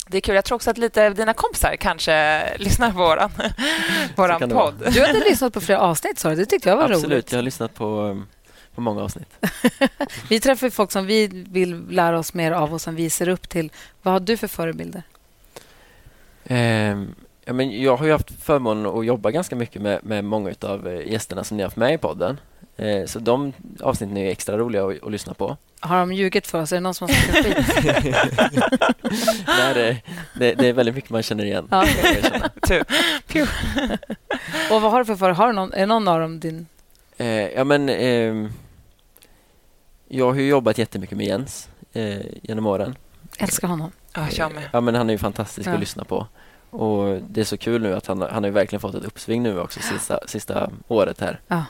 Det 0.07 0.17
är 0.17 0.21
kul. 0.21 0.35
Jag 0.35 0.45
tror 0.45 0.55
också 0.55 0.69
att 0.69 0.77
lite 0.77 1.07
av 1.07 1.15
dina 1.15 1.33
kompisar 1.33 1.75
kanske 1.75 2.57
lyssnar 2.57 2.91
på 2.91 2.97
våran, 2.97 3.31
våran 4.15 4.49
podd. 4.49 4.93
Du 4.93 5.01
hade 5.01 5.19
lyssnat 5.19 5.53
på 5.53 5.61
flera 5.61 5.79
avsnitt, 5.79 6.19
sa 6.19 6.29
du. 6.29 6.35
Det 6.35 6.45
tyckte 6.45 6.69
jag 6.69 6.77
var 6.77 6.83
Absolut, 6.83 7.11
roligt. 7.11 7.31
jag 7.31 7.37
har 7.37 7.43
lyssnat 7.43 7.73
på, 7.73 7.85
um, 7.85 8.27
på 8.75 8.81
många 8.81 9.03
avsnitt. 9.03 9.27
Vi 10.29 10.39
träffar 10.39 10.69
folk 10.69 10.91
som 10.91 11.05
vi 11.05 11.27
vill 11.27 11.83
lära 11.89 12.19
oss 12.19 12.33
mer 12.33 12.51
av 12.51 12.73
och 12.73 12.81
som 12.81 12.95
vi 12.95 13.09
ser 13.09 13.29
upp 13.29 13.49
till. 13.49 13.71
Vad 14.01 14.13
har 14.13 14.19
du 14.19 14.37
för 14.37 14.47
förebilder? 14.47 15.03
Ja, 17.45 17.53
men 17.53 17.81
jag 17.81 17.97
har 17.97 18.05
ju 18.05 18.11
haft 18.11 18.43
förmånen 18.43 18.85
att 18.85 19.05
jobba 19.05 19.31
ganska 19.31 19.55
mycket 19.55 19.81
med, 19.81 19.99
med 20.03 20.23
många 20.25 20.53
av 20.61 21.01
gästerna 21.05 21.43
som 21.43 21.57
ni 21.57 21.63
har 21.63 21.67
haft 21.67 21.77
med 21.77 21.93
i 21.93 21.97
podden. 21.97 22.37
Eh, 22.77 23.05
så 23.05 23.19
de 23.19 23.53
avsnitten 23.81 24.17
är 24.17 24.21
ju 24.21 24.29
extra 24.29 24.57
roliga 24.57 24.85
att, 24.85 25.03
att 25.03 25.11
lyssna 25.11 25.33
på. 25.33 25.57
Har 25.79 25.97
de 25.99 26.13
ljugit 26.13 26.47
för 26.47 26.61
oss? 26.61 26.71
Är 26.71 26.75
det 26.75 26.79
någon 26.79 26.93
som 26.93 27.07
har 27.07 27.15
skit? 27.43 27.57
Nej, 29.47 29.73
det, 29.73 30.01
det, 30.33 30.53
det 30.55 30.67
är 30.67 30.73
väldigt 30.73 30.95
mycket 30.95 31.09
man 31.09 31.23
känner 31.23 31.45
igen. 31.45 31.67
Ja. 31.71 31.85
Tu. 32.67 32.83
Pew. 33.27 33.51
Och 34.71 34.81
vad 34.81 34.91
har 34.91 34.99
du 34.99 35.05
för 35.05 35.15
för? 35.15 35.29
Har 35.29 35.47
du 35.47 35.53
någon, 35.53 35.73
är 35.73 35.85
någon 35.85 36.07
av 36.07 36.19
dem 36.19 36.39
din... 36.39 36.67
Eh, 37.17 37.27
ja, 37.27 37.63
men 37.63 37.89
ehm, 37.89 38.51
jag 40.07 40.25
har 40.25 40.35
ju 40.39 40.47
jobbat 40.47 40.77
jättemycket 40.77 41.17
med 41.17 41.27
Jens 41.27 41.69
eh, 41.93 42.17
genom 42.41 42.65
åren. 42.65 42.95
Älskar 43.37 43.67
honom. 43.67 43.91
Ja, 44.13 44.27
jag 44.31 44.53
med. 44.53 44.63
Ja, 44.73 44.81
men 44.81 44.95
han 44.95 45.09
är 45.09 45.13
ju 45.13 45.17
fantastisk 45.17 45.67
Ja. 45.69 45.73
att 45.73 45.79
lyssna 45.79 46.03
på. 46.03 46.27
Och 46.69 47.19
Det 47.29 47.41
är 47.41 47.45
så 47.45 47.57
kul 47.57 47.81
nu 47.81 47.95
att 47.95 48.07
han, 48.07 48.21
han 48.21 48.43
har 48.43 48.45
ju 48.45 48.51
verkligen 48.51 48.79
fått 48.79 48.95
ett 48.95 49.05
uppsving 49.05 49.43
nu 49.43 49.59
också 49.59 49.79
sista, 49.79 50.19
sista 50.27 50.71
året 50.87 51.21
här. 51.21 51.39
Ja. 51.47 51.63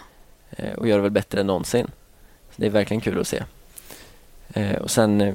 Eh, 0.49 0.73
och 0.73 0.87
gör 0.87 0.95
det 0.95 1.01
väl 1.01 1.11
bättre 1.11 1.39
än 1.39 1.47
någonsin. 1.47 1.87
Så 2.49 2.61
det 2.61 2.65
är 2.65 2.69
verkligen 2.69 3.01
kul 3.01 3.19
att 3.19 3.27
se. 3.27 3.43
Eh, 4.53 4.75
och 4.75 4.91
sen, 4.91 5.21
eh, 5.21 5.33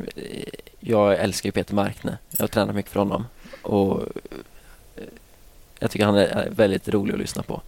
jag 0.80 1.14
älskar 1.14 1.48
ju 1.48 1.52
Peter 1.52 1.74
Markne. 1.74 2.18
Jag 2.30 2.40
har 2.40 2.48
tränat 2.48 2.74
mycket 2.74 2.92
för 2.92 3.00
honom. 3.00 3.26
Och 3.62 4.02
jag 5.78 5.90
tycker 5.90 6.06
han 6.06 6.16
är 6.16 6.48
väldigt 6.50 6.88
rolig 6.88 7.12
att 7.12 7.20
lyssna 7.20 7.42
på. 7.42 7.62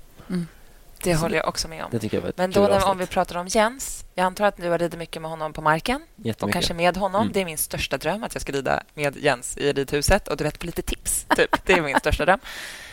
Det 1.03 1.15
håller 1.15 1.37
jag 1.37 1.49
också 1.49 1.69
med 1.69 1.85
om. 1.85 1.89
Det 1.91 1.99
tycker 1.99 2.17
jag 2.17 2.23
var 2.23 2.29
ett 2.29 2.39
Men 2.39 2.51
då 2.51 2.61
när, 2.61 2.89
om 2.89 2.99
vi 2.99 3.07
pratar 3.07 3.37
om 3.37 3.47
Jens. 3.49 4.05
Jag 4.15 4.25
antar 4.25 4.45
att 4.45 4.57
du 4.57 4.69
har 4.69 4.79
ridit 4.79 4.99
mycket 4.99 5.23
med 5.23 5.31
honom 5.31 5.53
på 5.53 5.63
marken 5.63 6.03
och 6.41 6.53
kanske 6.53 6.75
med 6.75 6.97
honom. 6.97 7.23
Mm. 7.23 7.33
Det 7.33 7.41
är 7.41 7.45
min 7.45 7.59
största 7.59 7.99
dröm 7.99 8.25
att 8.25 8.35
jag 8.35 8.43
ska 8.43 8.53
rida 8.53 8.83
med 8.95 9.17
Jens 9.17 9.57
i 9.57 9.73
ridhuset 9.73 10.29
och 10.29 10.37
du 10.37 10.45
vet 10.45 10.59
på 10.59 10.67
lite 10.67 10.83
tips. 10.83 11.02
Typ. 11.37 11.67
Det 11.67 11.73
är 11.73 11.83
min 11.83 11.99
största 11.99 12.25
dröm. 12.25 12.41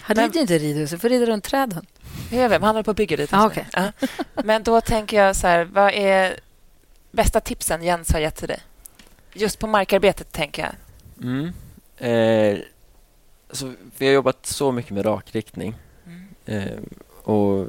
Han 0.02 0.16
rider 0.16 0.34
ju 0.34 0.42
inte 0.42 0.56
i 0.56 0.60
ridhuset, 0.60 0.98
du 0.98 1.02
får 1.02 1.10
rida 1.10 1.26
runt 1.26 1.44
träden. 1.44 1.86
Jag 2.32 2.50
vet, 2.50 2.62
men 2.62 2.64
han 2.64 2.76
håller 2.76 2.84
på 2.84 2.92
att 2.92 2.98
bygga 2.98 3.16
ridhus 3.16 3.34
Ah, 3.34 3.46
okej. 3.46 3.68
Ja. 3.74 3.92
Men 4.44 4.64
då 4.64 4.82
tänker 4.82 5.24
jag 5.24 5.36
så 5.36 5.48
här, 5.48 5.64
vad 5.64 5.94
är 5.94 6.40
bästa 7.12 7.40
tipsen 7.40 7.84
Jens 7.84 8.12
har 8.12 8.20
gett 8.20 8.36
till 8.36 8.48
dig? 8.48 8.60
Just 9.34 9.60
på 9.60 9.68
markarbetet, 9.68 10.32
tänker 10.32 10.62
jag. 10.62 10.76
Mm. 11.28 11.54
Eh, 11.98 12.60
alltså, 13.50 13.74
vi 13.98 14.06
har 14.06 14.14
jobbat 14.14 14.46
så 14.46 14.72
mycket 14.72 14.92
med 14.92 15.06
rakriktning. 15.06 15.76
Mm. 16.06 16.28
Eh, 16.46 16.80
och 17.24 17.68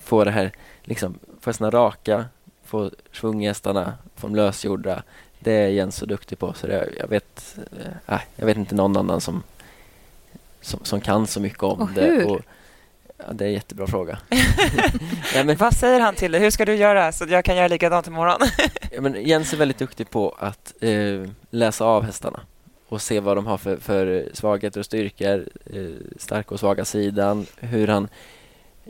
få 0.00 0.24
det 0.24 0.30
här, 0.30 0.52
liksom, 0.82 1.18
få 1.40 1.50
hästarna 1.50 1.70
raka, 1.70 2.24
få 2.64 2.90
svunghästarna, 3.12 3.94
få 4.16 4.26
dem 4.26 4.36
lösgjorda. 4.36 5.02
Det 5.44 5.52
är 5.52 5.68
Jens 5.68 5.96
så 5.96 6.06
duktig 6.06 6.38
på 6.38 6.52
så 6.52 6.66
det, 6.66 6.88
jag, 6.98 7.08
vet, 7.08 7.56
eh, 8.06 8.14
äh, 8.14 8.20
jag 8.36 8.46
vet 8.46 8.56
inte 8.56 8.74
någon 8.74 8.96
annan 8.96 9.20
som, 9.20 9.42
som, 10.60 10.80
som 10.82 11.00
kan 11.00 11.26
så 11.26 11.40
mycket 11.40 11.62
om 11.62 11.80
Och 11.80 11.90
det. 11.94 12.24
Och, 12.24 12.40
ja, 13.16 13.32
det 13.32 13.44
är 13.44 13.48
en 13.48 13.54
jättebra 13.54 13.86
fråga. 13.86 14.18
ja, 15.34 15.44
men, 15.44 15.56
Vad 15.56 15.74
säger 15.74 16.00
han 16.00 16.14
till 16.14 16.32
dig? 16.32 16.40
Hur 16.40 16.50
ska 16.50 16.64
du 16.64 16.74
göra 16.74 17.12
så 17.12 17.24
att 17.24 17.30
jag 17.30 17.44
kan 17.44 17.56
göra 17.56 17.68
likadant 17.68 18.06
imorgon? 18.06 18.40
ja, 18.90 19.00
men 19.00 19.24
Jens 19.24 19.52
är 19.52 19.56
väldigt 19.56 19.78
duktig 19.78 20.10
på 20.10 20.36
att 20.38 20.74
eh, 20.80 21.30
läsa 21.50 21.84
av 21.84 22.02
hästarna 22.02 22.40
och 22.88 23.02
se 23.02 23.20
vad 23.20 23.36
de 23.36 23.46
har 23.46 23.58
för, 23.58 23.76
för 23.76 24.28
svagheter 24.32 24.80
och 24.80 24.86
styrkor, 24.86 25.48
eh, 25.66 26.16
starka 26.18 26.54
och 26.54 26.60
svaga 26.60 26.84
sidan, 26.84 27.46
hur 27.56 27.88
han, 27.88 28.08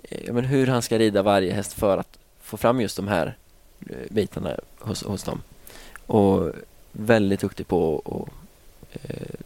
eh, 0.02 0.32
men 0.32 0.44
hur 0.44 0.66
han 0.66 0.82
ska 0.82 0.98
rida 0.98 1.22
varje 1.22 1.52
häst 1.52 1.72
för 1.72 1.98
att 1.98 2.18
få 2.42 2.56
fram 2.56 2.80
just 2.80 2.96
de 2.96 3.08
här 3.08 3.36
eh, 3.90 3.96
bitarna 4.10 4.56
hos, 4.78 5.04
hos 5.04 5.22
dem. 5.22 5.42
Och 6.06 6.52
väldigt 6.92 7.40
duktig 7.40 7.68
på 7.68 8.02
att 8.04 9.00
eh, 9.10 9.40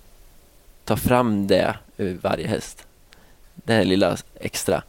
ta 0.84 0.96
fram 0.96 1.46
det 1.46 1.76
ur 1.96 2.18
varje 2.22 2.46
häst. 2.48 2.86
Det 3.54 3.72
här 3.72 3.84
lilla 3.84 4.16
extra. 4.40 4.82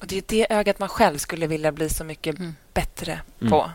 Och 0.00 0.06
det 0.06 0.16
är 0.18 0.22
det 0.26 0.52
ögat 0.52 0.78
man 0.78 0.88
själv 0.88 1.18
skulle 1.18 1.46
vilja 1.46 1.72
bli 1.72 1.88
så 1.88 2.04
mycket 2.04 2.38
Mm. 2.38 2.54
bättre 2.74 3.20
Mm. 3.40 3.50
på. 3.50 3.70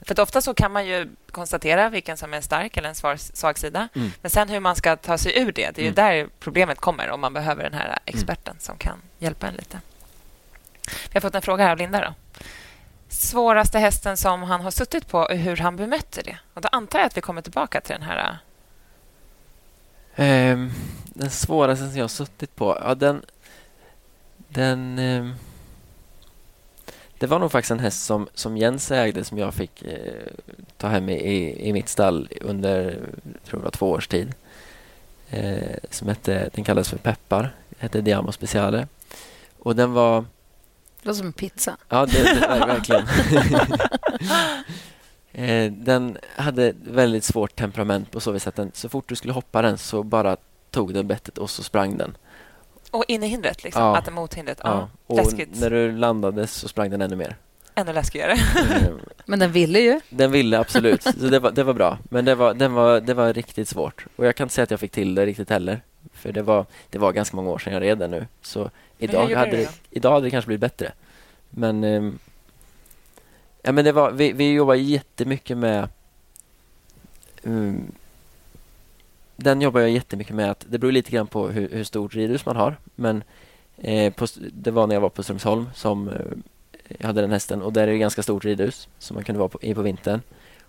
För 0.00 0.12
att 0.14 0.18
ofta 0.18 0.40
så 0.40 0.54
kan 0.54 0.72
man 0.72 0.86
ju 0.86 1.08
konstatera 1.30 1.88
vilken 1.88 2.16
som 2.16 2.34
är 2.34 2.40
stark 2.40 2.76
eller 2.76 2.88
en 2.88 2.94
svag 3.34 3.58
sida. 3.58 3.88
Mm. 3.94 4.10
Men 4.22 4.30
sen 4.30 4.48
hur 4.48 4.60
man 4.60 4.76
ska 4.76 4.96
ta 4.96 5.18
sig 5.18 5.38
ur 5.38 5.52
det, 5.52 5.70
det 5.70 5.80
är 5.80 5.82
ju 5.82 5.88
Mm. 5.88 5.94
där 5.94 6.28
problemet 6.40 6.78
kommer 6.80 7.10
om 7.10 7.20
man 7.20 7.32
behöver 7.32 7.62
den 7.62 7.74
här 7.74 7.98
experten 8.04 8.56
som 8.60 8.76
kan 8.78 8.98
hjälpa 9.18 9.48
en 9.48 9.54
lite. 9.54 9.80
Vi 10.86 11.10
har 11.14 11.20
fått 11.20 11.34
en 11.34 11.42
fråga 11.42 11.64
här 11.64 11.70
av 11.72 11.78
Linda. 11.78 12.00
Då. 12.00 12.14
Svåraste 13.08 13.78
hästen 13.78 14.16
som 14.16 14.42
han 14.42 14.60
har 14.60 14.70
suttit 14.70 15.08
på 15.08 15.18
och 15.18 15.36
hur 15.36 15.56
han 15.56 15.76
bemötte 15.76 16.22
det. 16.22 16.38
Och 16.54 16.60
då 16.60 16.68
antar 16.72 16.98
jag 16.98 17.06
att 17.06 17.16
vi 17.16 17.20
kommer 17.20 17.42
tillbaka 17.42 17.80
till 17.80 17.92
den 17.94 18.02
här... 18.02 18.38
Äh, 20.14 20.26
ehm, 20.26 20.72
den 21.04 21.30
svåraste 21.30 21.86
som 21.86 21.96
jag 21.96 22.04
har 22.04 22.08
suttit 22.08 22.56
på, 22.56 22.78
ja 22.84 22.94
den... 22.94 23.22
Den... 24.48 24.98
ehm, 24.98 25.34
det 27.18 27.26
var 27.26 27.38
nog 27.38 27.52
faktiskt 27.52 27.70
en 27.70 27.80
häst 27.80 28.04
som, 28.04 28.28
som 28.34 28.56
Jens 28.56 28.90
ägde 28.90 29.24
som 29.24 29.38
jag 29.38 29.54
fick 29.54 29.82
eh, 29.82 30.32
ta 30.76 30.88
hem 30.88 31.08
i, 31.08 31.68
i, 31.68 31.72
mitt 31.72 31.88
stall 31.88 32.28
under, 32.40 32.84
jag 33.32 33.42
tror 33.44 33.60
det 33.60 33.64
var 33.64 33.70
två 33.70 33.90
års 33.90 34.08
tid. 34.08 34.34
Eh, 35.30 35.76
som 35.90 36.08
hette, 36.08 36.50
den 36.54 36.64
kallades 36.64 36.88
för 36.88 36.98
Peppar, 36.98 37.54
hette 37.78 38.00
Diamo 38.00 38.32
Speciale. 38.32 38.88
Och 39.58 39.76
den 39.76 39.92
var... 39.92 40.24
Det 41.06 41.10
låter 41.10 41.18
som 41.18 41.26
en 41.26 41.32
pizza. 41.32 41.76
Ja, 41.88 42.06
det, 42.06 42.22
det 42.22 42.46
är 42.46 42.66
verkligen. 42.66 43.06
eh, 45.66 45.72
den 45.72 46.18
hade 46.36 46.74
väldigt 46.84 47.24
svårt 47.24 47.56
temperament 47.56 48.10
på 48.10 48.20
så 48.20 48.32
vis 48.32 48.46
att 48.46 48.56
den, 48.56 48.70
så 48.74 48.88
fort 48.88 49.08
du 49.08 49.16
skulle 49.16 49.32
hoppa 49.32 49.62
den 49.62 49.78
så 49.78 50.02
bara 50.02 50.36
tog 50.70 50.94
den 50.94 51.06
bettet 51.06 51.38
och 51.38 51.50
så 51.50 51.62
sprang 51.62 51.98
den. 51.98 52.16
Och 52.90 53.04
in 53.08 53.22
i 53.22 53.26
hindret, 53.26 53.64
liksom. 53.64 53.82
Ja. 53.82 53.96
Att 53.96 54.12
mot 54.12 54.34
hindret. 54.34 54.60
Ja. 54.62 54.88
Ja. 55.06 55.14
Läskigt. 55.14 55.60
när 55.60 55.70
du 55.70 55.92
landade 55.92 56.46
så 56.46 56.68
sprang 56.68 56.90
den 56.90 57.02
ännu 57.02 57.16
mer. 57.16 57.36
Ännu 57.74 57.92
läskigare. 57.92 58.32
Eh, 58.32 58.88
Men 59.24 59.38
den 59.38 59.52
ville 59.52 59.78
ju. 59.78 60.00
den 60.08 60.30
ville 60.30 60.58
absolut, 60.58 61.02
så 61.02 61.10
det 61.10 61.38
var, 61.38 61.50
det 61.50 61.62
var 61.62 61.74
bra. 61.74 61.98
Men 62.04 62.24
det 62.24 62.34
var, 62.34 62.54
den 62.54 62.72
var, 62.72 63.00
det 63.00 63.14
var 63.14 63.32
riktigt 63.32 63.68
svårt. 63.68 64.06
Och 64.16 64.26
jag 64.26 64.36
kan 64.36 64.44
inte 64.44 64.54
säga 64.54 64.62
att 64.62 64.70
jag 64.70 64.80
fick 64.80 64.92
till 64.92 65.14
det 65.14 65.26
riktigt 65.26 65.50
heller. 65.50 65.80
För 66.12 66.32
det 66.32 66.42
var, 66.42 66.66
det 66.90 66.98
var 66.98 67.12
ganska 67.12 67.36
många 67.36 67.50
år 67.50 67.58
sedan 67.58 67.72
jag 67.72 67.82
red 67.82 67.98
den 67.98 68.10
nu. 68.10 68.26
Så 68.42 68.70
idag 68.98 69.34
hade, 69.34 69.50
det, 69.50 69.80
idag 69.90 70.12
hade 70.12 70.26
det 70.26 70.30
kanske 70.30 70.46
blivit 70.46 70.60
bättre. 70.60 70.92
Men, 71.50 71.84
ehm, 71.84 72.18
ja, 73.62 73.72
men 73.72 73.84
det 73.84 73.92
var, 73.92 74.10
vi, 74.10 74.32
vi 74.32 74.52
jobbar 74.52 74.74
jättemycket 74.74 75.58
med 75.58 75.88
mm, 77.42 77.92
den 79.36 79.60
jobbar 79.60 79.80
jag 79.80 79.90
jättemycket 79.90 80.36
med. 80.36 80.50
att 80.50 80.66
Det 80.68 80.78
beror 80.78 80.92
lite 80.92 81.10
grann 81.10 81.26
på 81.26 81.48
hur, 81.48 81.68
hur 81.68 81.84
stort 81.84 82.14
ridhus 82.14 82.46
man 82.46 82.56
har. 82.56 82.76
Men 82.94 83.22
eh, 83.76 84.12
på, 84.12 84.26
det 84.52 84.70
var 84.70 84.86
när 84.86 84.94
jag 84.94 85.00
var 85.00 85.08
på 85.08 85.22
Strömsholm 85.22 85.66
som 85.74 86.08
eh, 86.08 86.14
jag 86.98 87.06
hade 87.06 87.20
den 87.20 87.32
hästen 87.32 87.62
och 87.62 87.72
där 87.72 87.82
är 87.82 87.92
det 87.92 87.98
ganska 87.98 88.22
stort 88.22 88.44
ridhus 88.44 88.88
som 88.98 89.14
man 89.14 89.24
kunde 89.24 89.38
vara 89.38 89.48
på, 89.48 89.58
i 89.62 89.74
på 89.74 89.82
vintern. 89.82 90.20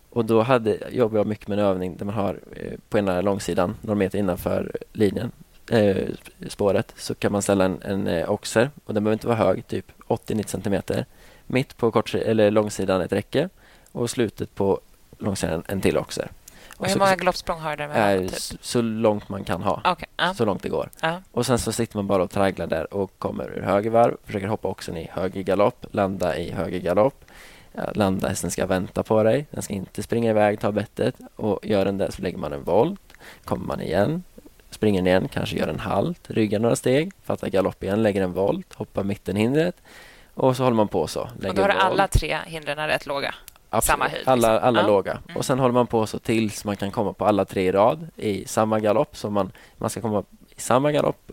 Och 0.10 0.26
då 0.26 0.42
hade, 0.42 0.78
jobbade 0.92 1.20
jag 1.20 1.28
mycket 1.28 1.48
med 1.48 1.60
en 1.60 1.66
övning 1.66 1.98
där 1.98 2.06
man 2.06 2.16
har 2.16 2.40
eh, 2.56 2.74
på 2.90 2.98
ena 2.98 3.22
långsidan, 3.22 3.76
några 3.82 3.96
meter 3.96 4.20
innanför 4.20 4.72
linjen, 4.94 5.32
eh, 5.72 6.08
spåret, 6.48 6.94
så 6.98 7.16
kan 7.16 7.32
man 7.32 7.42
ställa 7.42 7.66
en, 7.66 7.82
en 7.82 8.08
eh, 8.08 8.32
oxer 8.32 8.70
och 8.86 8.94
den 8.94 9.04
behöver 9.04 9.14
inte 9.16 9.28
vara 9.28 9.38
hög, 9.38 9.68
typ 9.68 9.86
80-90 10.08 10.48
centimeter. 10.48 11.06
Mitt 11.48 11.78
på 11.78 11.92
kort, 11.92 12.14
eller 12.16 12.52
långsidan 12.52 13.02
ett 13.02 13.12
räcke 13.14 13.50
och 13.92 14.10
slutet 14.10 14.56
på 14.56 14.80
långsidan 15.18 15.64
en 15.68 15.82
till 15.82 15.98
oxer. 15.98 16.32
Och 16.78 16.86
hur 16.86 16.94
så- 16.94 17.00
många 17.00 17.16
galoppsprång 17.16 17.60
har 17.60 17.76
det 17.76 17.84
är 17.84 17.88
med? 17.88 18.22
Typ? 18.30 18.38
s- 18.38 18.54
så 18.62 18.82
långt 18.82 19.30
man 19.30 19.44
kan 19.44 19.62
ha. 19.64 19.82
Okej, 19.86 20.08
ja. 20.18 20.34
Så 20.34 20.46
långt 20.46 20.64
det 20.64 20.70
går. 20.70 20.90
Ja. 21.02 21.22
Och 21.32 21.46
sen 21.46 21.60
så 21.60 21.72
sitter 21.72 21.98
man 21.98 22.08
bara 22.08 22.24
och 22.24 22.32
tragglar 22.32 22.68
där 22.68 22.94
och 22.94 23.12
kommer 23.20 23.58
ur 23.58 23.62
höger 23.62 23.90
varv, 23.90 24.18
försöker 24.24 24.48
hoppa 24.48 24.68
oxen 24.68 24.98
i 24.98 25.10
höger 25.14 25.42
galopp, 25.42 25.86
landa 25.92 26.38
i 26.38 26.52
höger 26.52 26.80
galopp. 26.80 27.26
Landa, 27.94 28.28
hästen 28.28 28.52
ska 28.52 28.66
vänta 28.66 29.04
på 29.04 29.24
dig, 29.24 29.46
den 29.52 29.62
ska 29.64 29.74
inte 29.74 30.04
springa 30.04 30.30
iväg, 30.30 30.60
ta 30.60 30.72
bettet 30.72 31.16
och 31.36 31.60
gör 31.66 31.86
den 31.86 31.98
där 31.98 32.12
så 32.12 32.22
lägger 32.22 32.38
man 32.38 32.54
en 32.54 32.64
volt, 32.64 33.00
kommer 33.46 33.66
man 33.66 33.82
igen, 33.82 34.24
springer 34.78 35.08
igen, 35.08 35.28
kanske 35.28 35.58
gör 35.58 35.68
en 35.68 35.80
halt, 35.80 36.30
ryggar 36.32 36.60
några 36.60 36.76
steg, 36.76 37.12
fattar 37.24 37.50
galopp 37.50 37.84
igen, 37.84 38.04
lägger 38.04 38.22
en 38.24 38.34
volt, 38.34 38.74
hoppar 38.74 39.04
mittenhindret 39.04 39.76
och 40.34 40.56
så 40.58 40.64
håller 40.64 40.76
man 40.76 40.88
på 40.88 41.08
så. 41.08 41.22
Och 41.22 41.30
lägger 41.40 41.56
då 41.56 41.62
har 41.62 41.70
alla 41.70 42.08
tre 42.08 42.38
hindren 42.46 42.88
rätt 42.88 43.06
låga? 43.06 43.36
Absolut. 43.70 43.84
Samma 44.00 44.08
höjd, 44.08 44.24
Alla, 44.28 44.54
liksom. 44.54 44.68
alla 44.68 44.82
Ja. 44.82 44.88
låga. 44.88 45.12
Mm. 45.12 45.38
Och 45.38 45.46
sen 45.46 45.60
håller 45.60 45.74
man 45.74 45.88
på 45.88 46.06
så 46.08 46.20
tills 46.20 46.66
man 46.66 46.76
kan 46.78 46.92
komma 46.92 47.14
på 47.14 47.26
alla 47.26 47.46
tre 47.46 47.68
i 47.68 47.72
rad 47.72 48.08
i 48.16 48.46
samma 48.46 48.80
galopp. 48.80 49.18
Så 49.18 49.30
man, 49.30 49.52
man 49.78 49.90
ska 49.90 50.02
komma 50.02 50.24
i 50.56 50.62
samma 50.62 50.92
galopp 50.92 51.32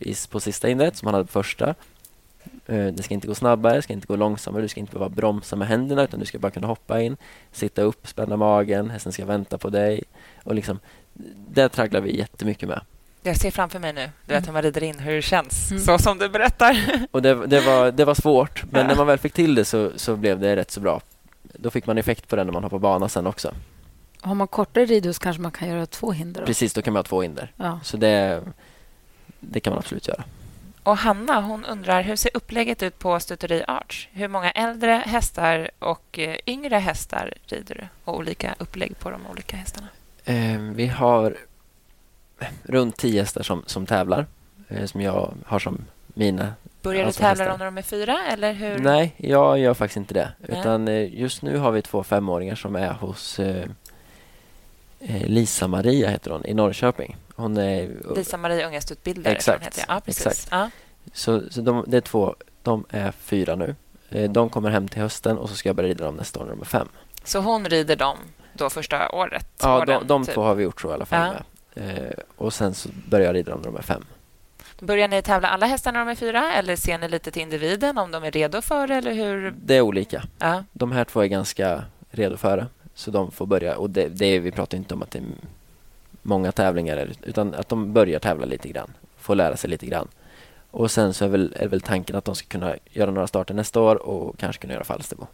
i, 0.00 0.14
på 0.30 0.40
sista 0.40 0.68
hindret 0.68 0.96
som 0.96 1.06
man 1.06 1.14
hade 1.14 1.26
på 1.26 1.32
första. 1.32 1.74
Eh, 2.66 2.86
det 2.86 3.02
ska 3.02 3.14
inte 3.14 3.26
gå 3.28 3.34
snabbare, 3.34 3.74
det 3.76 3.82
ska 3.82 3.92
inte 3.92 4.06
gå 4.06 4.16
långsammare, 4.16 4.62
du 4.62 4.68
ska 4.68 4.80
inte 4.80 4.92
behöva 4.92 5.08
bromsa 5.08 5.56
med 5.56 5.68
händerna 5.68 6.02
utan 6.02 6.20
du 6.20 6.26
ska 6.26 6.38
bara 6.38 6.50
kunna 6.50 6.66
hoppa 6.66 7.00
in, 7.02 7.16
sitta 7.52 7.82
upp, 7.82 8.06
spänna 8.08 8.36
magen, 8.36 8.90
hästen 8.90 9.12
ska 9.12 9.24
vänta 9.24 9.58
på 9.58 9.68
dig. 9.70 10.02
Och 10.44 10.54
liksom, 10.54 10.78
det 11.48 11.68
tragglar 11.68 12.00
vi 12.00 12.18
jättemycket 12.18 12.68
med. 12.68 12.80
Jag 13.22 13.36
ser 13.36 13.50
framför 13.50 13.78
mig 13.78 13.92
nu, 13.92 14.10
du 14.26 14.34
vet 14.34 14.48
hur 14.48 14.52
man 14.52 14.62
rider 14.62 14.82
in, 14.82 14.98
hur 14.98 15.12
det 15.14 15.22
känns, 15.22 15.70
Mm. 15.70 15.82
så 15.82 15.98
som 15.98 16.18
du 16.18 16.28
berättar. 16.28 16.76
Och 17.10 17.22
det, 17.22 17.46
det, 17.46 17.60
var, 17.60 17.90
det 17.92 18.04
var 18.04 18.14
svårt, 18.14 18.64
men 18.70 18.86
när 18.86 18.96
man 18.96 19.06
väl 19.06 19.18
fick 19.18 19.32
till 19.32 19.54
det 19.54 19.64
så, 19.64 19.90
så 19.96 20.16
blev 20.16 20.40
det 20.40 20.56
rätt 20.56 20.70
så 20.70 20.80
bra. 20.80 21.00
Då 21.42 21.70
fick 21.70 21.86
man 21.86 21.98
effekt 21.98 22.28
på 22.28 22.36
det 22.36 22.44
när 22.44 22.52
man 22.52 22.62
hoppade 22.62 22.80
bana 22.80 23.08
sen 23.08 23.26
också. 23.26 23.54
Har 24.20 24.34
man 24.34 24.48
kortare 24.48 24.84
ridhus 24.84 25.18
kanske 25.18 25.42
man 25.42 25.52
kan 25.52 25.68
göra 25.68 25.86
två 25.86 26.12
hinder. 26.12 26.40
då. 26.40 26.46
Precis, 26.46 26.72
då 26.72 26.82
kan 26.82 26.92
man 26.92 26.98
ha 26.98 27.04
två 27.04 27.22
hinder. 27.22 27.52
Ja. 27.56 27.80
Så 27.84 27.96
det, 27.96 28.42
det 29.40 29.60
kan 29.60 29.70
man 29.70 29.78
absolut 29.78 30.08
göra. 30.08 30.24
Och 30.82 30.96
Hanna 30.98 31.40
hon 31.40 31.64
undrar 31.64 32.02
hur 32.02 32.16
ser 32.16 32.30
upplägget 32.34 32.82
ut 32.82 32.98
på 32.98 33.20
Stuteri 33.20 33.64
Arch? 33.68 34.08
Hur 34.12 34.28
många 34.28 34.50
äldre 34.50 35.02
hästar 35.06 35.70
och 35.78 36.18
eh, 36.18 36.36
yngre 36.46 36.76
hästar 36.76 37.34
rider 37.46 37.74
du? 37.74 37.86
Och 38.04 38.16
olika 38.16 38.54
upplägg 38.58 38.98
på 38.98 39.10
de 39.10 39.26
olika 39.30 39.56
hästarna? 39.56 39.86
Eh, 40.26 40.58
vi 40.58 40.86
har 40.86 41.36
runt 42.62 42.96
tio 42.96 43.20
hästar 43.20 43.42
som, 43.42 43.62
som 43.66 43.86
tävlar, 43.86 44.26
eh, 44.68 44.84
som 44.84 45.00
jag 45.00 45.34
har 45.46 45.58
som 45.58 45.84
mina. 46.06 46.54
Börjar 46.82 47.06
du 47.06 47.12
tävla 47.12 47.44
hästar. 47.44 47.58
när 47.58 47.64
de 47.64 47.78
är 47.78 47.82
fyra? 47.82 48.18
Eller 48.26 48.52
hur? 48.52 48.78
Nej, 48.78 49.14
jag 49.16 49.58
gör 49.58 49.74
faktiskt 49.74 49.96
inte 49.96 50.14
det. 50.14 50.32
Nej. 50.38 50.60
Utan 50.60 50.88
eh, 50.88 51.20
just 51.20 51.42
nu 51.42 51.58
har 51.58 51.72
vi 51.72 51.82
två 51.82 52.02
femåringar 52.02 52.54
som 52.54 52.76
är 52.76 52.92
hos 52.92 53.40
Lisa-Maria, 55.08 56.08
heter 56.08 56.30
hon, 56.30 56.46
i 56.46 56.54
Norrköping. 56.54 57.16
Hon 57.34 57.56
är... 57.56 57.90
Lisa-Marie 58.16 58.66
Unghästutbildare. 58.66 59.34
Exakt. 59.34 59.84
Ja, 59.88 60.00
precis. 60.04 60.26
exakt. 60.26 60.48
Ja. 60.50 60.70
Så, 61.12 61.42
så 61.50 61.60
de, 61.60 61.84
det 61.86 61.96
är 61.96 62.00
två, 62.00 62.34
de 62.62 62.84
är 62.90 63.12
fyra 63.12 63.54
nu. 63.56 63.74
De 64.28 64.48
kommer 64.48 64.70
hem 64.70 64.88
till 64.88 65.02
hösten 65.02 65.38
och 65.38 65.48
så 65.48 65.54
ska 65.54 65.68
jag 65.68 65.76
börja 65.76 65.88
rida 65.88 66.04
dem 66.04 66.14
nästa 66.14 66.40
år 66.40 66.44
när 66.44 66.50
de 66.50 66.60
är 66.60 66.64
fem. 66.64 66.88
Så 67.24 67.38
hon 67.38 67.64
rider 67.64 67.96
dem 67.96 68.18
då 68.58 68.70
första 68.70 69.08
året? 69.10 69.46
Ja, 69.62 69.76
åren, 69.76 69.86
de, 69.86 70.06
de 70.06 70.24
typ. 70.24 70.34
två 70.34 70.42
har 70.42 70.54
vi 70.54 70.62
gjort 70.64 70.80
så 70.80 70.90
i 70.90 70.92
alla 70.92 71.06
fall. 71.06 71.34
Ja. 71.34 71.42
Med. 71.82 72.06
Eh, 72.06 72.12
och 72.36 72.52
sen 72.54 72.74
så 72.74 72.88
börjar 73.08 73.26
jag 73.26 73.34
rida 73.34 73.50
dem 73.50 73.60
när 73.60 73.70
de 73.70 73.76
är 73.76 73.82
fem. 73.82 74.04
Börjar 74.80 75.08
ni 75.08 75.22
tävla 75.22 75.48
alla 75.48 75.66
hästar 75.66 75.92
när 75.92 76.00
de 76.00 76.08
är 76.08 76.14
fyra? 76.14 76.52
Eller 76.52 76.76
ser 76.76 76.98
ni 76.98 77.08
lite 77.08 77.30
till 77.30 77.42
individen, 77.42 77.98
om 77.98 78.10
de 78.10 78.24
är 78.24 78.30
redo 78.30 78.60
för 78.62 78.86
det? 78.86 78.94
Eller 78.94 79.12
hur? 79.12 79.54
Det 79.62 79.74
är 79.76 79.80
olika. 79.80 80.22
Ja. 80.38 80.64
De 80.72 80.92
här 80.92 81.04
två 81.04 81.20
är 81.20 81.26
ganska 81.26 81.84
redo 82.10 82.36
för 82.36 82.56
det. 82.56 82.66
Så 82.94 83.10
de 83.10 83.30
får 83.30 83.46
börja. 83.46 83.76
Och 83.76 83.90
det, 83.90 84.08
det, 84.08 84.38
vi 84.38 84.50
pratar 84.50 84.78
inte 84.78 84.94
om 84.94 85.02
att 85.02 85.10
det 85.10 85.18
är 85.18 85.24
många 86.22 86.52
tävlingar 86.52 87.08
utan 87.22 87.54
att 87.54 87.68
de 87.68 87.92
börjar 87.92 88.18
tävla 88.18 88.46
lite 88.46 88.68
grann. 88.68 88.90
Får 89.18 89.34
lära 89.34 89.56
sig 89.56 89.70
lite 89.70 89.86
grann. 89.86 90.08
Och 90.70 90.90
sen 90.90 91.14
så 91.14 91.24
är 91.24 91.28
väl, 91.28 91.56
är 91.56 91.68
väl 91.68 91.80
tanken 91.80 92.16
att 92.16 92.24
de 92.24 92.34
ska 92.34 92.48
kunna 92.48 92.74
göra 92.90 93.10
några 93.10 93.26
starter 93.26 93.54
nästa 93.54 93.80
år 93.80 93.96
och 93.96 94.38
kanske 94.38 94.60
kunna 94.60 94.74
göra 94.74 94.84
Falsterbo. 94.84 95.26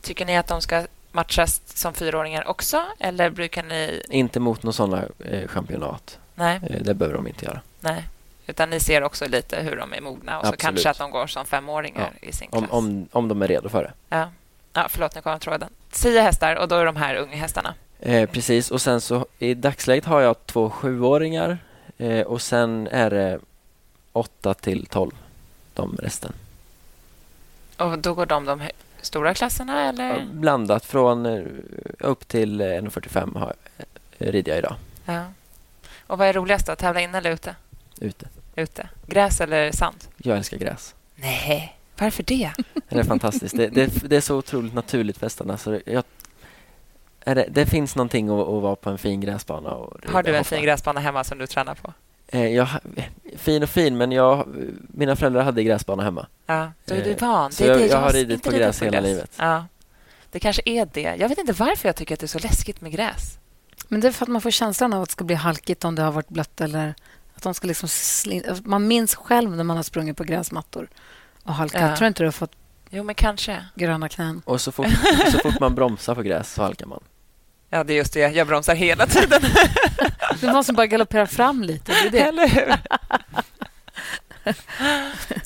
Tycker 0.00 0.26
ni 0.26 0.36
att 0.36 0.46
de 0.46 0.60
ska 0.60 0.86
matchas 1.12 1.60
som 1.74 1.94
fyraåringar 1.94 2.48
också? 2.48 2.82
Eller 2.98 3.30
brukar 3.30 3.62
ni... 3.62 4.02
Inte 4.10 4.40
mot 4.40 4.62
några 4.62 4.72
sådana 4.72 5.04
eh, 5.24 5.48
championat. 5.48 6.18
Nej, 6.34 6.60
Eh, 6.70 6.82
det 6.82 6.94
behöver 6.94 7.16
de 7.16 7.28
inte 7.28 7.44
göra. 7.44 7.60
nej. 7.80 8.04
Utan 8.46 8.70
ni 8.70 8.80
ser 8.80 9.02
också 9.02 9.26
lite 9.28 9.60
hur 9.60 9.76
de 9.76 9.92
är 9.92 10.00
mogna 10.00 10.38
och 10.38 10.46
så 10.46 10.52
Absolut. 10.52 10.60
kanske 10.60 10.90
att 10.90 10.98
de 10.98 11.10
går 11.10 11.26
som 11.26 11.44
femåringar 11.46 12.12
i 12.20 12.32
sin 12.32 12.48
klass. 12.48 12.62
Om, 12.62 12.70
om, 12.70 13.08
om 13.12 13.28
de 13.28 13.42
är 13.42 13.48
redo 13.48 13.68
för 13.68 13.82
det. 13.82 13.92
Ja. 14.16 14.28
Ja, 14.72 14.86
förlåt, 14.90 15.14
nu 15.14 15.20
kom 15.20 15.38
tråden. 15.38 15.68
Tio 15.90 16.20
hästar 16.20 16.56
och 16.56 16.68
då 16.68 16.74
är 16.76 16.84
de 16.84 16.96
här 16.96 17.14
unga 17.16 17.36
hästarna. 17.36 17.74
Eh, 18.00 18.30
precis, 18.30 18.70
och 18.70 18.80
sen 18.82 19.00
så 19.00 19.26
i 19.38 19.54
dagsläget 19.54 20.04
har 20.04 20.20
jag 20.20 20.46
två 20.46 20.70
sjuåringar 20.70 21.58
eh, 21.98 22.20
och 22.26 22.42
sen 22.42 22.88
är 22.92 23.10
det 23.10 23.38
åtta 24.12 24.54
till 24.54 24.86
tolv, 24.86 25.12
de 25.74 25.96
resten. 26.02 26.32
Och 27.76 27.98
då 27.98 28.14
går 28.14 28.26
de 28.26 28.44
de 28.44 28.62
stora 29.02 29.34
klasserna, 29.34 29.88
eller? 29.88 30.24
Blandat 30.32 30.84
från 30.84 31.26
eh, 31.26 31.42
upp 31.98 32.28
till 32.28 32.60
eh, 32.60 32.64
1,45 32.64 33.38
har, 33.38 33.54
eh, 34.18 34.32
rider 34.32 34.52
jag 34.52 34.58
idag 34.58 34.74
Ja. 35.04 35.24
Och 36.06 36.18
vad 36.18 36.28
är 36.28 36.32
roligast 36.32 36.66
då? 36.66 36.74
Tävla 36.76 37.00
inne 37.00 37.18
eller 37.18 37.30
ute? 37.30 37.56
ute. 38.00 38.28
Ute. 38.56 38.88
Gräs 39.06 39.40
eller 39.40 39.72
sand? 39.72 39.96
Jag 40.16 40.36
älskar 40.36 40.56
gräs. 40.58 40.94
Nej, 41.14 41.76
varför 41.98 42.22
det? 42.22 42.52
Det 42.88 42.98
är 42.98 43.04
fantastiskt. 43.04 43.56
Det, 43.56 43.68
det, 43.68 44.10
det 44.10 44.16
är 44.16 44.20
så 44.20 44.36
otroligt 44.36 44.74
naturligt 44.74 45.18
för 45.18 45.26
hästarna. 45.26 45.56
Så 45.58 45.80
jag, 45.86 46.04
det, 47.24 47.46
det 47.50 47.66
finns 47.66 47.96
någonting 47.96 48.28
att, 48.28 48.48
att 48.48 48.62
vara 48.62 48.76
på 48.76 48.90
en 48.90 48.98
fin 48.98 49.20
gräsbana 49.20 49.70
och 49.70 49.96
Har 50.12 50.22
du 50.22 50.30
en 50.30 50.36
hoppa. 50.36 50.44
fin 50.44 50.62
gräsbana 50.62 51.00
hemma 51.00 51.24
som 51.24 51.38
du 51.38 51.46
tränar 51.46 51.74
på? 51.74 51.92
Eh, 52.34 52.46
jag, 52.54 52.68
fin 53.36 53.62
och 53.62 53.68
fin, 53.68 53.96
men 53.96 54.12
jag, 54.12 54.48
mina 54.88 55.16
föräldrar 55.16 55.42
hade 55.42 55.62
gräsbana 55.64 56.02
hemma. 56.02 56.26
Ja, 56.46 56.72
då 56.84 56.94
är 56.94 57.04
du 57.04 57.10
Eh, 57.10 57.18
van. 57.20 57.52
så 57.52 57.62
Det 57.62 57.68
är 57.68 57.72
jag- 57.72 57.80
det. 57.80 57.86
jag 57.86 57.96
har 57.96 58.02
har 58.02 58.12
ridit 58.12 58.42
på 58.42 58.50
gräs 58.50 58.82
hela 58.82 59.00
livet. 59.00 59.30
Ja. 59.36 59.66
Det 60.30 60.40
kanske 60.40 60.62
är 60.64 60.88
det. 60.92 61.00
Jag 61.18 61.28
vet 61.28 61.38
inte 61.38 61.52
varför 61.52 61.88
jag 61.88 61.96
tycker 61.96 62.14
att 62.14 62.20
det 62.20 62.26
är 62.26 62.28
så 62.28 62.38
läskigt 62.38 62.80
med 62.80 62.92
gräs. 62.92 63.38
Men 63.88 64.00
det 64.00 64.08
är 64.08 64.12
för 64.12 64.24
att 64.24 64.28
man 64.28 64.40
får 64.40 64.50
känslan 64.50 64.92
av 64.92 65.02
att 65.02 65.08
det 65.08 65.12
ska 65.12 65.24
bli 65.24 65.34
halkigt 65.36 65.84
om 65.84 65.94
det 65.94 66.02
har 66.02 66.12
varit 66.12 66.28
blött 66.28 66.60
eller 66.60 66.94
att 67.34 67.42
de 67.42 67.54
ska 67.54 67.66
liksom 67.66 67.88
Man 68.64 68.86
minns 68.88 69.14
själv 69.14 69.50
när 69.56 69.64
man 69.64 69.76
har 69.76 69.84
sprungit 69.84 70.16
på 70.16 70.24
gräsmattor 70.24 70.88
och 71.42 71.54
halkat. 71.54 71.80
Ja. 71.82 71.88
Jag 71.88 71.96
tror 71.98 72.08
inte 72.08 72.22
du 72.22 72.26
har 72.26 72.32
fått 72.32 72.52
Jo, 72.90 73.02
men 73.04 73.14
kanske. 73.14 73.64
gröna 73.74 74.08
knän. 74.08 74.42
Och 74.44 74.60
så 74.60 74.72
fort, 74.72 74.86
så 75.32 75.38
fort 75.38 75.60
man 75.60 75.74
bromsar 75.74 76.14
på 76.14 76.22
gräs 76.22 76.52
så 76.52 76.62
halkar 76.62 76.86
man. 76.86 77.00
Ja, 77.74 77.84
det 77.84 77.92
är 77.92 77.96
just 77.96 78.12
det. 78.12 78.20
Jag 78.20 78.46
bromsar 78.46 78.74
hela 78.74 79.06
tiden. 79.06 79.42
Du 80.40 80.52
måste 80.52 80.72
bara 80.72 80.86
galoppera 80.86 81.26
fram 81.26 81.62
lite. 81.62 81.92
Det 81.92 82.06
är 82.08 82.10
det. 82.10 82.18
Eller 82.20 82.48
hur? 82.48 82.74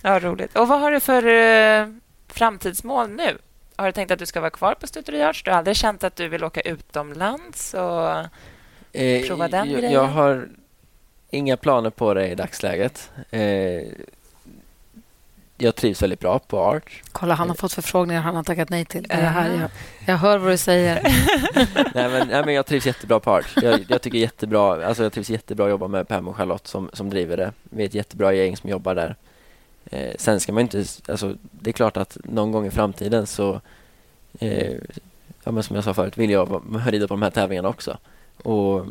ja, 0.03 0.21
roligt. 0.21 0.57
Och 0.57 0.69
vad 0.69 0.81
har 0.81 0.93
du 0.93 1.01
för 1.01 1.27
eh, 1.27 1.87
framtidsmål 2.29 3.11
nu? 3.11 3.39
Har 3.77 3.87
du 3.87 3.93
tänkt 3.93 4.11
att 4.11 4.19
du 4.19 4.27
ska 4.27 4.41
vara 4.41 4.51
kvar 4.51 4.75
på 4.75 4.87
Stuteriarts? 4.87 5.43
Du 5.43 5.51
har 5.51 5.59
aldrig 5.59 5.77
känt 5.77 6.05
att 6.05 6.17
du 6.17 6.29
vill 6.29 6.45
åka 6.45 6.61
utomlands? 6.61 7.75
Och... 7.75 8.11
Eh, 8.93 9.27
Prova 9.27 9.49
den 9.49 9.71
jag, 9.71 9.79
grejen. 9.79 9.93
jag 9.93 10.05
har 10.05 10.49
inga 11.31 11.57
planer 11.57 11.91
på 11.91 12.15
det 12.15 12.29
i 12.29 12.35
dagsläget. 12.35 13.11
Eh, 13.31 13.41
jag 15.59 15.75
trivs 15.75 16.03
väldigt 16.03 16.21
bra 16.21 16.39
på 16.39 16.65
Arch. 16.65 17.03
Kolla, 17.13 17.35
han 17.35 17.49
har 17.49 17.57
fått 17.57 17.73
förfrågningar 17.73 18.21
han 18.23 18.37
har 18.37 18.43
tackat 18.45 18.69
nej 18.71 18.85
till. 18.85 19.03
Det 19.03 19.15
är 19.15 19.19
det 19.19 19.25
Ja. 19.25 19.31
här. 19.31 19.51
Jag, 19.61 19.71
jag 20.07 20.17
hör 20.17 20.39
vad 20.39 20.51
du 20.53 20.57
säger. 20.57 21.03
nej, 21.95 22.09
men, 22.11 22.29
nej, 22.29 22.45
men 22.45 22.55
jag 22.55 22.67
trivs 22.67 22.87
jättebra 22.87 23.21
på 23.21 23.31
Arch. 23.31 23.57
Jag, 23.63 23.85
jag 23.89 24.03
tycker 24.03 24.19
jättebra, 24.19 24.87
alltså 24.87 25.03
jag 25.03 25.13
trivs 25.13 25.31
jättebra 25.31 25.65
att 25.67 25.71
jobba 25.71 25.89
med 25.89 26.09
Pam 26.09 26.29
och 26.29 26.37
Charlotte 26.37 26.67
som, 26.67 26.91
som 26.93 27.11
driver 27.11 27.37
det. 27.37 27.53
Vi 27.63 27.83
är 27.83 27.87
ett 27.87 27.95
jättebra 27.95 28.33
gäng 28.33 28.57
som 28.57 28.71
jobbar 28.71 28.95
där. 28.95 29.17
Eh, 29.91 30.13
sen 30.19 30.41
ska 30.41 30.53
man 30.53 30.61
inte, 30.61 30.85
alltså 31.09 31.35
det 31.51 31.71
är 31.71 31.73
klart 31.73 31.97
att 31.97 32.17
någon 32.25 32.53
gång 32.53 32.67
i 32.67 32.71
framtiden 32.71 33.27
så, 33.27 33.61
eh, 34.39 34.73
ja 35.45 35.53
men 35.53 35.63
som 35.63 35.77
jag 35.77 35.85
sa 35.85 35.95
förut, 35.95 36.19
vill 36.19 36.31
jag 36.31 36.63
rida 36.87 37.09
på 37.09 37.15
de 37.15 37.23
här 37.23 37.31
tävlingarna 37.31 37.69
också. 37.69 37.99
Och 38.43 38.87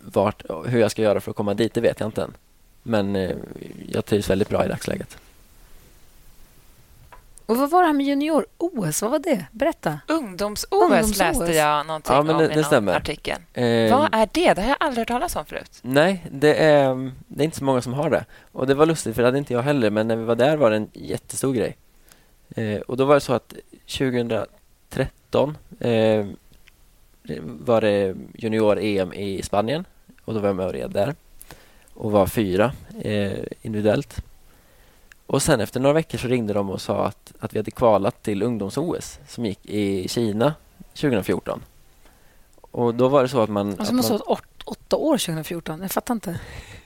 vart, 0.00 0.42
hur 0.66 0.80
jag 0.80 0.90
ska 0.90 1.02
göra 1.02 1.20
för 1.20 1.30
att 1.30 1.36
komma 1.36 1.54
dit, 1.54 1.74
det 1.74 1.80
vet 1.80 2.00
jag 2.00 2.06
inte 2.08 2.22
än. 2.22 2.32
Men 2.82 3.16
eh, 3.16 3.30
jag 3.92 4.04
trivs 4.04 4.30
väldigt 4.30 4.48
bra 4.48 4.64
i 4.64 4.68
dagsläget. 4.68 5.18
Och 7.46 7.56
vad 7.56 7.70
var 7.70 7.80
det 7.82 7.86
här 7.86 7.94
med 7.94 8.06
junior-OS? 8.06 9.02
Vad 9.02 9.10
var 9.10 9.18
det? 9.18 9.46
Berätta. 9.52 9.98
Ungdoms-OS 10.08 11.18
läste 11.18 11.52
jag 11.52 11.86
någonting 11.86 12.14
Ja, 12.14 12.22
men 12.22 12.38
det- 12.38 12.46
om 12.46 12.52
i 12.52 12.62
någon 12.80 12.88
artikel. 12.88 13.38
Eh, 13.52 13.64
Vad 13.98 14.08
är 14.14 14.28
det? 14.32 14.54
Det 14.54 14.62
har 14.62 14.68
jag 14.68 14.76
aldrig 14.80 14.98
hört 15.00 15.08
talas 15.08 15.36
om 15.36 15.44
förut. 15.46 15.78
Nej, 15.82 16.24
det 16.30 16.54
är, 16.54 17.12
det 17.28 17.42
är 17.42 17.44
inte 17.44 17.56
så 17.56 17.64
många 17.64 17.82
som 17.82 17.92
har 17.92 18.10
det. 18.10 18.24
Och 18.52 18.66
det 18.66 18.74
var 18.74 18.86
lustigt, 18.86 19.14
för 19.14 19.22
det 19.22 19.28
hade 19.28 19.38
inte 19.38 19.52
jag 19.52 19.62
heller, 19.62 19.90
men 19.90 20.08
när 20.08 20.16
vi 20.16 20.24
var 20.24 20.34
där 20.36 20.56
var 20.56 20.70
det 20.70 20.76
en 20.76 20.88
jättestor 20.92 21.52
grej. 21.54 21.76
Eh, 22.56 22.80
och 22.80 22.96
då 22.96 23.04
var 23.04 23.14
det 23.14 23.20
så 23.20 23.32
att 23.32 23.54
2013 23.86 25.56
eh, 25.80 26.26
var 27.42 27.80
det 27.80 28.14
junior-EM 28.34 29.12
i 29.12 29.42
Spanien 29.42 29.84
och 30.24 30.34
då 30.34 30.40
var 30.40 30.48
jag 30.48 30.56
med 30.56 30.66
och 30.66 30.72
red 30.72 30.90
där 30.90 31.14
och 31.94 32.12
var 32.12 32.26
fyra 32.26 32.72
eh, 33.02 33.32
individuellt. 33.62 34.24
Och 35.26 35.42
sen 35.42 35.60
efter 35.60 35.80
några 35.80 35.92
veckor 35.94 36.18
så 36.18 36.28
ringde 36.28 36.52
de 36.52 36.70
och 36.70 36.80
sa 36.80 37.06
att, 37.06 37.32
att 37.40 37.52
vi 37.54 37.58
hade 37.58 37.70
kvalat 37.70 38.22
till 38.22 38.42
ungdoms-OS 38.42 39.18
som 39.28 39.46
gick 39.46 39.66
i 39.66 40.08
Kina 40.08 40.54
2014. 40.94 41.62
Och 42.60 42.94
då 42.94 43.08
var 43.08 43.22
det 43.22 43.28
så 43.28 43.40
att 43.40 43.50
man... 43.50 43.68
Alltså, 43.68 43.84
man 43.84 43.96
måste 43.96 44.12
man 44.12 44.20
ha 44.20 44.26
varit 44.28 44.40
åt- 44.64 44.78
åtta 44.78 44.96
år 44.96 45.18
2014. 45.18 45.82
Jag 45.82 45.90
fattar 45.92 46.14
inte. 46.14 46.40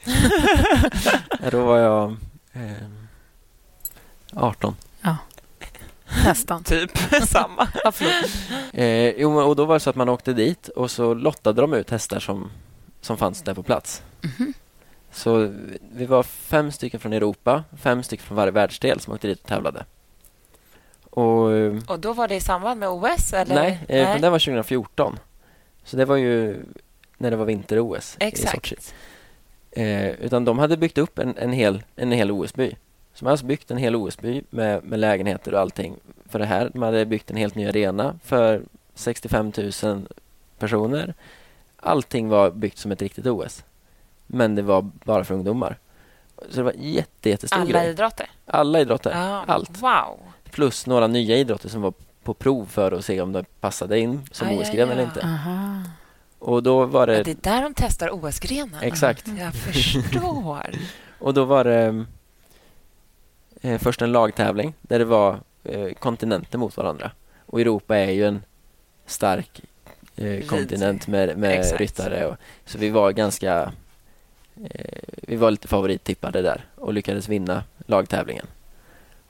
Ja, 1.42 1.50
då 1.50 1.64
var 1.64 1.78
jag 1.78 2.16
eh, 2.52 2.88
18. 4.34 4.76
Nästan. 6.24 6.64
Typ 6.64 6.90
samma. 7.28 7.68
Ja. 7.84 7.92
Eh, 8.72 9.08
jo, 9.20 9.40
och 9.40 9.56
då 9.56 9.64
var 9.64 9.74
det 9.74 9.80
så 9.80 9.90
att 9.90 9.96
man 9.96 10.08
åkte 10.08 10.32
dit 10.32 10.68
och 10.68 10.90
så 10.90 11.14
lottade 11.14 11.60
de 11.60 11.72
ut 11.72 11.90
hästar 11.90 12.20
som, 12.20 12.50
som 13.00 13.16
fanns 13.16 13.42
där 13.42 13.54
på 13.54 13.62
plats. 13.62 14.02
Mhm. 14.20 14.52
Så 15.12 15.54
vi 15.92 16.06
var 16.06 16.22
fem 16.22 16.72
stycken 16.72 17.00
från 17.00 17.12
Europa, 17.12 17.64
fem 17.76 18.02
stycken 18.02 18.26
från 18.26 18.36
varje 18.36 18.50
världsdel 18.50 19.00
som 19.00 19.14
åkte 19.14 19.26
dit 19.26 19.40
och 19.40 19.48
tävlade. 19.48 19.84
Och, 21.10 21.52
eh, 21.52 21.78
Och 21.88 22.00
då 22.00 22.12
var 22.12 22.28
det 22.28 22.34
i 22.34 22.40
samband 22.40 22.80
med 22.80 22.88
OS? 22.88 23.32
Eller? 23.32 23.54
nej, 23.54 23.84
eh, 23.88 24.08
men 24.08 24.20
det 24.20 24.30
var 24.30 24.38
2014. 24.38 25.18
Så 25.84 25.96
det 25.96 26.04
var 26.04 26.16
ju 26.16 26.56
när 27.18 27.30
det 27.30 27.36
var 27.36 27.44
vinter-OS 27.44 28.16
i 28.20 28.36
Sochi. 28.36 28.76
Eh, 29.70 30.10
utan 30.10 30.44
de 30.44 30.58
hade 30.58 30.76
byggt 30.76 30.98
upp 30.98 31.18
en, 31.18 31.36
en 31.38 31.52
hel, 31.52 31.82
en 31.96 32.12
hel 32.12 32.30
OS-by. 32.30 32.70
Så 33.14 33.24
de 33.24 33.26
hade 33.26 33.32
alltså 33.32 33.46
byggt 33.46 33.70
en 33.70 33.78
hel 33.78 33.96
OS-by 33.96 34.42
med, 34.50 34.84
med 34.84 34.98
lägenheter 34.98 35.54
och 35.54 35.60
allting 35.60 35.96
för 36.28 36.38
det 36.38 36.46
här. 36.46 36.70
De 36.72 36.82
hade 36.82 37.06
byggt 37.06 37.30
en 37.30 37.36
helt 37.36 37.54
ny 37.54 37.68
arena 37.68 38.18
för 38.24 38.62
65 38.94 39.52
000 39.82 40.06
personer. 40.58 41.14
Allting 41.76 42.28
var 42.28 42.50
byggt 42.50 42.78
som 42.78 42.92
ett 42.92 43.02
riktigt 43.02 43.26
OS. 43.26 43.64
Men 44.30 44.54
det 44.54 44.62
var 44.62 44.90
bara 45.04 45.24
för 45.24 45.34
ungdomar. 45.34 45.78
Så 46.48 46.56
det 46.56 46.62
var 46.62 46.74
jätte, 46.76 47.30
jättestor 47.30 47.60
Alla 47.60 47.70
grej. 47.70 47.90
idrotter? 47.90 48.30
Alla 48.46 48.80
idrotter. 48.80 49.10
Ja, 49.10 49.44
Allt. 49.46 49.82
Wow. 49.82 50.20
Plus 50.50 50.86
några 50.86 51.06
nya 51.06 51.36
idrotter 51.36 51.68
som 51.68 51.82
var 51.82 51.92
på 52.22 52.34
prov 52.34 52.66
för 52.66 52.92
att 52.92 53.04
se 53.04 53.20
om 53.20 53.32
de 53.32 53.44
passade 53.60 53.98
in 53.98 54.28
som 54.32 54.48
Ah, 54.48 54.52
ja, 54.52 54.60
OS-gren 54.60 54.90
eller 54.90 55.02
inte. 55.02 55.22
Aha. 55.22 55.82
Och 56.38 56.62
då 56.62 56.84
var 56.84 57.06
det... 57.06 57.16
Ja, 57.16 57.22
det 57.24 57.30
är 57.30 57.54
där 57.54 57.62
de 57.62 57.74
testar 57.74 58.10
OS-grenen. 58.12 58.82
Exakt. 58.82 59.28
Jag 59.38 59.54
förstår. 59.54 60.70
Och 61.18 61.34
då 61.34 61.44
var 61.44 61.64
det 61.64 62.04
eh, 63.60 63.78
först 63.78 64.02
en 64.02 64.12
lagtävling 64.12 64.74
där 64.80 64.98
det 64.98 65.04
var 65.04 65.40
eh, 65.64 65.92
kontinenter 65.92 66.58
mot 66.58 66.76
varandra. 66.76 67.10
Och 67.46 67.60
Europa 67.60 67.96
är 67.96 68.10
ju 68.10 68.26
en 68.26 68.42
stark 69.06 69.60
eh, 70.16 70.46
kontinent 70.46 71.06
med, 71.06 71.38
med 71.38 71.78
ryttare. 71.78 72.26
Och, 72.26 72.36
så 72.64 72.78
vi 72.78 72.90
var 72.90 73.12
ganska... 73.12 73.72
Eh, 74.70 74.98
vi 75.22 75.36
var 75.36 75.50
lite 75.50 75.68
favorittippade 75.68 76.42
där 76.42 76.64
och 76.74 76.92
lyckades 76.92 77.28
vinna 77.28 77.64
lagtävlingen. 77.86 78.46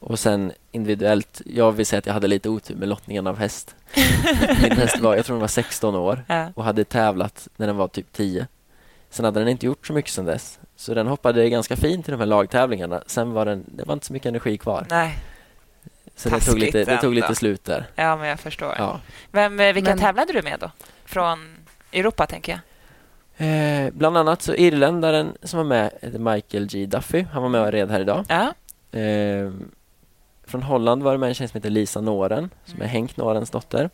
Och 0.01 0.19
sen 0.19 0.53
individuellt, 0.73 1.43
jag 1.47 1.73
vill 1.73 1.87
säga 1.87 1.99
att 1.99 2.07
jag 2.07 2.15
hade 2.15 2.27
lite 2.27 2.49
otur 2.49 2.75
med 2.77 2.89
lottningen 2.89 3.27
av 3.27 3.39
häst. 3.39 3.75
Min 4.63 4.73
häst 4.73 4.99
var, 5.01 5.17
jag 5.17 5.27
tror 5.27 5.35
den 5.37 5.41
var 5.41 5.49
16 5.49 5.95
år 5.95 6.25
och 6.55 6.65
hade 6.65 6.85
tävlat 6.85 7.49
när 7.57 7.67
den 7.67 7.77
var 7.77 7.89
typ 7.89 8.13
10. 8.13 8.47
Sen 9.11 9.25
hade 9.25 9.41
den 9.41 9.49
inte 9.49 9.67
gjort 9.67 9.87
så 9.87 9.93
mycket 9.93 10.11
sen 10.13 10.25
dess. 10.25 10.59
Så 10.77 10.95
den 10.95 11.07
hoppade 11.07 11.49
ganska 11.51 11.77
fint 11.77 12.09
i 12.09 12.11
de 12.11 12.21
här 12.21 12.27
lagtävlingarna. 12.27 13.03
Sen 13.07 13.33
var 13.33 13.45
den, 13.47 13.65
det 13.67 13.85
var 13.85 13.93
inte 13.95 14.07
så 14.07 14.13
mycket 14.13 14.27
energi 14.27 14.59
kvar. 14.59 14.87
Nej, 14.91 15.19
Så 16.17 16.29
det 16.29 16.35
tog, 16.35 16.41
Taskigt 16.45 16.61
lite, 16.65 16.85
det 16.85 17.01
tog 17.01 17.15
lite 17.15 17.35
slut 17.35 17.65
där. 17.65 17.87
ja, 17.95 18.17
men 18.17 18.29
jag 18.29 18.41
förstår. 18.41 18.75
Ja. 18.79 19.01
Vem, 19.33 19.61
eh, 19.61 19.73
vilka 19.73 19.91
Men- 19.91 19.99
tävlade 19.99 20.33
du 20.33 20.43
med 20.43 20.61
då? 20.61 20.71
Från 21.05 21.57
Europa, 21.93 22.27
tänker 22.27 22.53
jag. 22.53 22.61
Eh, 23.41 23.91
bland 23.93 24.17
annat 24.17 24.43
så 24.43 24.55
irländaren 24.55 25.33
som 25.43 25.59
var 25.59 25.65
med 25.65 25.91
Michael 26.21 26.67
G. 26.67 26.87
Duffy. 26.87 27.23
Han 27.33 27.43
var 27.43 27.49
med 27.49 27.61
och 27.61 27.73
red 27.73 27.91
här 27.91 28.01
idag. 28.01 28.25
Ja. 28.29 28.55
Eh, 28.99 29.51
från 30.47 30.63
Holland 30.63 31.03
var 31.03 31.13
det 31.13 31.19
med 31.19 31.29
en 31.29 31.35
tjej 31.35 31.49
som 31.49 31.59
heter 31.59 31.71
Lisa 31.71 32.01
Noren, 32.01 32.51
som 32.65 32.83
är 32.83 32.87
Henk 32.87 33.17
Norens 33.17 33.51
dotter. 33.51 33.91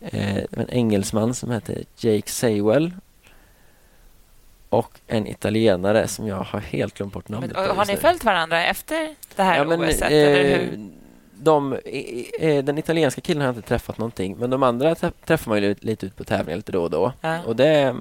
Eh, 0.00 0.36
en 0.36 0.68
engelsman 0.70 1.34
som 1.34 1.50
heter 1.50 1.78
Jake 1.96 2.30
Saywell. 2.30 2.94
Och 4.68 5.00
en 5.06 5.26
italienare 5.26 6.08
som 6.08 6.26
jag 6.26 6.36
har 6.36 6.60
helt 6.60 6.94
glömt 6.94 7.12
bort 7.12 7.28
namnet 7.28 7.52
Men, 7.56 7.70
och, 7.70 7.76
har 7.76 7.86
ni 7.86 7.96
följt 7.96 8.24
varandra 8.24 8.64
efter 8.64 9.14
det 9.36 9.42
här 9.42 9.56
Ja, 9.58 9.64
men, 9.64 9.80
OSet? 9.80 10.02
eller 10.02 10.44
eh, 10.44 10.58
hur? 10.58 10.88
de, 11.36 11.72
eh, 12.40 12.64
den 12.64 12.78
italienska 12.78 13.20
killen 13.20 13.40
har 13.40 13.48
jag 13.48 13.56
inte 13.56 13.68
träffat 13.68 13.98
någonting, 13.98 14.36
men 14.38 14.50
de 14.50 14.62
andra 14.62 14.94
trä- 14.94 15.12
träffar 15.26 15.48
man 15.50 15.62
ju 15.62 15.74
lite, 15.80 16.06
ut 16.06 16.16
på 16.16 16.24
tävlingar 16.24 16.56
lite 16.56 16.72
då 16.72 16.82
och 16.82 16.90
då. 16.90 17.12
Ja. 17.20 17.42
Och 17.46 17.56
det, 17.56 17.96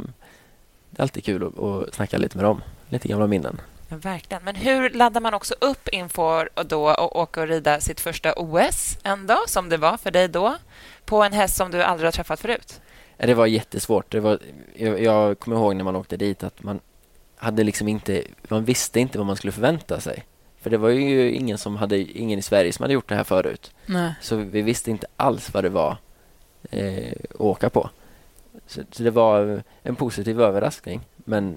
det 0.91 0.99
är 0.99 1.01
alltid 1.01 1.23
kul 1.23 1.43
att, 1.43 1.59
att 1.59 1.95
snacka 1.95 2.17
lite 2.17 2.37
med 2.37 2.45
dem. 2.45 2.61
Lite 2.89 3.07
gamla 3.07 3.27
minnen. 3.27 3.61
Ja, 3.89 3.97
verkligen. 3.97 4.43
Men 4.43 4.55
hur 4.55 4.89
laddar 4.89 5.21
man 5.21 5.33
också 5.33 5.55
upp 5.59 5.87
inför 5.87 6.49
och 6.53 6.65
då 6.65 6.87
att 6.89 7.11
åka 7.11 7.41
och 7.41 7.47
rida 7.47 7.79
sitt 7.79 7.99
första 7.99 8.33
OS 8.33 8.97
ändå, 9.03 9.37
som 9.47 9.69
det 9.69 9.77
var 9.77 9.97
för 9.97 10.11
dig 10.11 10.27
då, 10.27 10.57
på 11.05 11.23
en 11.23 11.33
häst 11.33 11.55
som 11.55 11.71
du 11.71 11.83
aldrig 11.83 12.07
har 12.07 12.11
träffat 12.11 12.39
förut? 12.39 12.81
Det 13.17 13.33
var 13.33 13.45
jättesvårt. 13.45 14.11
Det 14.11 14.19
var, 14.19 14.39
jag, 14.75 15.01
jag 15.01 15.39
kommer 15.39 15.57
ihåg 15.57 15.75
när 15.75 15.83
man 15.83 15.95
åkte 15.95 16.17
dit 16.17 16.43
att 16.43 16.63
man 16.63 16.79
hade 17.35 17.63
liksom 17.63 17.87
inte, 17.87 18.23
man 18.47 18.65
visste 18.65 18.99
inte 18.99 19.17
vad 19.17 19.27
man 19.27 19.35
skulle 19.35 19.51
förvänta 19.51 19.99
sig. 19.99 20.25
För 20.61 20.69
det 20.69 20.77
var 20.77 20.89
ju 20.89 21.31
ingen 21.31 21.57
som 21.57 21.75
hade, 21.75 21.97
ingen 21.97 22.39
i 22.39 22.41
Sverige 22.41 22.73
som 22.73 22.83
hade 22.83 22.93
gjort 22.93 23.09
det 23.09 23.15
här 23.15 23.23
förut. 23.23 23.71
Nej. 23.85 24.13
Så 24.21 24.35
vi 24.35 24.61
visste 24.61 24.91
inte 24.91 25.07
alls 25.17 25.53
vad 25.53 25.63
det 25.63 25.69
var 25.69 25.97
eh, 26.71 27.11
att 27.29 27.41
åka 27.41 27.69
på. 27.69 27.89
Så, 28.71 28.81
så 28.91 29.03
det 29.03 29.11
var 29.11 29.63
en 29.83 29.95
positiv 29.95 30.41
överraskning. 30.41 31.01
Men 31.15 31.55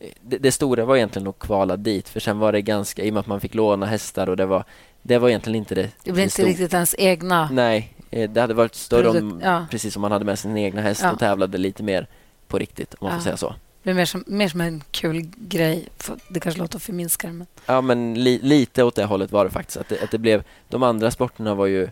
eh, 0.00 0.08
det, 0.22 0.38
det 0.38 0.52
stora 0.52 0.84
var 0.84 0.96
egentligen 0.96 1.28
att 1.28 1.38
kvala 1.38 1.76
dit. 1.76 2.08
För 2.08 2.20
sen 2.20 2.38
var 2.38 2.52
det 2.52 2.62
ganska, 2.62 3.02
i 3.04 3.10
och 3.10 3.14
med 3.14 3.20
att 3.20 3.26
man 3.26 3.40
fick 3.40 3.54
låna 3.54 3.86
hästar 3.86 4.28
och 4.28 4.36
det 4.36 4.46
var, 4.46 4.64
det 5.02 5.18
var 5.18 5.28
egentligen 5.28 5.56
inte 5.56 5.74
det. 5.74 5.90
Det 6.04 6.12
blir 6.12 6.22
inte 6.22 6.32
stora. 6.34 6.48
riktigt 6.48 6.74
ens 6.74 6.94
egna. 6.98 7.48
Nej, 7.52 7.94
eh, 8.10 8.30
det 8.30 8.40
hade 8.40 8.54
varit 8.54 8.74
större 8.74 9.08
om, 9.08 9.40
ja. 9.44 9.66
precis 9.70 9.92
som 9.92 10.02
man 10.02 10.12
hade 10.12 10.24
med 10.24 10.38
sin 10.38 10.56
egna 10.56 10.80
häst 10.80 11.00
Ja. 11.04 11.12
och 11.12 11.18
tävlade 11.18 11.58
lite 11.58 11.82
mer 11.82 12.06
på 12.48 12.58
riktigt, 12.58 12.94
om 12.94 12.98
man 13.06 13.12
Ja. 13.12 13.18
får 13.18 13.24
säga 13.24 13.36
så. 13.36 13.48
Det 13.48 13.82
blir 13.82 13.94
mer 13.94 14.04
som, 14.04 14.24
mer 14.26 14.48
som 14.48 14.60
en 14.60 14.82
kul 14.90 15.28
grej. 15.36 15.88
Det 16.28 16.40
kanske 16.40 16.60
låter 16.60 16.78
förminskande, 16.78 17.36
men 17.38 17.46
Ja, 17.66 17.80
men 17.80 18.14
li, 18.14 18.40
lite 18.42 18.82
åt 18.82 18.94
det 18.94 19.04
hållet 19.04 19.32
var 19.32 19.44
det 19.44 19.50
faktiskt. 19.50 19.76
Att 19.76 19.88
det, 19.88 20.02
att 20.02 20.10
det 20.10 20.18
blev, 20.18 20.44
de 20.68 20.82
andra 20.82 21.10
sporterna 21.10 21.54
var 21.54 21.66
ju 21.66 21.82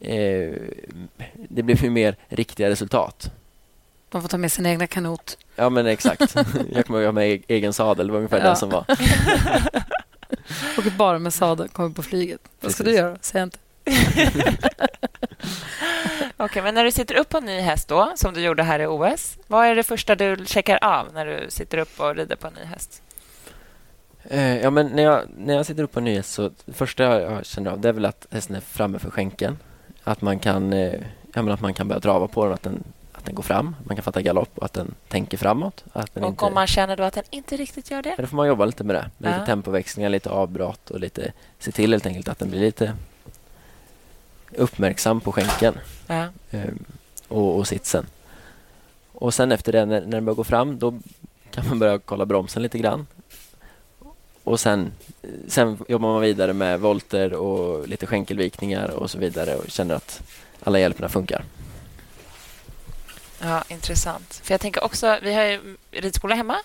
eh, 0.00 0.54
det 1.48 1.62
blev 1.62 1.84
ju 1.84 1.90
mer 1.90 2.16
riktiga 2.28 2.68
resultat. 2.70 3.32
De 4.12 4.22
får 4.22 4.28
ta 4.28 4.36
med 4.38 4.52
sin 4.52 4.66
egna 4.66 4.86
kanot. 4.86 5.38
Ja, 5.56 5.68
men 5.70 5.86
exakt. 5.86 6.34
Jag 6.72 6.86
kommer 6.86 6.98
ihåg 6.98 7.02
att 7.02 7.06
ha 7.06 7.12
med 7.12 7.42
egen 7.48 7.72
sadel. 7.72 8.06
Det 8.06 8.12
var 8.12 8.18
ungefär 8.18 8.38
Ja. 8.44 8.50
det 8.50 8.56
som 8.56 8.70
var. 8.70 8.84
Åker 10.78 10.90
bara 10.90 11.18
med 11.18 11.34
sadel, 11.34 11.68
kommer 11.68 11.90
på 11.90 12.02
flyget. 12.02 12.40
Vad 12.60 12.72
ska 12.72 12.84
du 12.84 12.94
göra? 12.94 13.16
Säg 13.20 13.42
inte. 13.42 13.58
Okej, 16.36 16.62
men 16.62 16.74
när 16.74 16.84
du 16.84 16.90
sitter 16.90 17.14
upp 17.14 17.28
på 17.28 17.38
en 17.38 17.44
ny 17.44 17.60
häst 17.60 17.88
då, 17.88 18.12
som 18.16 18.34
du 18.34 18.40
gjorde 18.40 18.62
här 18.62 18.80
i 18.80 18.86
OS, 18.86 19.38
vad 19.46 19.66
är 19.66 19.74
det 19.74 19.82
första 19.82 20.14
du 20.14 20.36
checkar 20.46 20.78
av 20.84 21.08
när 21.14 21.26
du 21.26 21.46
sitter 21.50 21.78
upp 21.78 22.00
och 22.00 22.16
rider 22.16 22.36
på 22.36 22.46
en 22.46 22.52
ny 22.54 22.64
häst? 22.64 23.02
Eh, 24.24 24.56
ja, 24.58 24.70
men 24.70 24.86
när 24.86 25.02
jag, 25.02 25.22
när 25.36 25.54
jag 25.54 25.66
sitter 25.66 25.82
upp 25.82 25.92
på 25.92 26.00
en 26.00 26.04
nyhet 26.04 26.26
så 26.26 26.50
det 26.64 26.72
första 26.72 27.04
jag, 27.20 27.46
känner 27.46 27.70
av 27.70 27.80
det 27.80 27.88
är 27.88 27.92
väl 27.92 28.04
att 28.04 28.26
hästen 28.30 28.56
är 28.56 28.60
framme 28.60 28.98
för 28.98 29.10
skänken. 29.10 29.58
Att 30.04 30.20
man 30.22 30.38
kan, 30.38 30.72
eh, 30.72 30.94
ja, 31.34 31.52
att 31.52 31.60
man 31.60 31.74
kan 31.74 31.88
börja 31.88 31.98
drava 32.00 32.28
på 32.28 32.44
den, 32.44 32.54
att 32.54 32.62
den, 32.62 32.84
att 33.22 33.26
den 33.26 33.34
går 33.34 33.42
fram. 33.42 33.76
Man 33.84 33.96
kan 33.96 34.02
fatta 34.02 34.22
galopp 34.22 34.58
och 34.58 34.64
att 34.64 34.72
den 34.72 34.94
tänker 35.08 35.36
framåt. 35.38 35.84
Att 35.92 36.14
den 36.14 36.24
Och 36.24 36.30
inte, 36.30 36.44
om 36.44 36.54
man 36.54 36.66
känner 36.66 36.96
då 36.96 37.02
att 37.02 37.14
den 37.14 37.24
inte 37.30 37.56
riktigt 37.56 37.90
gör 37.90 38.02
det? 38.02 38.14
Då 38.18 38.26
får 38.26 38.36
man 38.36 38.46
jobba 38.48 38.64
lite 38.64 38.84
med 38.84 38.96
det. 38.96 39.10
Med 39.18 39.30
Ja. 39.32 39.34
lite 39.34 39.46
tempoväxlingar, 39.46 40.10
lite 40.10 40.30
avbrott 40.30 40.90
och 40.90 41.00
lite 41.00 41.32
se 41.58 41.72
till 41.72 41.90
helt 41.92 42.06
enkelt 42.06 42.28
att 42.28 42.38
den 42.38 42.50
blir 42.50 42.60
lite 42.60 42.92
uppmärksam 44.56 45.20
på 45.20 45.32
skänken 45.32 45.74
Ja. 46.06 46.28
eh, 46.50 46.64
och, 47.28 47.56
och 47.58 47.66
sitsen. 47.68 48.06
Och 49.12 49.34
sen 49.34 49.52
efter 49.52 49.72
det, 49.72 49.84
när, 49.86 50.00
när 50.00 50.10
den 50.10 50.24
börjar 50.24 50.36
gå 50.36 50.44
fram, 50.44 50.78
då 50.78 50.98
kan 51.50 51.68
man 51.68 51.78
börja 51.78 51.98
kolla 51.98 52.26
bromsen 52.26 52.62
lite 52.62 52.78
grann. 52.78 53.06
Och 54.44 54.60
sen, 54.60 54.92
sen 55.48 55.78
jobbar 55.88 56.08
man 56.12 56.20
vidare 56.20 56.52
med 56.52 56.80
volter 56.80 57.32
och 57.32 57.88
lite 57.88 58.06
skänkelvikningar 58.06 58.88
och 58.90 59.10
så 59.10 59.18
vidare 59.18 59.56
och 59.56 59.68
känner 59.70 59.94
att 59.94 60.22
alla 60.64 60.78
hjälperna 60.78 61.08
funkar. 61.08 61.44
Ja, 63.42 63.64
intressant. 63.68 64.40
För 64.44 64.54
jag 64.54 64.60
tänker 64.60 64.84
också, 64.84 65.18
vi 65.22 65.34
har 65.34 65.42
ju 65.42 65.76
ridskola 65.90 66.34
hemma 66.34 66.58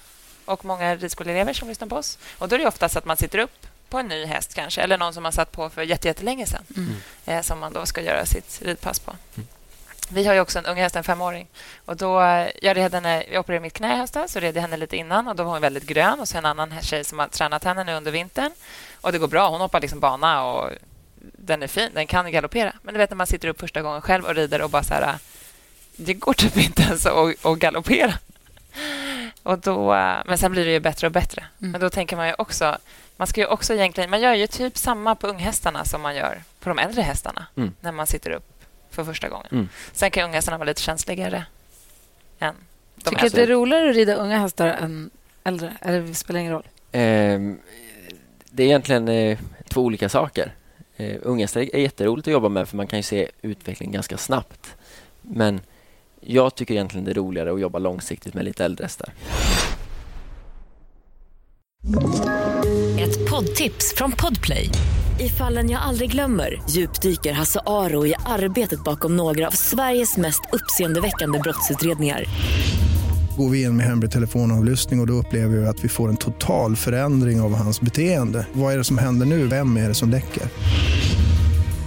och 0.46 0.66
många 0.66 0.96
ridskoleelever 0.96 1.54
som 1.54 1.68
lyssnar 1.68 1.88
på 1.88 1.96
oss. 1.96 2.18
Och 2.38 2.48
då 2.50 2.56
är 2.56 2.60
det 2.60 2.68
oftast 2.68 2.96
att 2.98 3.06
man 3.06 3.18
sitter 3.18 3.40
upp 3.40 3.68
på 3.90 3.98
en 4.00 4.08
ny 4.08 4.26
häst 4.26 4.54
kanske, 4.54 4.82
eller 4.82 4.98
någon 4.98 5.14
som 5.14 5.24
man 5.24 5.32
satt 5.32 5.52
på 5.52 5.70
för 5.70 5.82
jätte- 5.82 6.08
jättelänge 6.08 6.46
sedan, 6.46 6.64
Mm. 6.78 6.94
eh, 7.26 7.42
som 7.42 7.60
man 7.60 7.74
då 7.74 7.86
ska 7.86 8.02
göra 8.02 8.26
sitt 8.26 8.62
ridpass 8.62 9.00
på. 9.00 9.16
Vi 10.10 10.26
har 10.28 10.34
ju 10.34 10.40
också 10.40 10.60
en 10.60 10.66
ung 10.66 10.78
häst, 10.78 10.96
en 10.96 11.04
femåring. 11.04 11.48
Och 11.86 11.98
då, 11.98 12.22
eh, 12.22 12.48
jag, 12.62 12.78
red 12.78 12.94
henne, 12.94 13.24
jag 13.32 13.40
opererade 13.40 13.62
mitt 13.64 13.74
knä 13.74 13.94
i 13.94 13.98
höstas, 13.98 14.32
så 14.32 14.40
red 14.40 14.56
jag 14.56 14.62
henne 14.62 14.78
lite 14.78 14.98
innan 14.98 15.28
och 15.28 15.36
då 15.36 15.44
var 15.44 15.52
hon 15.52 15.62
väldigt 15.62 15.84
grön. 15.86 16.20
Och 16.20 16.28
så 16.28 16.38
en 16.38 16.46
annan 16.46 16.82
tjej 16.82 17.04
som 17.04 17.20
har 17.20 17.28
tränat 17.28 17.64
henne 17.64 17.84
nu 17.84 17.94
under 17.94 18.12
vintern. 18.12 18.52
Och 19.02 19.12
det 19.12 19.18
går 19.18 19.28
bra. 19.28 19.50
Hon 19.50 19.62
hoppar 19.62 19.82
liksom 19.82 20.00
bana 20.00 20.44
och 20.44 20.70
den 21.22 21.64
är 21.64 21.68
fin. 21.68 21.92
Den 21.94 22.08
kan 22.08 22.32
galoppera. 22.32 22.74
Men 22.82 22.94
du 22.94 22.98
vet 22.98 23.10
när 23.10 23.18
man 23.18 23.28
sitter 23.28 23.48
upp 23.48 23.60
första 23.60 23.82
gången 23.82 24.02
själv 24.02 24.26
och 24.26 24.36
rider 24.36 24.62
och 24.62 24.70
bara 24.70 24.84
så 24.84 24.94
här... 24.94 25.18
Det 25.98 26.14
går 26.14 26.34
typ 26.34 26.58
inte 26.58 26.82
ens 26.82 27.06
att, 27.06 27.46
att 27.46 27.60
galoppera. 27.60 28.14
Och 29.44 29.60
då, 29.60 29.94
eh, 29.94 30.16
men 30.26 30.38
sen 30.38 30.52
blir 30.52 30.66
det 30.66 30.72
ju 30.72 30.80
bättre 30.80 31.08
och 31.08 31.14
bättre. 31.14 31.44
Mm. 31.62 31.72
Men 31.72 31.82
då 31.82 31.90
tänker 31.90 32.16
man 32.16 32.28
ju 32.28 32.34
också... 32.38 32.78
Man 33.18 33.28
ska 33.28 33.42
ju 33.42 33.48
också 33.48 33.74
egentligen... 33.74 34.10
Man 34.10 34.22
gör 34.22 34.34
ju 34.34 34.48
typ 34.48 34.78
samma 34.78 35.16
på 35.16 35.28
unghästarna 35.28 35.86
som 35.86 36.02
man 36.02 36.16
gör 36.16 36.42
på 36.60 36.70
de 36.70 36.80
äldre 36.80 37.02
hästarna 37.02 37.48
Mm. 37.56 37.74
när 37.82 37.92
man 37.92 38.08
sitter 38.08 38.32
upp 38.32 38.64
för 38.92 39.04
första 39.04 39.30
gången. 39.30 39.48
Mm. 39.52 39.70
Sen 39.94 40.12
kan 40.12 40.24
unghästarna 40.24 40.58
vara 40.58 40.66
lite 40.66 40.82
känsligare 40.82 41.46
än 42.40 42.56
de 42.96 43.10
Tycker 43.10 43.24
du 43.24 43.30
det 43.30 43.44
är 43.44 43.48
roligare 43.48 43.90
att 43.90 43.96
rida 43.96 44.16
unga 44.16 44.40
hästar 44.40 44.68
än 44.68 45.10
äldre? 45.44 45.78
Eller 45.82 46.02
det 46.02 46.14
spelar 46.14 46.40
ingen 46.40 46.54
roll? 46.54 46.68
Ehm, 46.92 47.60
det 48.50 48.64
är 48.64 48.68
egentligen 48.68 49.08
eh, 49.08 49.40
två 49.70 49.82
olika 49.82 50.10
saker. 50.10 50.54
Eh, 50.98 51.18
unghästar 51.22 51.62
är 51.62 51.80
jätteroligt 51.80 52.28
att 52.28 52.32
jobba 52.32 52.50
med 52.50 52.70
för 52.70 52.78
man 52.78 52.88
kan 52.88 53.00
ju 53.00 53.04
se 53.04 53.32
utveckling 53.42 53.92
ganska 53.92 54.18
snabbt. 54.18 54.76
Men 55.22 55.62
jag 56.28 56.56
tycker 56.56 56.74
egentligen 56.74 57.06
det 57.06 57.12
är 57.12 57.16
roligare 57.16 57.54
att 57.54 57.60
jobba 57.60 57.80
långsiktigt 57.80 58.34
med 58.34 58.46
lite 58.46 58.66
äldre 58.66 58.84
hästar. 58.84 59.14
Ett 63.00 63.30
poddtips 63.30 63.94
från 63.96 64.12
Podplay. 64.12 64.70
I 65.20 65.30
fallen 65.30 65.70
jag 65.70 65.82
aldrig 65.82 66.12
glömmer 66.12 66.62
djupdyker 66.70 67.34
Hasse 67.34 67.60
Aro 67.66 68.06
i 68.06 68.14
arbetet 68.26 68.84
bakom 68.84 69.18
några 69.18 69.48
av 69.48 69.52
Sveriges 69.52 70.18
mest 70.18 70.42
uppseendeväckande 70.54 71.40
brottsutredningar. 71.40 72.24
Går 73.38 73.50
vi 73.50 73.64
in 73.64 73.78
med 73.78 73.86
hemlig 73.86 74.12
telefonavlyssning 74.12 75.00
och, 75.00 75.04
och 75.04 75.08
då 75.08 75.14
upplever 75.14 75.58
vi 75.58 75.68
att 75.68 75.84
vi 75.84 75.90
får 75.90 76.10
en 76.10 76.18
total 76.18 76.76
förändring 76.76 77.42
av 77.42 77.56
hans 77.56 77.82
beteende. 77.82 78.48
Vad 78.54 78.74
är 78.74 78.78
det 78.78 78.84
som 78.84 78.98
händer 78.98 79.26
nu? 79.26 79.48
Vem 79.48 79.78
är 79.78 79.88
det 79.88 79.94
som 79.94 80.10
läcker? 80.10 80.44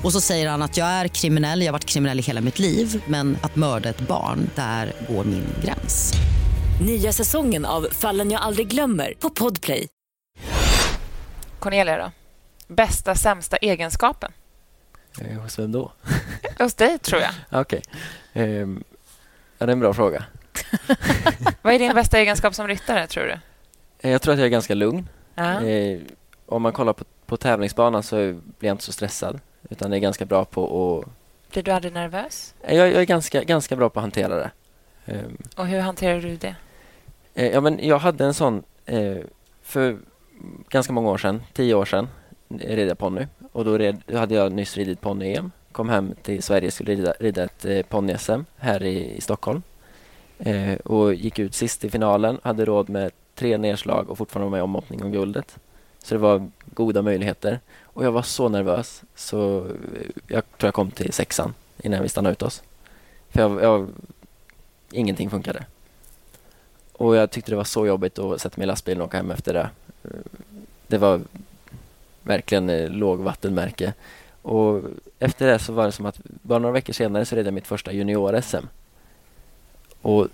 Och 0.04 0.12
så 0.12 0.20
säger 0.20 0.48
han 0.48 0.62
att 0.62 0.76
jag 0.76 0.86
är 0.86 1.08
kriminell, 1.08 1.60
jag 1.60 1.68
har 1.68 1.72
varit 1.72 1.84
kriminell 1.84 2.18
i 2.18 2.22
hela 2.22 2.40
mitt 2.40 2.58
liv 2.58 3.02
men 3.06 3.38
att 3.42 3.56
mörda 3.56 3.88
ett 3.88 4.00
barn, 4.00 4.50
där 4.54 4.92
går 5.08 5.24
min 5.24 5.46
gräns. 5.64 6.12
Nya 6.86 7.12
säsongen 7.12 7.64
av 7.64 7.86
Fallen 7.90 8.30
jag 8.30 8.40
aldrig 8.42 8.68
glömmer 8.68 9.14
på 9.18 9.30
Podplay. 9.30 9.88
Cornelia, 11.58 11.98
då? 11.98 12.12
Bästa, 12.74 13.14
sämsta 13.14 13.56
egenskapen? 13.56 14.32
Eh, 15.20 15.40
hos 15.40 15.58
vem 15.58 15.72
då? 15.72 15.92
Hos 16.58 16.74
dig, 16.74 16.98
tror 16.98 17.20
jag. 17.22 17.32
Okej. 17.60 17.82
Ehm, 18.32 18.84
ja, 19.58 19.66
det 19.66 19.70
är 19.70 19.72
en 19.72 19.80
bra 19.80 19.94
fråga. 19.94 20.24
Vad 21.62 21.74
är 21.74 21.78
din 21.78 21.94
bästa 21.94 22.18
egenskap 22.18 22.54
som 22.54 22.68
ryttare, 22.68 23.06
tror 23.06 23.24
du? 23.24 23.38
Eh, 24.00 24.10
jag 24.10 24.22
tror 24.22 24.32
att 24.32 24.38
jag 24.38 24.46
är 24.46 24.50
ganska 24.50 24.74
lugn. 24.74 25.08
Ja. 25.34 25.62
Eh, 25.62 26.00
om 26.46 26.62
man 26.62 26.72
kollar 26.72 26.92
på, 26.92 27.04
på 27.26 27.36
tävlingsbanan 27.36 28.02
så 28.02 28.16
blir 28.16 28.42
jag 28.68 28.74
inte 28.74 28.84
så 28.84 28.92
stressad. 28.92 29.40
Utan 29.70 29.92
är 29.92 29.98
ganska 29.98 30.24
bra 30.24 30.44
på 30.44 30.62
att... 31.00 31.52
Blir 31.52 31.62
du 31.62 31.70
aldrig 31.70 31.92
nervös? 31.92 32.54
Eh, 32.60 32.76
Jag, 32.76 32.88
jag 32.88 33.00
är 33.00 33.04
ganska, 33.06 33.42
ganska 33.44 33.76
bra 33.76 33.88
på 33.88 34.00
att 34.00 34.04
hantera 34.04 34.34
det. 34.34 34.50
Ehm, 35.06 35.36
Och 35.56 35.66
hur 35.66 35.80
hanterar 35.80 36.20
du 36.20 36.36
det? 36.36 36.54
Eh, 37.34 37.50
Ja, 37.52 37.60
men 37.60 37.78
jag 37.82 37.98
hade 37.98 38.24
en 38.24 38.34
sån 38.34 38.62
eh, 38.86 39.16
för 39.62 39.98
ganska 40.68 40.92
många 40.92 41.10
år 41.10 41.18
sedan, 41.18 41.42
tio 41.52 41.74
år 41.74 41.84
sedan, 41.84 42.08
red 42.48 42.88
jag 42.88 42.98
ponny. 42.98 43.26
Och 43.52 43.64
då, 43.64 43.78
red, 43.78 44.02
då 44.06 44.18
hade 44.18 44.34
jag 44.34 44.52
nyss 44.52 44.76
ridit 44.76 45.00
ponny-EM. 45.00 45.50
Kom 45.72 45.88
hem 45.88 46.14
till 46.22 46.42
Sverige 46.42 46.70
skulle 46.70 46.92
rida, 46.92 47.14
rida 47.20 47.44
ett 47.44 47.88
ponny-SM 47.88 48.44
här 48.56 48.82
i, 48.82 49.16
i 49.16 49.20
Stockholm. 49.20 49.62
Eh, 50.38 50.74
och 50.74 51.14
gick 51.14 51.38
ut 51.38 51.54
sist 51.54 51.84
i 51.84 51.90
finalen, 51.90 52.38
hade 52.42 52.64
råd 52.64 52.88
med 52.88 53.12
tre 53.34 53.58
nedslag 53.58 54.10
och 54.10 54.18
fortfarande 54.18 54.44
var 54.44 54.50
med 54.50 54.58
i 54.58 54.62
omhoppning 54.62 55.02
om 55.02 55.12
guldet. 55.12 55.56
Så 55.98 56.14
det 56.14 56.18
var 56.18 56.50
goda 56.74 57.02
möjligheter. 57.02 57.60
Och 57.92 58.04
jag 58.04 58.12
var 58.12 58.22
så 58.22 58.48
nervös 58.48 59.02
så 59.14 59.58
eh, 59.58 60.10
jag 60.26 60.44
tror 60.58 60.68
jag 60.68 60.74
kom 60.74 60.90
till 60.90 61.12
sexan 61.12 61.54
innan 61.82 62.02
vi 62.02 62.08
stannade 62.08 62.32
ut 62.32 62.42
oss. 62.42 62.62
För 63.30 63.40
jag, 63.40 63.62
jag, 63.62 63.88
ingenting 64.90 65.30
funkade. 65.30 65.64
Och 66.92 67.16
jag 67.16 67.30
tyckte 67.30 67.52
det 67.52 67.56
var 67.56 67.64
så 67.64 67.86
jobbigt 67.86 68.18
att 68.18 68.40
sätta 68.40 68.56
mig 68.56 68.64
i 68.64 68.66
lastbilen 68.66 69.00
och 69.00 69.08
åka 69.08 69.16
hem 69.16 69.30
efter 69.30 69.54
det. 69.54 69.70
Det 70.86 70.98
var 70.98 71.20
verkligen 72.22 72.70
eh, 72.70 72.90
lågvattenmärke. 72.90 73.92
Och 74.42 74.82
efter 75.18 75.46
det 75.46 75.58
så 75.58 75.72
var 75.72 75.86
det 75.86 75.92
som 75.92 76.06
att 76.06 76.20
bara 76.24 76.58
några 76.58 76.72
veckor 76.72 76.92
senare 76.92 77.24
så 77.24 77.36
red 77.36 77.46
jag 77.46 77.54
mitt 77.54 77.66
första 77.66 77.92
junior-SM. 77.92 78.66
Och 80.02 80.28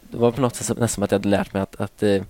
det 0.00 0.16
var 0.16 0.30
på 0.30 0.40
något 0.40 0.54
sätt 0.54 0.68
nästan 0.68 0.88
som 0.88 1.02
att 1.02 1.10
jag 1.10 1.18
hade 1.18 1.28
lärt 1.28 1.52
mig 1.52 1.62
att, 1.62 1.80
att 1.80 2.02
eh, 2.02 2.22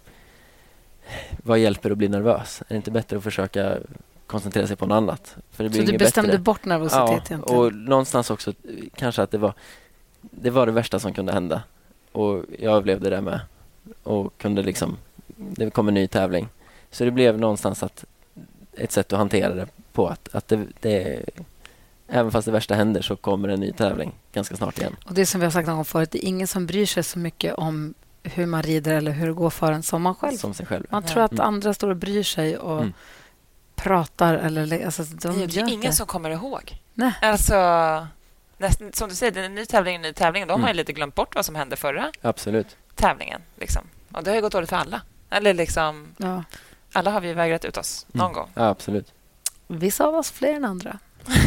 vad 1.43 1.59
hjälper 1.59 1.91
att 1.91 1.99
bli 1.99 2.09
nervös? 2.09 2.63
Är 2.63 2.67
det 2.69 2.77
inte 2.77 2.91
bättre 2.91 3.17
att 3.17 3.23
försöka 3.23 3.79
koncentrera 4.27 4.67
sig 4.67 4.77
på 4.77 4.87
något 4.87 4.97
annat? 4.97 5.37
För 5.51 5.65
det 5.65 5.71
blir 5.71 5.87
Så 5.87 5.93
du 5.93 5.99
bestämde 5.99 6.31
bättre. 6.31 6.43
bort 6.43 6.65
nervositet 6.65 6.99
ja, 6.99 7.13
egentligen? 7.13 7.43
och 7.43 7.75
någonstans 7.75 8.31
också 8.31 8.53
kanske 8.95 9.23
att 9.23 9.31
det 9.31 9.39
var 9.39 9.55
det 10.21 10.51
var 10.51 10.67
det 10.67 10.73
värsta 10.73 10.99
som 10.99 11.13
kunde 11.13 11.33
hända. 11.33 11.63
Och 12.13 12.45
jag 12.59 12.77
överlevde 12.77 13.11
det 13.11 13.21
med. 13.21 13.41
Och 14.03 14.39
kunde 14.39 14.63
liksom, 14.63 14.97
det 15.37 15.71
kom 15.71 15.89
en 15.89 15.95
ny 15.95 16.07
tävling. 16.07 16.49
Så 16.91 17.05
det 17.05 17.11
blev 17.11 17.39
någonstans 17.39 17.83
att 17.83 18.05
ett 18.73 18.93
sätt 18.93 19.13
att 19.13 19.19
hantera 19.19 19.55
det 19.55 19.67
på 19.93 20.09
att, 20.09 20.35
att 20.35 20.49
det, 20.49 20.67
det 20.81 21.25
även 22.09 22.33
fast 22.33 22.45
det 22.45 22.53
värsta 22.53 22.75
händer 22.75 23.03
så 23.03 23.17
kommer 23.17 23.49
en 23.49 23.61
ny 23.61 23.73
tävling 23.73 24.13
ganska 24.33 24.57
snart 24.57 24.79
igen. 24.79 24.97
Och 25.05 25.15
det 25.15 25.27
som 25.27 25.41
vi 25.41 25.47
har 25.47 25.51
sagt 25.51 25.67
någon 25.67 25.77
gång 25.77 25.85
förut, 25.85 26.11
det 26.11 26.25
är 26.25 26.29
ingen 26.29 26.47
som 26.47 26.67
bryr 26.67 26.87
sig 26.87 27.03
så 27.03 27.19
mycket 27.19 27.55
om 27.55 27.95
hur 28.23 28.47
man 28.47 28.63
rider 28.63 28.95
eller 28.95 29.11
hur 29.13 29.27
det 29.27 29.33
går 29.33 29.51
för 29.51 29.73
en 29.73 29.83
som 29.83 30.03
man 30.03 30.15
själv. 30.15 30.37
Som 30.37 30.55
sig 30.55 30.67
själv. 30.67 30.87
Man 30.91 31.03
tror 31.03 31.23
att 31.23 31.33
Mm. 31.33 31.47
andra 31.47 31.75
står 31.75 31.91
och 31.91 31.97
bryr 31.97 32.23
sig 32.23 32.59
och 32.59 32.79
Mm. 32.79 32.93
pratar 33.77 34.35
eller... 34.35 34.85
Alltså, 34.85 35.03
de 35.03 35.17
det 35.17 35.29
är 35.45 35.49
ju 35.49 35.61
gör 35.61 35.69
ingen 35.73 35.93
som 35.93 36.07
kommer 36.07 36.31
ihåg. 36.31 36.77
Nej. 36.95 37.13
Alltså, 37.23 37.57
nästan, 38.59 38.93
som 38.93 39.09
du 39.09 39.15
säger, 39.15 39.33
det 39.33 39.41
är 39.41 39.45
en 39.45 39.55
ny 39.55 39.67
tävling, 39.67 39.95
en 39.97 40.03
ny 40.03 40.13
tävling. 40.13 40.47
De 40.47 40.53
har 40.53 40.59
Mm. 40.59 40.69
ju 40.69 40.75
lite 40.75 40.93
glömt 40.93 41.15
bort 41.15 41.35
vad 41.35 41.45
som 41.45 41.55
hände 41.55 41.77
förra 41.77 42.13
Absolut. 42.23 42.77
tävlingen. 42.95 43.41
Liksom. 43.57 43.83
Och 44.13 44.25
det 44.25 44.31
har 44.31 44.35
ju 44.37 44.41
gått 44.43 44.53
dåligt 44.53 44.71
för 44.71 44.77
alla. 44.77 45.01
Eller 45.31 45.55
liksom, 45.55 46.09
Ja. 46.17 46.45
alla 46.93 47.11
har 47.11 47.21
vi 47.21 47.33
vägrat 47.35 47.65
ut 47.65 47.77
oss 47.77 48.07
någon 48.13 48.25
Mm. 48.27 48.35
gång. 48.35 48.51
Ja, 48.55 48.69
absolut. 48.69 49.13
Vissa 49.67 50.05
av 50.07 50.15
oss 50.15 50.31
fler 50.31 50.55
än 50.55 50.65
andra. 50.65 50.99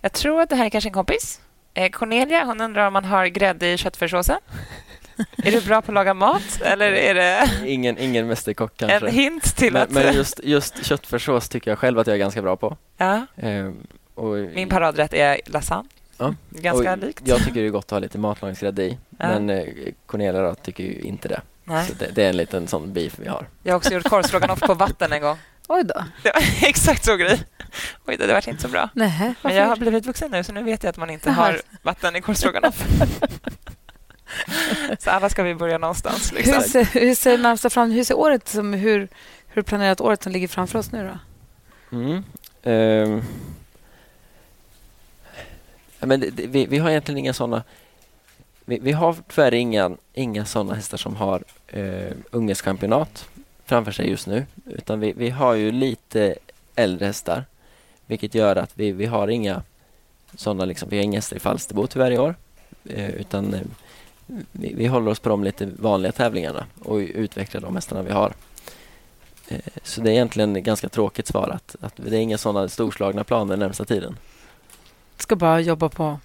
Jag 0.00 0.12
tror 0.12 0.40
att 0.40 0.48
det 0.50 0.56
här 0.56 0.64
är 0.66 0.70
kanske 0.70 0.88
en 0.88 0.92
kompis. 0.94 1.40
Eh, 1.76 1.90
Cornelia 1.90 2.44
hon 2.44 2.60
undrar 2.60 2.86
om 2.86 2.92
man 2.92 3.04
har 3.04 3.26
grädde 3.26 3.72
i 3.72 3.76
köttfärssåsen. 3.76 4.38
Är 5.36 5.50
du 5.52 5.60
bra 5.60 5.82
på 5.82 5.90
att 5.90 5.94
laga 5.94 6.14
mat 6.14 6.60
eller 6.62 6.92
är 6.92 7.14
det 7.14 7.50
Ingen, 7.66 7.98
ingen 7.98 8.26
mästerkock 8.26 8.72
kanske. 8.76 9.08
en 9.08 9.14
hint 9.14 9.56
till 9.56 9.72
men, 9.72 9.82
att... 9.82 9.90
men 9.90 10.14
just, 10.14 10.40
just 10.44 10.84
köttfärssås 10.86 11.48
tycker 11.48 11.70
jag 11.70 11.78
själv 11.78 11.98
att 11.98 12.06
jag 12.06 12.14
är 12.14 12.18
ganska 12.18 12.42
bra 12.42 12.56
på. 12.56 12.76
Ja, 12.96 13.26
Ehm, 13.36 13.86
och, 14.14 14.34
min 14.36 14.68
paradrätt 14.68 15.14
är 15.14 15.40
lasagne. 15.46 15.88
ja. 16.18 16.34
Ganska 16.50 16.92
och 16.92 16.98
likt. 16.98 17.22
Jag 17.24 17.38
tycker 17.38 17.60
det 17.60 17.66
är 17.66 17.70
gott 17.70 17.84
att 17.84 17.90
ha 17.90 17.98
lite 17.98 18.18
matlagningsgrädde 18.18 18.82
i. 18.82 18.98
Ja. 19.18 19.28
Men 19.28 19.50
eh, 19.50 19.64
Cornelia 20.06 20.42
då, 20.42 20.54
tycker 20.54 20.84
ju 20.84 21.00
inte 21.00 21.28
det. 21.28 21.40
Nej. 21.64 21.86
Så 21.86 21.94
det, 21.94 22.10
det 22.14 22.24
är 22.24 22.28
en 22.28 22.36
liten 22.36 22.66
sån 22.68 22.92
beef 22.92 23.18
vi 23.18 23.28
har. 23.28 23.46
Jag 23.62 23.72
har 23.72 23.76
också 23.76 23.94
gjort 23.94 24.08
korvstroganoff 24.08 24.60
på 24.60 24.74
vatten 24.74 25.12
en 25.12 25.20
gång. 25.22 25.36
Oj 25.68 25.84
då. 25.84 26.04
Det 26.22 26.32
var 26.34 26.42
exakt 26.68 27.04
så 27.04 27.16
grej. 27.16 27.42
Oj, 28.06 28.16
det 28.16 28.26
var 28.26 28.48
inte 28.48 28.62
så 28.62 28.68
bra. 28.68 28.88
Nej, 28.94 29.34
Men 29.42 29.54
jag 29.54 29.66
har 29.66 29.76
blivit 29.76 30.06
vuxen 30.06 30.30
nu, 30.30 30.44
så 30.44 30.52
nu 30.52 30.62
vet 30.62 30.82
jag 30.82 30.90
att 30.90 30.96
man 30.96 31.10
inte 31.10 31.30
har 31.30 31.60
vatten 31.82 32.16
i 32.16 32.20
korvstroganoff. 32.20 32.84
så 34.98 35.10
alla 35.10 35.28
ska 35.28 35.42
vi 35.42 35.54
börja 35.54 35.78
någonstans. 35.78 36.32
hur, 36.32 36.36
Liksom. 36.36 36.62
ser, 36.62 36.84
hur 36.84 37.14
ser 37.14 37.38
närmsta 37.38 37.70
fram, 37.70 37.90
hur 37.90 38.04
ser 38.04 38.18
året 38.18 38.48
som, 38.48 38.72
hur, 38.72 39.08
hur 39.46 39.62
planerat 39.62 40.00
året 40.00 40.22
som 40.22 40.32
ligger 40.32 40.48
framför 40.48 40.78
oss 40.78 40.92
nu 40.92 41.10
då? 41.10 41.18
Mm. 41.96 42.22
Ja, 45.98 46.06
men 46.06 46.20
det, 46.20 46.30
det, 46.30 46.46
vi, 46.46 46.66
vi 46.66 46.78
har 46.78 46.90
egentligen 46.90 47.18
inga 47.18 47.32
såna 47.32 47.62
vi, 48.64 48.78
vi 48.78 48.92
har 48.92 49.16
tyvärr 49.28 49.54
inga, 49.54 49.90
inga 50.12 50.44
såna 50.44 50.74
hästar 50.74 50.98
som 50.98 51.16
har 51.16 51.42
eh, 51.66 52.12
unghästchampionat 52.30 53.28
framför 53.66 53.92
sig 53.92 54.10
just 54.10 54.26
nu. 54.26 54.46
Utan 54.66 55.00
vi, 55.00 55.12
vi 55.12 55.30
har 55.30 55.54
ju 55.54 55.72
lite 55.72 56.34
äldre 56.74 57.06
hästar. 57.06 57.44
Vilket 58.06 58.34
gör 58.34 58.56
att 58.56 58.70
vi, 58.74 58.92
vi 58.92 59.06
har 59.06 59.28
inga 59.28 59.62
sådana 60.34 60.64
liksom, 60.64 60.88
vi 60.88 60.96
har 60.96 61.04
inga 61.04 61.18
hästar 61.18 61.36
i 61.36 61.40
Falsterbo 61.40 61.86
tyvärr 61.86 62.10
i 62.10 62.18
år. 62.18 62.34
Eh, 62.84 63.10
utan 63.10 63.54
eh, 63.54 63.60
vi, 64.52 64.74
vi 64.74 64.86
håller 64.86 65.10
oss 65.10 65.18
på 65.20 65.28
de 65.28 65.44
lite 65.44 65.66
vanliga 65.78 66.12
tävlingarna 66.12 66.66
och 66.82 66.96
utvecklar 66.96 67.60
de 67.60 67.74
hästarna 67.74 68.02
vi 68.02 68.12
har. 68.12 68.34
Eh, 69.48 69.60
Så 69.82 70.00
det 70.00 70.10
är 70.10 70.12
egentligen 70.12 70.56
ett 70.56 70.64
ganska 70.64 70.88
tråkigt 70.88 71.26
svar 71.26 71.48
att, 71.48 71.76
att 71.80 71.92
det 71.96 72.16
är 72.16 72.20
inga 72.20 72.38
sådana 72.38 72.68
storslagna 72.68 73.24
planer 73.24 73.56
närmsta 73.56 73.84
tiden. 73.84 74.16
Ska 75.16 75.36
bara 75.36 75.60
jobba 75.60 75.88
på, 75.88 76.18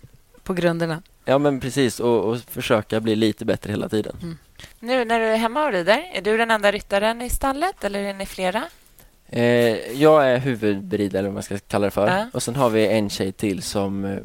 på 0.44 0.54
grunderna. 0.54 1.02
Ja 1.26 1.38
men 1.38 1.60
precis 1.60 2.00
och, 2.00 2.24
och 2.26 2.40
försöka 2.40 3.00
bli 3.00 3.16
lite 3.16 3.46
bättre 3.46 3.72
hela 3.72 3.90
tiden. 3.90 4.38
Nu 4.80 5.06
när 5.06 5.20
du 5.20 5.26
är 5.26 5.38
hemma 5.38 5.66
och 5.66 5.72
rider, 5.72 6.10
är 6.14 6.22
du 6.22 6.38
den 6.38 6.52
enda 6.52 6.72
ryttaren 6.72 7.22
i 7.22 7.30
stallet 7.30 7.84
eller 7.84 8.00
är 8.00 8.14
ni 8.14 8.26
flera? 8.26 8.64
Eh, 9.30 10.02
jag 10.02 10.28
är 10.28 10.38
huvudberidare 10.38 11.20
eller 11.20 11.30
vad 11.30 11.34
man 11.34 11.44
ska 11.44 11.58
kalla 11.58 11.86
det 11.86 11.92
för. 11.92 12.08
Ja. 12.08 12.26
Och 12.34 12.44
sen 12.44 12.56
har 12.56 12.70
vi 12.70 12.88
en 12.88 13.10
tjej 13.10 13.32
till 13.32 13.62
som 13.62 14.06
eh, 14.06 14.18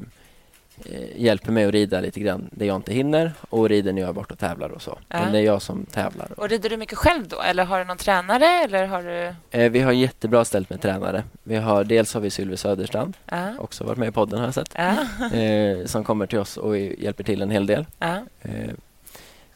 hjälper 1.17 1.53
mig 1.53 1.65
att 1.65 1.73
rida 1.73 2.01
lite 2.01 2.21
grann 2.21 2.49
det 2.53 2.67
jag 2.67 2.77
inte 2.77 2.93
hinner 2.95 3.33
och 3.51 3.69
rider 3.69 3.93
när 3.93 4.01
jag 4.03 4.09
är 4.09 4.13
borta 4.13 4.35
och 4.35 4.39
tävlar 4.41 4.69
och 4.69 4.83
så. 4.83 4.99
Ja. 5.09 5.21
Men 5.21 5.33
det 5.33 5.39
är 5.39 5.43
jag 5.43 5.63
som 5.63 5.87
tävlar. 5.87 6.29
Och 6.37 6.49
rider 6.49 6.71
du 6.71 6.77
mycket 6.77 6.99
själv 6.99 7.29
då? 7.29 7.41
Eller 7.43 7.65
har 7.65 7.79
du 7.79 7.85
någon 7.85 7.97
tränare? 7.97 8.47
Eller 8.47 8.87
har 8.87 9.03
du... 9.03 9.35
Eh, 9.59 9.71
vi 9.71 9.81
har 9.81 9.93
jättebra 9.93 10.45
ställt 10.45 10.71
med 10.71 10.81
tränare. 10.83 11.25
Vi 11.43 11.57
har, 11.57 11.85
dels 11.85 12.15
har 12.15 12.21
vi 12.21 12.31
Sylvie 12.31 12.57
Söderstrand, 12.57 13.17
Ja. 13.27 13.53
också 13.59 13.85
varit 13.85 13.99
med 13.99 14.09
i 14.09 14.13
podden 14.13 14.39
har 14.39 14.47
jag 14.47 14.55
sett. 14.55 14.75
Ja. 14.77 14.97
eh, 15.39 15.87
som 15.87 16.05
kommer 16.05 16.27
till 16.27 16.39
oss 16.39 16.57
och 16.57 16.79
hjälper 16.79 17.25
till 17.25 17.43
en 17.43 17.51
hel 17.51 17.67
del. 17.67 17.87
Eh, 18.01 18.51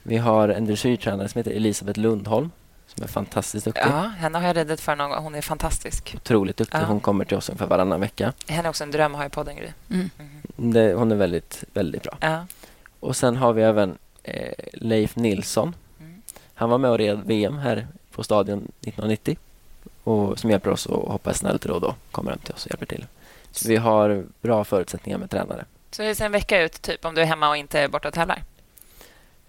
vi 0.03 0.17
har 0.17 0.49
en 0.49 0.65
dressyrtränare 0.67 1.29
som 1.29 1.39
heter 1.39 1.51
Elisabeth 1.51 2.01
Lundholm 2.01 2.51
som 2.95 3.03
är 3.03 3.09
fantastiskt 3.09 3.65
duktig. 3.65 3.83
ja, 3.85 4.01
henne 4.19 4.39
har 4.39 4.47
jag 4.47 4.57
ridit 4.57 4.81
för 4.81 4.97
någon 4.97 5.11
gång. 5.11 5.23
Hon 5.23 5.35
är 5.35 5.43
fantastisk. 5.43 6.15
Otroligt 6.17 6.57
duktig. 6.57 6.79
Ja. 6.79 6.85
Hon 6.85 7.01
kommer 7.01 7.25
till 7.25 7.37
oss 7.37 7.49
ungefär 7.49 7.67
varannan 7.67 8.01
vecka. 8.01 8.33
Henne 8.49 8.69
är 8.69 8.71
också 8.71 8.85
en 8.85 8.91
dröm 8.91 9.15
att 9.15 9.19
ha 9.19 9.27
i 9.27 9.31
podden, 9.31 9.57
Gry. 9.57 9.69
Mm. 9.91 10.11
Det, 10.57 10.95
hon 10.95 11.13
är 11.13 11.17
väldigt, 11.17 11.65
väldigt 11.73 12.03
bra. 12.03 12.19
Ja. 12.21 12.47
Och 13.01 13.17
sen 13.17 13.37
har 13.37 13.53
vi 13.53 13.63
även 13.63 13.99
eh, 14.23 14.53
Leif 14.73 15.17
Nilsson. 15.17 15.75
Mm. 16.01 16.23
Han 16.55 16.71
var 16.71 16.79
med 16.79 16.91
och 16.91 16.99
red 16.99 17.21
VM 17.27 17.59
här 17.59 17.87
på 18.13 18.25
Stadion 18.25 18.59
1990 18.59 19.37
och 20.05 20.39
som 20.39 20.51
hjälper 20.51 20.71
oss 20.71 20.87
att 20.87 20.93
hoppa 20.93 21.31
lite 21.31 21.69
då 21.69 21.75
och 21.75 21.81
då. 21.81 21.95
Kommer 22.11 22.31
hem 22.31 22.41
till 22.41 22.55
oss 22.55 22.65
och 22.65 22.71
hjälper 22.71 22.87
till. 22.87 23.07
Så 23.51 23.69
vi 23.69 23.77
har 23.77 24.25
bra 24.41 24.65
förutsättningar 24.65 25.19
med 25.19 25.31
tränare. 25.31 25.65
Så 25.91 26.03
hur 26.03 26.15
ser 26.15 26.27
en 26.27 26.33
vecka 26.33 26.63
ut, 26.63 26.83
typ, 26.83 27.05
om 27.05 27.15
du 27.15 27.21
är 27.21 27.27
hemma 27.27 27.49
och 27.49 27.57
inte 27.57 27.81
är 27.81 27.89
borta 27.89 28.09
och 28.09 28.15
tävlar? 28.15 28.43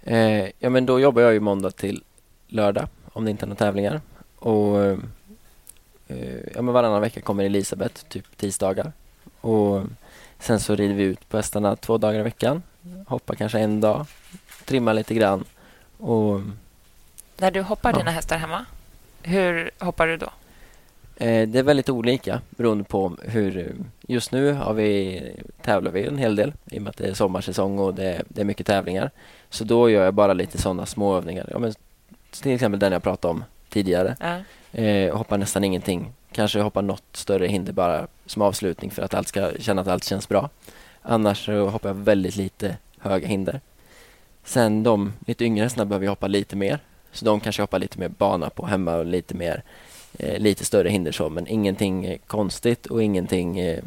Eh, 0.03 0.45
ja, 0.59 0.69
men 0.69 0.85
då 0.85 0.99
jobbar 0.99 1.21
jag 1.21 1.33
ju 1.33 1.39
måndag 1.39 1.71
till 1.71 2.03
lördag 2.47 2.87
om 3.13 3.25
det 3.25 3.31
inte 3.31 3.45
är 3.45 3.47
några 3.47 3.57
tävlingar. 3.57 4.01
Och 4.39 4.79
eh, 4.85 4.97
ja, 6.55 6.61
men 6.61 6.73
varannan 6.73 7.01
vecka 7.01 7.21
kommer 7.21 7.43
Elisabeth, 7.43 8.03
typ 8.09 8.37
tisdagar. 8.37 8.91
Och 9.41 9.83
sen 10.39 10.59
så 10.59 10.75
rider 10.75 10.93
vi 10.95 11.03
ut 11.03 11.29
på 11.29 11.37
hästarna 11.37 11.75
två 11.75 11.97
dagar 11.97 12.19
i 12.19 12.23
veckan. 12.23 12.63
Hoppar 13.07 13.35
kanske 13.35 13.59
en 13.59 13.81
dag, 13.81 14.05
trimmar 14.65 14.93
lite 14.93 15.13
grann. 15.13 15.43
Och 15.97 16.41
När 17.37 17.51
du 17.51 17.61
hoppar 17.61 17.91
Ja. 17.93 17.97
dina 17.97 18.11
hästar 18.11 18.37
hemma, 18.37 18.65
hur 19.23 19.71
hoppar 19.79 20.07
du 20.07 20.17
då? 20.17 20.29
Eh, 21.15 21.47
det 21.47 21.59
är 21.59 21.63
väldigt 21.63 21.89
olika 21.89 22.41
beroende 22.49 22.83
på 22.83 23.17
hur... 23.23 23.75
Just 24.07 24.31
nu 24.31 24.53
har 24.53 24.73
vi, 24.73 25.21
tävlar 25.61 25.91
vi 25.91 26.07
en 26.07 26.17
hel 26.17 26.35
del 26.35 26.53
i 26.65 26.77
och 26.77 26.81
med 26.81 26.89
att 26.89 26.97
det 26.97 27.07
är 27.07 27.13
sommarsäsong 27.13 27.79
och 27.79 27.93
det, 27.93 28.03
är- 28.15 28.23
det 28.27 28.41
är 28.41 28.45
mycket 28.45 28.67
tävlingar. 28.67 29.11
Så 29.49 29.63
då 29.63 29.89
gör 29.89 30.05
jag 30.05 30.13
bara 30.13 30.33
lite 30.33 30.57
sådana 30.61 30.85
små 30.85 31.17
övningar. 31.17 31.47
Ja, 31.51 31.59
men 31.59 31.73
till 32.31 32.51
exempel 32.51 32.79
den 32.79 32.91
jag 32.91 33.03
pratade 33.03 33.31
om 33.31 33.43
tidigare. 33.69 34.15
Ja. 34.19 34.39
Eh, 34.81 35.17
hoppar 35.17 35.37
nästan 35.37 35.63
ingenting. 35.63 36.13
Kanske 36.31 36.61
hoppar 36.61 36.81
något 36.81 37.03
större 37.13 37.47
hinder 37.47 37.73
bara 37.73 38.07
som 38.25 38.41
avslutning 38.41 38.91
för 38.91 39.01
att 39.01 39.13
allt 39.13 39.27
ska 39.27 39.51
känna 39.59 39.81
att 39.81 39.87
allt 39.87 40.03
känns 40.03 40.29
bra. 40.29 40.49
Annars 41.01 41.45
så 41.45 41.69
hoppar 41.69 41.89
jag 41.89 41.95
väldigt 41.95 42.35
lite 42.35 42.77
höga 42.99 43.27
hinder. 43.27 43.61
Sen 44.43 44.83
de 44.83 45.13
lite 45.27 45.45
yngre 45.45 45.63
hästarna 45.63 45.85
behöver 45.85 46.05
jag 46.05 46.11
hoppa 46.11 46.27
lite 46.27 46.55
mer. 46.55 46.79
Så 47.11 47.25
de 47.25 47.39
kanske 47.39 47.61
hoppar 47.61 47.79
lite 47.79 47.99
mer 47.99 48.07
bana 48.07 48.49
på 48.49 48.65
hemma 48.65 48.95
och 48.95 49.05
lite 49.05 49.35
mer 49.35 49.63
eh, 50.19 50.39
lite 50.39 50.65
större 50.65 50.89
hinder 50.89 51.11
så 51.11 51.29
men 51.29 51.47
ingenting 51.47 52.05
eh, 52.05 52.17
konstigt 52.27 52.85
och 52.85 53.03
ingenting 53.03 53.59
eh, 53.59 53.83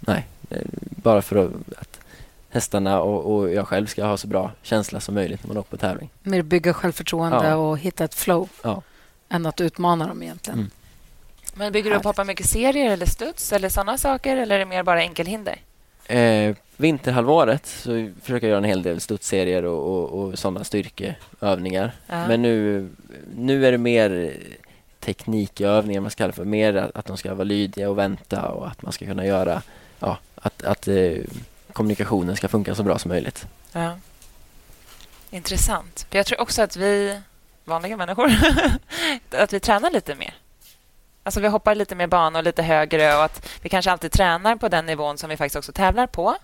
nej, 0.00 0.26
eh, 0.50 0.62
bara 0.80 1.22
för 1.22 1.50
att 1.76 1.93
hästarna 2.54 3.00
och, 3.00 3.34
och 3.34 3.52
jag 3.52 3.68
själv 3.68 3.86
ska 3.86 4.04
ha 4.04 4.16
så 4.16 4.26
bra 4.26 4.50
känsla 4.62 5.00
som 5.00 5.14
möjligt 5.14 5.42
när 5.42 5.48
man 5.48 5.56
åker 5.56 5.70
på 5.70 5.76
tävling. 5.76 6.10
Mer 6.22 6.42
bygga 6.42 6.74
självförtroende 6.74 7.48
Ja. 7.48 7.54
och 7.56 7.78
hitta 7.78 8.04
ett 8.04 8.14
flow 8.14 8.48
Ja. 8.62 8.82
än 9.28 9.46
att 9.46 9.60
utmana 9.60 10.06
dem 10.06 10.22
egentligen. 10.22 10.58
Mm. 10.58 10.70
Men 11.54 11.72
bygger 11.72 11.90
du 11.90 11.96
upp 11.96 12.04
hoppa 12.04 12.24
mycket 12.24 12.46
serier 12.46 12.90
eller 12.90 13.06
studs 13.06 13.52
eller 13.52 13.68
sådana 13.68 13.98
saker 13.98 14.36
eller 14.36 14.54
är 14.54 14.58
det 14.58 14.64
mer 14.64 14.82
bara 14.82 15.00
enkelhinder? 15.00 15.56
Eh, 16.06 16.56
vinterhalvåret 16.76 17.66
så 17.66 18.10
försöker 18.22 18.46
jag 18.46 18.50
göra 18.50 18.58
en 18.58 18.64
hel 18.64 18.82
del 18.82 19.00
studsserier 19.00 19.64
och, 19.64 19.94
och, 19.94 20.22
och 20.22 20.38
sådana 20.38 20.64
styrkeövningar. 20.64 21.92
Ja. 22.06 22.28
Men 22.28 22.42
nu, 22.42 22.88
nu 23.36 23.66
är 23.66 23.72
det 23.72 23.78
mer 23.78 24.36
teknikövningar 25.00 26.00
man 26.00 26.10
ska 26.10 26.22
kalla 26.24 26.32
för. 26.32 26.44
Mer 26.44 26.74
att, 26.76 26.96
att 26.96 27.06
de 27.06 27.16
ska 27.16 27.34
vara 27.34 27.44
lydiga 27.44 27.90
och 27.90 27.98
vänta 27.98 28.48
och 28.48 28.66
att 28.68 28.82
man 28.82 28.92
ska 28.92 29.06
kunna 29.06 29.26
göra 29.26 29.62
ja, 29.98 30.18
att, 30.34 30.62
att 30.62 30.88
eh, 30.88 31.12
kommunikationen 31.74 32.36
ska 32.36 32.48
funka 32.48 32.74
så 32.74 32.82
bra 32.82 32.98
som 32.98 33.08
möjligt. 33.08 33.46
Ja. 33.72 33.96
Intressant. 35.30 36.06
För 36.10 36.18
jag 36.18 36.26
tror 36.26 36.40
också 36.40 36.62
att 36.62 36.76
vi 36.76 37.20
vanliga 37.64 37.96
människor 37.96 38.30
att 39.30 39.52
vi 39.52 39.60
tränar 39.60 39.90
lite 39.90 40.14
mer. 40.14 40.34
Alltså 41.22 41.40
vi 41.40 41.48
hoppar 41.48 41.74
lite 41.74 41.94
mer 41.94 42.06
bana 42.06 42.38
och 42.38 42.44
lite 42.44 42.62
högre 42.62 43.16
och 43.16 43.24
att 43.24 43.48
vi 43.62 43.68
kanske 43.68 43.90
alltid 43.90 44.12
tränar 44.12 44.56
på 44.56 44.68
den 44.68 44.86
nivån 44.86 45.18
som 45.18 45.30
vi 45.30 45.36
faktiskt 45.36 45.56
också 45.56 45.72
tävlar 45.72 46.06
på. 46.06 46.36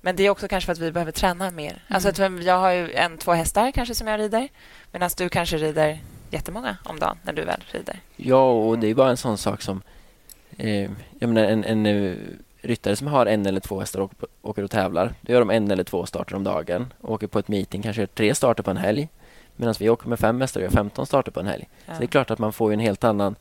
Men 0.00 0.16
det 0.16 0.22
är 0.22 0.30
också 0.30 0.48
kanske 0.48 0.66
för 0.66 0.72
att 0.72 0.78
vi 0.78 0.92
behöver 0.92 1.12
träna 1.12 1.50
mer. 1.50 1.84
Alltså 1.88 2.08
att 2.08 2.18
jag 2.18 2.58
har 2.58 2.70
ju 2.70 2.92
en, 2.92 3.18
två 3.18 3.32
hästar 3.32 3.70
kanske 3.70 3.94
som 3.94 4.06
jag 4.06 4.20
rider 4.20 4.48
medan 4.92 5.10
du 5.16 5.28
kanske 5.28 5.56
rider 5.56 5.98
jättemånga 6.30 6.76
om 6.84 6.98
dagen 6.98 7.18
när 7.22 7.32
du 7.32 7.44
väl 7.44 7.64
rider. 7.70 8.00
Ja, 8.16 8.50
och 8.50 8.78
det 8.78 8.86
är 8.86 8.94
bara 8.94 9.10
en 9.10 9.16
sån 9.16 9.38
sak 9.38 9.62
som 9.62 9.82
eh, 10.56 10.90
jag 11.18 11.28
menar 11.28 11.44
en, 11.44 11.64
en 11.64 11.86
eh, 11.86 12.16
ryttare 12.62 12.96
som 12.96 13.06
har 13.06 13.26
en 13.26 13.46
eller 13.46 13.60
två 13.60 13.80
hästar 13.80 14.00
och 14.00 14.12
åker, 14.42 14.62
och 14.62 14.70
tävlar. 14.70 15.14
Då 15.20 15.32
gör 15.32 15.40
de 15.40 15.50
en 15.50 15.70
eller 15.70 15.84
två 15.84 16.06
starter 16.06 16.36
om 16.36 16.44
dagen. 16.44 16.92
Åker 17.00 17.26
på 17.26 17.38
ett 17.38 17.48
meeting, 17.48 17.82
kanske 17.82 18.06
tre 18.06 18.34
starter 18.34 18.62
på 18.62 18.70
en 18.70 18.76
helg. 18.76 19.08
Medan 19.56 19.74
vi 19.78 19.88
åker 19.90 20.08
med 20.08 20.18
fem 20.18 20.40
hästar 20.40 20.60
och 20.60 20.64
gör 20.64 20.70
15 20.70 21.06
starter 21.06 21.32
på 21.32 21.40
en 21.40 21.46
helg. 21.46 21.68
Ja. 21.86 21.92
Så 21.94 21.98
det 21.98 22.04
är 22.04 22.08
klart 22.08 22.30
att 22.30 22.38
man 22.38 22.52
får 22.52 22.70
ju 22.70 22.74
en 22.74 22.80
helt 22.80 23.04
annan 23.04 23.36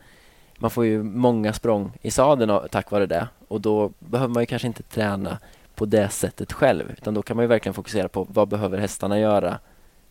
man 0.61 0.71
får 0.71 0.85
ju 0.85 1.03
många 1.03 1.53
språng 1.53 1.91
i 2.01 2.11
sadeln 2.11 2.59
tack 2.71 2.91
vare 2.91 3.05
det 3.05 3.27
och 3.47 3.61
då 3.61 3.91
behöver 3.99 4.33
man 4.33 4.43
ju 4.43 4.47
kanske 4.47 4.67
inte 4.67 4.83
träna 4.83 5.37
på 5.75 5.85
det 5.85 6.09
sättet 6.09 6.53
själv 6.53 6.91
utan 6.97 7.13
då 7.13 7.21
kan 7.21 7.37
man 7.37 7.43
ju 7.43 7.47
verkligen 7.47 7.73
fokusera 7.73 8.07
på 8.07 8.27
vad 8.29 8.47
behöver 8.47 8.77
hästarna 8.77 9.19
göra 9.19 9.59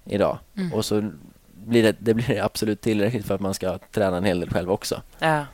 idag 0.05 0.39
Mm. 0.57 0.73
och 0.73 0.85
så 0.85 1.11
blir 1.55 1.83
det, 1.83 1.97
det 1.99 2.15
blir 2.15 2.43
absolut 2.43 2.81
tillräckligt 2.81 3.27
för 3.27 3.35
att 3.35 3.41
man 3.41 3.55
ska 3.55 3.79
träna 3.79 4.17
en 4.17 4.25
hel 4.25 4.41
del 4.41 4.51
själv 4.51 4.71
också. 4.71 5.03
Ja. 5.19 5.45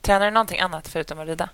Tränar 0.00 0.26
du 0.26 0.30
någonting 0.30 0.60
annat 0.60 0.88
förutom 0.88 1.18
att 1.18 1.26
rida? 1.26 1.48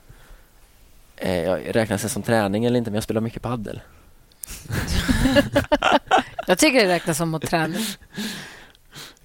Eh, 1.21 1.45
jag 1.45 1.77
räknas 1.77 2.03
det 2.03 2.09
som 2.09 2.23
träning 2.23 2.65
eller 2.65 2.79
inte 2.79 2.91
men 2.91 2.95
jag 2.97 3.05
spelar 3.05 3.21
mycket 3.21 3.43
paddel. 3.43 3.81
Jag 6.47 6.59
tycker 6.59 6.87
det 6.87 6.89
räknas 6.89 7.17
som 7.19 7.41
träna. 7.41 7.77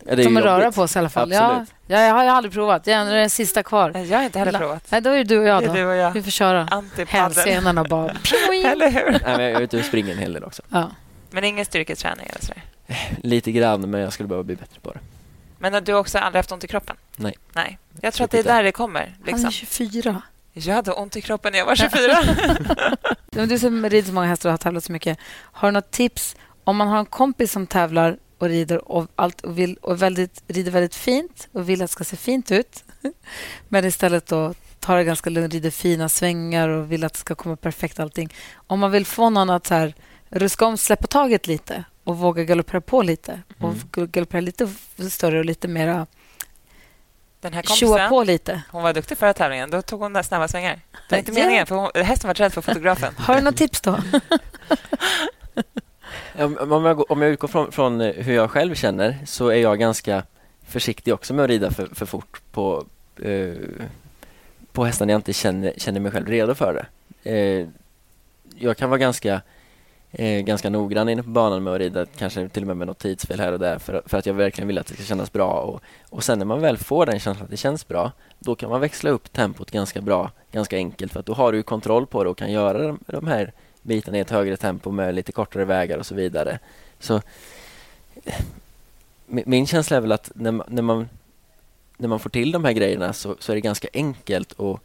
Ja, 0.06 0.16
det 0.16 0.22
är 0.22 0.24
Som 0.24 0.38
att 0.38 0.44
röra 0.44 0.72
på 0.72 0.88
sig 0.88 1.00
i 1.00 1.02
alla 1.02 1.10
fall. 1.10 1.32
Ja, 1.32 1.46
Absolut. 1.46 1.70
ja, 1.88 2.02
jag 2.02 2.14
har 2.14 2.24
ju 2.24 2.30
aldrig 2.30 2.54
provat. 2.54 2.88
Jag 2.88 3.02
är 3.02 3.16
den 3.16 3.30
sista 3.30 3.64
kvar. 3.64 3.98
Jag 3.98 4.18
har 4.18 4.26
inte 4.26 4.40
heller 4.40 4.60
provat. 4.60 4.84
Nej, 4.90 5.02
då 5.02 5.10
är 5.10 5.18
det 5.18 5.24
du 5.24 5.40
och 5.40 5.46
jag. 5.46 5.64
Då. 5.68 5.74
du 5.74 5.86
och 5.86 5.96
jag. 5.96 6.12
Vi 6.12 6.24
får 6.24 6.32
köra 6.32 6.68
hälsenorna 7.08 7.84
bara. 7.84 8.12
Eller 8.66 8.90
hur? 8.90 9.12
Nej, 9.12 9.38
men 9.38 9.42
jag 9.42 9.52
är 9.52 9.62
ute 9.62 9.78
och 9.78 9.86
springer 9.86 10.12
en 10.12 10.18
hel 10.18 10.34
del 10.34 10.44
också. 10.44 10.62
Ja. 10.70 10.92
Men 11.32 11.44
ingen 11.44 11.66
styrketräning 11.66 12.28
eller 12.30 12.42
sådär? 12.42 12.64
Lite 13.22 13.52
grann, 13.52 13.90
men 13.90 14.02
jag 14.02 14.14
skulle 14.14 14.28
behöva 14.28 14.44
bli 14.44 14.56
bättre 14.56 14.80
på 14.80 14.92
det. 14.92 15.00
Men 15.58 15.84
du 15.84 15.94
har 15.94 16.00
också 16.00 16.18
aldrig 16.18 16.40
haft 16.40 16.52
ont 16.52 16.64
i 16.64 16.68
kroppen? 16.68 16.96
Nej. 17.16 17.38
Nej. 17.54 17.78
Jag 18.02 18.14
tror 18.14 18.26
att 18.26 18.32
det 18.32 18.40
är 18.40 18.44
där 18.44 18.64
det 18.64 18.72
kommer. 18.72 19.16
Liksom. 19.26 19.40
Han 19.40 19.46
är 19.46 19.52
24. 19.52 20.22
Jag 20.54 20.76
hade 20.76 20.92
ont 20.92 21.16
i 21.16 21.22
kroppen 21.22 21.52
när 21.52 21.60
jag 21.60 21.66
var 21.66 21.76
24. 21.76 22.18
Men 23.32 23.50
du 23.50 23.60
som 23.60 23.90
rider 23.90 24.08
så 24.08 24.14
många 24.14 24.28
hästar 24.28 24.50
och 24.50 24.54
har 24.54 24.58
tävlat 24.58 24.84
så 24.84 24.92
mycket. 24.92 25.18
Har 25.42 25.68
du 25.68 25.72
något 25.72 25.92
tips 25.92 26.36
om 26.64 26.78
man 26.78 26.88
har 26.88 27.00
en 27.00 27.06
kompis 27.06 27.52
som 27.52 27.68
tävlar 27.68 28.18
och 28.38 28.48
rider 28.48 28.92
och, 28.92 29.08
allt 29.16 29.42
och, 29.42 29.60
vill, 29.60 29.78
och 29.82 30.02
väldigt, 30.02 30.44
rider 30.48 30.72
väldigt 30.72 30.96
fint 30.96 31.48
och 31.52 31.70
vill 31.70 31.82
att 31.82 31.90
det 31.90 31.92
ska 31.92 32.04
se 32.04 32.16
fint 32.16 32.52
ut 32.52 32.84
men 33.70 33.86
istället 33.86 34.26
då 34.26 34.54
tar 34.80 34.98
det 34.98 35.04
ganska 35.04 35.30
lugnt, 35.30 35.54
rider 35.54 35.70
fina 35.70 36.10
svängar 36.10 36.70
och 36.70 36.92
vill 36.92 37.04
att 37.04 37.14
det 37.14 37.20
ska 37.20 37.36
komma 37.36 37.56
perfekt 37.56 38.00
allting. 38.00 38.34
Om 38.54 38.80
man 38.80 38.92
vill 38.92 39.06
få 39.06 39.30
någon 39.30 39.50
att 39.50 39.68
så 39.68 39.74
här, 39.74 39.94
ruska 40.30 40.66
om, 40.66 40.78
släppa 40.78 41.08
taget 41.08 41.48
lite 41.48 41.84
och 42.04 42.18
våga 42.18 42.44
galoppera 42.44 42.82
på 42.82 43.02
lite 43.02 43.42
och 43.60 43.74
Mm. 43.96 44.10
galoppera 44.12 44.42
lite 44.42 44.70
större 45.10 45.40
och 45.40 45.46
lite 45.46 45.68
mera 45.68 46.08
Den 47.44 47.54
här 47.54 47.62
kompisen, 47.62 48.10
på 48.10 48.24
lite. 48.24 48.62
hon 48.72 48.84
var 48.84 48.94
duktig 48.94 49.18
förra 49.18 49.34
tävlingen. 49.34 49.70
Då 49.70 49.82
tog 49.82 50.00
hon 50.02 50.14
där 50.14 50.24
snabba 50.24 50.48
svängar. 50.48 50.80
Det 50.92 51.16
var 51.16 51.18
inte 51.18 51.32
Ja. 51.32 51.40
meningen, 51.40 51.66
för 51.66 51.76
hon, 51.76 51.92
hästen 52.06 52.28
var 52.28 52.34
rädd 52.34 52.54
för 52.54 52.62
fotografen. 52.62 53.14
Har 53.18 53.36
du 53.36 53.42
något 53.42 53.58
tips 53.58 53.82
då? 53.82 53.98
Om, 56.40 56.86
jag, 56.86 57.12
om 57.12 57.22
jag 57.22 57.32
utgår 57.32 57.48
från, 57.48 57.72
från 57.72 58.02
eh, 58.02 58.14
hur 58.24 58.34
jag 58.36 58.52
själv 58.52 58.76
känner 58.76 59.18
så 59.26 59.48
är 59.48 59.56
jag 59.62 59.80
ganska 59.80 60.24
försiktig 60.68 61.14
också 61.14 61.34
med 61.34 61.44
att 61.44 61.50
rida 61.50 61.72
för, 61.72 61.88
för 61.96 62.06
fort 62.06 62.42
på, 62.52 62.86
eh, 63.22 63.54
på 64.72 64.86
hästar 64.86 65.06
när 65.06 65.14
jag 65.14 65.18
inte 65.20 65.34
känner, 65.34 65.74
känner 65.78 66.00
mig 66.00 66.12
själv 66.12 66.28
redo 66.28 66.56
för 66.56 66.74
det. 66.74 66.86
Eh, 67.32 67.68
jag 68.56 68.78
kan 68.78 68.90
vara 68.90 68.98
ganska, 68.98 69.34
eh, 69.34 69.40
Eh, 70.16 70.42
ganska 70.42 70.70
noggrann 70.70 71.10
inne 71.10 71.24
på 71.24 71.30
banan 71.30 71.64
med 71.64 71.74
att 71.74 71.80
rida, 71.80 72.06
kanske 72.06 72.50
till 72.50 72.64
och 72.64 72.68
med 72.68 72.78
med 72.78 72.88
något 72.88 73.00
tidsfel 73.00 73.40
här 73.40 73.52
och 73.52 73.60
där 73.60 73.80
för, 73.80 74.04
för 74.06 74.18
att 74.18 74.26
jag 74.26 74.34
verkligen 74.34 74.68
vill 74.68 74.78
att 74.78 74.88
det 74.88 74.94
ska 74.94 75.04
kännas 75.04 75.34
bra. 75.34 75.52
Och, 75.52 75.82
och 76.10 76.24
sen 76.24 76.40
när 76.40 76.46
man 76.46 76.62
väl 76.62 76.78
får 76.78 77.06
den 77.06 77.20
känslan 77.20 77.46
att 77.46 77.52
det 77.52 77.58
känns 77.58 77.88
bra, 77.88 78.12
då 78.40 78.56
kan 78.56 78.70
man 78.70 78.82
växla 78.82 79.10
upp 79.10 79.34
tempot 79.34 79.72
ganska 79.72 80.02
bra, 80.02 80.32
ganska 80.52 80.76
enkelt 80.76 81.14
för 81.14 81.20
att 81.20 81.26
då 81.26 81.34
har 81.34 81.52
du 81.52 81.58
ju 81.58 81.64
kontroll 81.64 82.08
på 82.08 82.24
det 82.24 82.30
och 82.30 82.38
kan 82.38 82.52
göra 82.52 82.88
de, 82.88 83.00
de 83.08 83.28
här 83.28 83.54
bitarna 83.82 84.18
i 84.18 84.20
ett 84.20 84.30
högre 84.30 84.58
tempo 84.58 84.92
med 84.92 85.16
lite 85.16 85.32
kortare 85.32 85.66
vägar 85.66 85.98
och 85.98 86.06
så 86.06 86.16
vidare. 86.16 86.60
Så 87.00 87.16
eh, 88.24 88.34
min 89.26 89.44
min 89.48 89.68
känsla 89.68 89.98
är 89.98 90.02
väl 90.02 90.12
att 90.12 90.32
när 90.36 90.52
man, 90.52 90.66
när 90.70 90.82
man, 90.82 91.10
när 91.98 92.08
man 92.08 92.20
får 92.20 92.30
till 92.30 92.52
de 92.52 92.66
här 92.66 92.72
grejerna 92.72 93.14
så, 93.14 93.36
så 93.40 93.52
är 93.52 93.56
det 93.56 93.62
ganska 93.62 93.88
enkelt 93.94 94.60
att, 94.60 94.80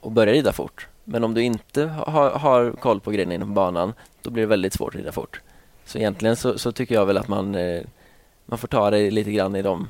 att 0.00 0.12
börja 0.12 0.32
rida 0.32 0.52
fort. 0.52 0.86
Men 1.12 1.24
om 1.24 1.34
du 1.34 1.42
inte 1.42 1.84
har, 1.84 2.30
har 2.30 2.70
koll 2.72 3.00
på 3.00 3.10
grejerna 3.10 3.34
inom 3.34 3.54
banan, 3.54 3.92
då 4.22 4.30
blir 4.30 4.42
det 4.42 4.46
väldigt 4.46 4.72
svårt 4.72 4.94
att 4.94 5.00
rida 5.00 5.12
fort. 5.12 5.40
Så 5.84 5.98
egentligen 5.98 6.36
så, 6.36 6.58
så 6.58 6.72
tycker 6.72 6.94
jag 6.94 7.06
väl 7.06 7.18
att 7.18 7.28
man, 7.28 7.54
eh, 7.54 7.82
man 8.46 8.58
får 8.58 8.68
ta 8.68 8.90
det 8.90 9.10
lite 9.10 9.30
grann 9.32 9.56
i 9.56 9.62
dem 9.62 9.88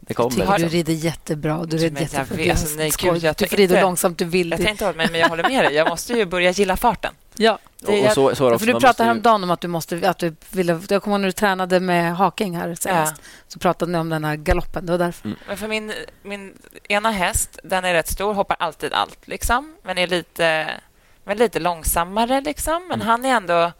det 0.00 0.06
Jag 0.10 0.16
kommer. 0.16 0.30
tycker 0.30 0.46
du 0.46 0.52
liksom. 0.52 0.68
rider 0.70 0.92
jättebra. 0.92 1.64
Du 1.64 1.76
rider 1.76 2.00
jag 2.00 2.02
jättebra. 2.02 2.36
vet, 2.36 2.50
alltså, 2.50 2.76
nej, 2.76 2.90
gud, 2.98 3.22
jag 3.22 3.36
du 3.36 3.46
får 3.46 3.56
rida 3.56 3.74
inte- 3.74 3.82
långsamt 3.82 4.18
du 4.18 4.24
vill. 4.24 4.50
Jag 4.50 4.60
tänkte 4.60 4.88
åt 4.88 4.96
mig, 4.96 5.08
men 5.10 5.20
jag 5.20 5.28
håller 5.28 5.48
med 5.48 5.64
dig. 5.64 5.74
Jag 5.74 5.88
måste 5.88 6.12
ju 6.12 6.24
börja 6.26 6.50
gilla 6.50 6.76
farten. 6.76 7.14
Ja. 7.36 7.58
Och- 7.86 8.04
och 8.04 8.12
så- 8.12 8.34
så 8.34 8.50
det 8.50 8.58
för 8.58 8.66
du 8.66 8.72
pratade 8.72 9.02
ju- 9.02 9.06
häromdagen 9.06 9.44
om 9.44 9.50
att 9.50 9.60
du 9.60 9.68
måste... 9.68 10.10
Att 10.10 10.18
du 10.18 10.34
ville, 10.50 10.80
jag 10.88 11.02
kommer 11.02 11.14
ihåg 11.16 11.20
när 11.20 11.28
du 11.28 11.32
tränade 11.32 11.80
med 11.80 12.16
Haking 12.16 12.56
här 12.56 12.74
senast. 12.74 13.14
Så 13.48 13.58
pratade 13.58 13.92
ni 13.92 13.98
om 13.98 14.08
den 14.08 14.24
här 14.24 14.36
galoppen. 14.36 14.86
Det 14.86 14.92
var 14.92 14.98
därför. 14.98 15.32
Men 15.48 15.56
för 15.56 15.68
min, 15.68 15.92
min 16.22 16.54
ena 16.88 17.10
häst, 17.10 17.58
den 17.64 17.84
är 17.84 17.92
rätt 17.94 18.08
stor, 18.08 18.34
hoppar 18.34 18.56
alltid 18.60 18.92
allt, 18.92 19.28
liksom. 19.28 19.76
men 19.82 19.98
är 19.98 20.06
lite, 20.06 20.70
men 21.24 21.38
lite 21.38 21.58
långsammare. 21.60 22.40
Liksom. 22.40 22.88
Men 22.88 23.02
han 23.02 23.24
är 23.24 23.28
ändå... 23.36 23.72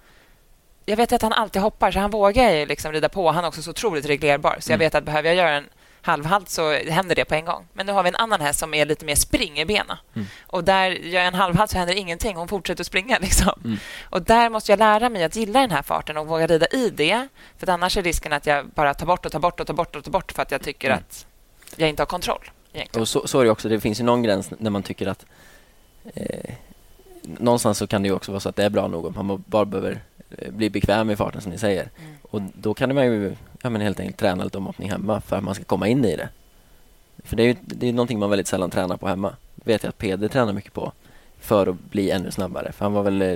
Jag 0.89 0.97
vet 0.97 1.13
att 1.13 1.23
han 1.23 1.33
alltid 1.33 1.63
hoppar, 1.63 1.91
så 1.91 1.99
han 1.99 2.11
vågar 2.11 2.51
ju 2.51 2.67
liksom 2.67 2.93
rida 2.93 3.09
på. 3.09 3.31
Han 3.31 3.45
är 3.45 3.49
också 3.49 3.63
så 3.63 3.71
otroligt 3.71 4.07
reglerbar. 4.07 4.57
Så 4.61 4.71
jag 4.73 4.75
Mm. 4.77 4.85
vet 4.87 4.95
att 4.95 5.05
behöver 5.05 5.29
jag 5.29 5.37
göra 5.37 5.51
en 5.51 5.65
halvhalt 6.07 6.49
så 6.49 6.73
händer 6.73 7.15
det 7.15 7.25
på 7.25 7.35
en 7.35 7.45
gång. 7.45 7.67
Men 7.73 7.87
nu 7.87 7.93
har 7.93 8.03
vi 8.03 8.09
en 8.09 8.17
annan 8.17 8.41
häst 8.41 8.59
som 8.59 8.75
är 8.75 8.87
lite 8.87 9.05
mer 9.05 9.15
spring 9.15 9.59
i 9.59 9.65
benen. 9.65 9.97
Mm. 10.15 10.27
Och 10.47 10.65
där 10.65 10.91
gör 10.91 11.21
jag 11.21 11.27
en 11.27 11.35
halvhalt 11.35 11.71
så 11.71 11.79
händer 11.79 11.95
ingenting. 11.95 12.37
Hon 12.37 12.49
fortsätter 12.49 12.83
att 12.83 12.87
springa. 12.87 13.19
Liksom. 13.21 13.61
Mm. 13.65 13.77
Och 14.03 14.23
där 14.23 14.51
måste 14.51 14.73
jag 14.73 14.79
lära 14.79 15.09
mig 15.09 15.25
att 15.25 15.37
gilla 15.37 15.61
den 15.61 15.71
här 15.71 15.83
farten 15.83 16.17
och 16.17 16.27
våga 16.27 16.47
rida 16.47 16.67
i 16.67 16.91
det. 16.91 17.29
För 17.59 17.71
annars 17.71 17.97
är 17.97 18.03
risken 18.03 18.33
att 18.33 18.47
jag 18.47 18.67
bara 18.67 18.95
tar 18.95 19.07
bort 19.07 19.27
och 19.27 19.33
tar 19.33 19.39
bort 19.41 19.61
och 19.61 19.67
tar 19.67 19.75
bort 19.75 19.97
och 19.97 20.05
tar 20.05 20.13
bort 20.13 20.33
för 20.33 20.43
att 20.43 20.51
jag 20.51 20.63
tycker 20.63 20.89
Mm. 20.89 20.99
att 20.99 21.27
jag 21.77 21.89
inte 21.89 22.03
har 22.03 22.07
kontroll. 22.07 22.51
Egentligen. 22.73 23.03
Och 23.03 23.09
så, 23.09 23.27
så 23.27 23.41
är 23.41 23.45
det 23.45 23.51
också, 23.51 23.69
det 23.69 23.81
finns 23.81 24.01
ju 24.01 24.05
någon 24.05 24.23
gräns 24.23 24.51
när 24.59 24.71
man 24.71 24.83
tycker 24.83 25.07
att 25.07 25.27
eh, 26.15 26.55
någonstans 27.23 27.79
så 27.79 27.87
kan 27.87 28.03
det 28.03 28.09
ju 28.09 28.15
också 28.15 28.33
vara 28.33 28.41
så 28.41 28.49
att 28.49 28.57
det 28.57 28.65
är 28.65 28.71
bra 28.71 28.89
nog 28.89 29.17
man 29.17 29.45
bara 29.47 29.65
behöver 29.65 30.01
eh, 30.39 30.51
bli 30.53 30.71
bekväm 30.71 31.11
i 31.11 31.17
farten 31.17 31.41
som 31.41 31.53
ni 31.53 31.59
säger. 31.59 31.91
Mm. 31.99 32.15
Och 32.23 32.41
då 32.55 32.75
kan 32.75 32.95
man 32.95 33.05
ju 33.07 33.37
ja, 33.63 33.71
men 33.71 33.81
helt 33.81 34.01
enkelt 34.01 34.19
träna 34.19 34.45
lite 34.45 34.59
omhoppning 34.59 34.91
hemma 34.91 35.21
för 35.21 35.37
att 35.37 35.45
man 35.45 35.55
ska 35.55 35.65
komma 35.65 35.89
in 35.89 36.05
i 36.05 36.17
det. 36.17 36.29
För 37.25 37.37
det 37.37 37.43
är 37.43 37.47
ju 37.47 37.57
det 37.61 37.89
är 37.89 37.93
någonting 37.93 38.19
man 38.19 38.31
väldigt 38.31 38.47
sällan 38.47 38.71
tränar 38.71 38.97
på 38.97 39.09
hemma. 39.09 39.35
Det 39.55 39.73
vet 39.73 39.83
jag 39.83 39.89
att 39.89 39.99
Peder 39.99 40.29
tränar 40.29 40.53
mycket 40.53 40.73
på 40.73 40.93
för 41.41 41.67
att 41.67 41.91
bli 41.91 42.11
ännu 42.11 42.31
snabbare. 42.31 42.73
För 42.73 42.85
han 42.85 42.93
var 42.93 43.03
väl 43.03 43.23
eh, 43.23 43.29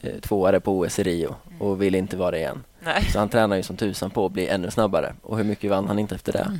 eh, 0.00 0.20
tvåare 0.20 0.60
på 0.60 0.78
OS 0.78 0.98
i 0.98 1.02
Rio 1.02 1.34
och 1.58 1.82
vill 1.82 1.94
inte 1.94 2.16
vara 2.16 2.30
det 2.30 2.38
igen. 2.38 2.64
Nej. 2.80 3.04
Så 3.12 3.18
han 3.18 3.28
tränar 3.28 3.56
ju 3.56 3.62
som 3.62 3.76
tusan 3.76 4.10
på 4.10 4.26
att 4.26 4.32
bli 4.32 4.48
ännu 4.48 4.70
snabbare. 4.70 5.14
Och 5.22 5.36
hur 5.36 5.44
mycket 5.44 5.70
vann 5.70 5.88
han 5.88 5.98
inte 5.98 6.14
efter 6.14 6.32
det? 6.32 6.58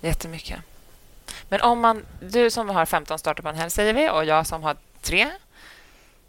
Jättemycket. 0.00 0.58
Men 1.48 1.60
om 1.60 1.80
man, 1.80 2.02
du 2.20 2.50
som 2.50 2.68
har 2.68 2.86
15 2.86 3.18
starter 3.18 3.42
på 3.42 3.48
en 3.48 3.54
helg, 3.54 3.70
säger 3.70 3.94
vi, 3.94 4.10
och 4.10 4.24
jag 4.24 4.46
som 4.46 4.62
har 4.62 4.76
tre. 5.00 5.30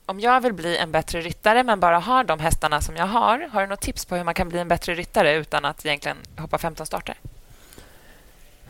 Om 0.05 0.19
jag 0.19 0.41
vill 0.41 0.53
bli 0.53 0.77
en 0.77 0.91
bättre 0.91 1.21
ryttare 1.21 1.63
men 1.63 1.79
bara 1.79 1.99
har 1.99 2.23
de 2.23 2.39
hästarna 2.39 2.81
som 2.81 2.95
jag 2.95 3.07
har, 3.07 3.39
har 3.51 3.61
du 3.61 3.67
något 3.67 3.81
tips 3.81 4.05
på 4.05 4.15
hur 4.15 4.23
man 4.23 4.33
kan 4.33 4.49
bli 4.49 4.59
en 4.59 4.67
bättre 4.67 4.93
ryttare 4.95 5.35
utan 5.35 5.65
att 5.65 5.85
egentligen 5.85 6.17
hoppa 6.37 6.57
15 6.57 6.85
starter? 6.85 7.15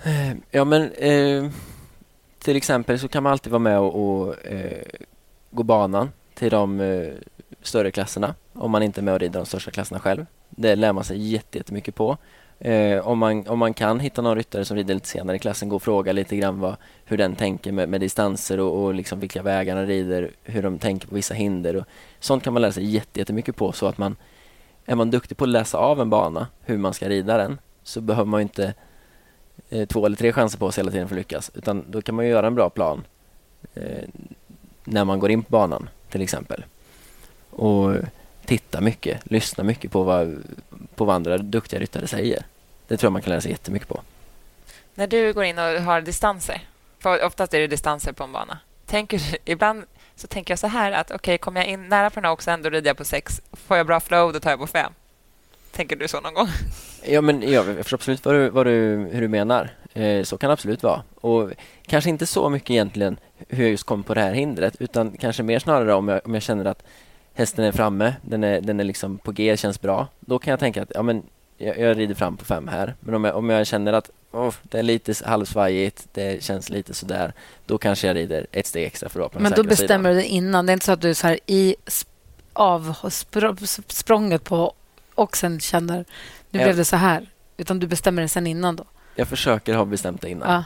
Eh, 0.03 0.33
ja, 0.51 0.65
men 0.65 0.91
eh, 0.91 1.51
till 2.39 2.55
exempel 2.55 2.99
så 2.99 3.07
kan 3.07 3.23
man 3.23 3.31
alltid 3.31 3.51
vara 3.51 3.59
med 3.59 3.79
och, 3.79 4.19
och 4.19 4.45
eh, 4.45 4.83
gå 5.51 5.63
banan 5.63 6.11
till 6.33 6.49
de 6.49 6.81
eh, 6.81 7.13
större 7.61 7.91
klasserna 7.91 8.35
om 8.53 8.71
man 8.71 8.83
inte 8.83 9.01
är 9.01 9.03
med 9.03 9.13
och 9.13 9.19
rider 9.19 9.39
de 9.39 9.45
största 9.45 9.71
klasserna 9.71 9.99
själv. 9.99 10.25
Det 10.49 10.75
lär 10.75 10.93
man 10.93 11.03
sig 11.03 11.17
jättemycket 11.17 11.95
på. 11.95 12.17
Eh, 12.59 13.07
om, 13.07 13.19
man, 13.19 13.47
om 13.47 13.59
man 13.59 13.73
kan 13.73 13.99
hitta 13.99 14.21
någon 14.21 14.35
ryttare 14.35 14.65
som 14.65 14.77
rider 14.77 14.93
lite 14.93 15.07
senare 15.07 15.35
i 15.35 15.39
klassen, 15.39 15.69
gå 15.69 15.75
och 15.75 15.83
fråga 15.83 16.11
lite 16.11 16.35
grann 16.37 16.59
vad, 16.59 16.75
hur 17.05 17.17
den 17.17 17.35
tänker 17.35 17.71
med, 17.71 17.89
med 17.89 18.01
distanser 18.01 18.59
och, 18.59 18.83
och 18.83 18.93
liksom 18.93 19.19
vilka 19.19 19.43
vägar 19.43 19.75
den 19.75 19.87
rider, 19.87 20.31
hur 20.43 20.63
de 20.63 20.79
tänker 20.79 21.07
på 21.07 21.15
vissa 21.15 21.33
hinder. 21.33 21.75
Och 21.75 21.85
sånt 22.19 22.43
kan 22.43 22.53
man 22.53 22.61
lära 22.61 22.71
sig 22.71 22.85
jätte- 22.85 23.19
jättemycket 23.19 23.55
på 23.55 23.71
så 23.71 23.87
att 23.87 23.97
man 23.97 24.15
är 24.85 24.95
man 24.95 25.11
duktig 25.11 25.37
på 25.37 25.43
att 25.43 25.49
läsa 25.49 25.77
av 25.77 26.01
en 26.01 26.09
bana, 26.09 26.47
hur 26.61 26.77
man 26.77 26.93
ska 26.93 27.09
rida 27.09 27.37
den, 27.37 27.59
så 27.83 28.01
behöver 28.01 28.25
man 28.25 28.39
ju 28.39 28.41
inte 28.41 28.73
eh, 29.69 29.87
två 29.87 30.05
eller 30.05 30.17
tre 30.17 30.33
chanser 30.33 30.57
på 30.57 30.71
sig 30.71 30.81
hela 30.81 30.91
tiden 30.91 31.07
för 31.07 31.15
att 31.15 31.19
lyckas. 31.19 31.51
Utan 31.53 31.85
då 31.89 32.01
kan 32.01 32.15
man 32.15 32.25
ju 32.25 32.31
göra 32.31 32.47
en 32.47 32.55
bra 32.55 32.69
plan 32.69 33.03
eh, 33.73 34.03
när 34.83 35.05
man 35.05 35.19
går 35.19 35.31
in 35.31 35.43
på 35.43 35.51
banan 35.51 35.89
till 36.09 36.21
exempel. 36.21 36.65
Och 37.49 37.93
titta 38.45 38.81
mycket, 38.81 39.31
lyssna 39.31 39.63
mycket 39.63 39.91
på 39.91 40.03
vad, 40.03 40.43
på 40.95 41.05
vad 41.05 41.15
andra 41.15 41.37
duktiga 41.37 41.79
ryttare 41.79 42.07
säger. 42.07 42.45
Det 42.87 42.97
tror 42.97 43.07
jag 43.07 43.13
man 43.13 43.21
kan 43.21 43.29
lära 43.29 43.41
sig 43.41 43.51
jättemycket 43.51 43.87
på. 43.87 44.01
När 44.95 45.07
du 45.07 45.33
går 45.33 45.43
in 45.43 45.59
och 45.59 45.63
har 45.63 46.01
distanser, 46.01 46.61
för 46.99 47.25
oftast 47.25 47.53
är 47.53 47.59
det 47.59 47.67
distanser 47.67 48.11
på 48.11 48.23
en 48.23 48.31
bana. 48.31 48.59
Tänker, 48.85 49.21
ibland 49.45 49.83
så 50.15 50.27
tänker 50.27 50.51
jag 50.51 50.59
så 50.59 50.67
här 50.67 50.91
att 50.91 51.11
okej, 51.11 51.37
kommer 51.37 51.61
jag 51.61 51.69
in 51.69 51.89
nära 51.89 52.09
på 52.09 52.15
den 52.15 52.25
här 52.25 52.31
också, 52.31 52.51
ändå 52.51 52.69
rider 52.69 52.89
jag 52.89 52.97
på 52.97 53.05
sex. 53.05 53.41
Får 53.53 53.77
jag 53.77 53.87
bra 53.87 53.99
flow, 53.99 54.33
då 54.33 54.39
tar 54.39 54.49
jag 54.49 54.59
på 54.59 54.67
fem. 54.67 54.93
Tänker 55.71 55.95
du 55.95 56.07
så 56.07 56.21
någon 56.21 56.33
gång? 56.33 56.47
Ja, 57.07 57.21
men 57.21 57.41
ja, 57.41 57.49
jag 57.49 57.77
förstår 57.77 57.97
absolut 57.97 58.25
vad 58.25 58.35
du, 58.35 58.49
vad 58.49 58.65
du, 58.65 59.09
hur 59.11 59.21
du 59.21 59.27
menar. 59.27 59.69
Eh, 59.93 60.23
så 60.23 60.37
kan 60.37 60.47
det 60.47 60.53
absolut 60.53 60.83
vara. 60.83 61.03
Och 61.15 61.51
kanske 61.85 62.09
inte 62.09 62.25
så 62.25 62.49
mycket 62.49 62.69
egentligen 62.69 63.17
hur 63.47 63.63
jag 63.63 63.71
just 63.71 63.83
kom 63.83 64.03
på 64.03 64.13
det 64.13 64.21
här 64.21 64.33
hindret, 64.33 64.75
utan 64.79 65.11
kanske 65.11 65.43
mer 65.43 65.59
snarare 65.59 65.93
om 65.93 66.07
jag, 66.07 66.21
om 66.25 66.33
jag 66.33 66.43
känner 66.43 66.65
att 66.65 66.83
hästen 67.35 67.65
är 67.65 67.71
framme, 67.71 68.15
den 68.21 68.43
är, 68.43 68.61
den 68.61 68.79
är 68.79 68.83
liksom 68.83 69.17
på 69.17 69.31
G, 69.31 69.57
känns 69.57 69.81
bra. 69.81 70.07
Då 70.19 70.39
kan 70.39 70.51
jag 70.51 70.59
tänka 70.59 70.81
att 70.81 70.91
ja, 70.95 71.01
men 71.01 71.23
jag, 71.57 71.79
jag 71.79 71.97
rider 71.97 72.15
fram 72.15 72.37
på 72.37 72.45
fem 72.45 72.67
här. 72.67 72.93
Men 72.99 73.15
om 73.15 73.23
jag, 73.23 73.35
om 73.35 73.49
jag 73.49 73.67
känner 73.67 73.93
att 73.93 74.09
oh, 74.31 74.53
det 74.63 74.79
är 74.79 74.83
lite 74.83 75.13
halvsvajigt, 75.25 76.07
det 76.13 76.43
känns 76.43 76.69
lite 76.69 76.93
sådär, 76.93 77.33
då 77.65 77.77
kanske 77.77 78.07
jag 78.07 78.15
rider 78.15 78.47
ett 78.51 78.65
steg 78.67 78.85
extra 78.85 79.09
för 79.09 79.19
att 79.19 79.31
på 79.31 79.39
Men 79.39 79.51
då 79.51 79.63
bestämmer 79.63 80.09
sidan. 80.09 80.15
du 80.15 80.21
det 80.21 80.27
innan. 80.27 80.65
Det 80.65 80.71
är 80.71 80.73
inte 80.73 80.85
så 80.85 80.91
att 80.91 81.01
du 81.01 81.09
är 81.09 81.13
så 81.13 81.27
här 81.27 81.39
i 81.45 81.75
av 82.53 82.95
spr- 83.03 83.83
språnget 83.87 84.43
på 84.43 84.73
och 85.15 85.37
sen 85.37 85.59
känner 85.59 86.05
nu 86.49 86.63
blev 86.63 86.77
det 86.77 86.85
så 86.85 86.95
här. 86.95 87.29
Utan 87.57 87.79
du 87.79 87.87
bestämmer 87.87 88.21
det 88.21 88.27
sen 88.27 88.47
innan 88.47 88.75
då. 88.75 88.83
Jag 89.15 89.27
försöker 89.27 89.75
ha 89.75 89.85
bestämt 89.85 90.21
det 90.21 90.29
innan. 90.29 90.63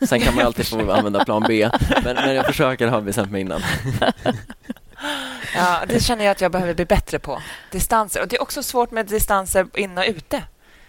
Ja. 0.00 0.06
Sen 0.06 0.20
kan 0.20 0.34
man 0.34 0.46
alltid 0.46 0.66
få 0.66 0.92
använda 0.92 1.24
plan 1.24 1.44
B, 1.48 1.70
men, 2.04 2.14
men 2.14 2.34
jag 2.34 2.46
försöker 2.46 2.88
ha 2.88 3.00
bestämt 3.00 3.30
mig 3.30 3.40
innan. 3.40 3.60
Ja, 5.54 5.82
det 5.88 6.00
känner 6.00 6.24
jag 6.24 6.32
att 6.32 6.40
jag 6.40 6.52
behöver 6.52 6.74
bli 6.74 6.84
bättre 6.84 7.18
på. 7.18 7.42
Distanser. 7.70 8.22
Och 8.22 8.28
Det 8.28 8.36
är 8.36 8.42
också 8.42 8.62
svårt 8.62 8.90
med 8.90 9.06
distanser 9.06 9.66
in 9.74 9.98
och 9.98 10.04
ute. 10.08 10.42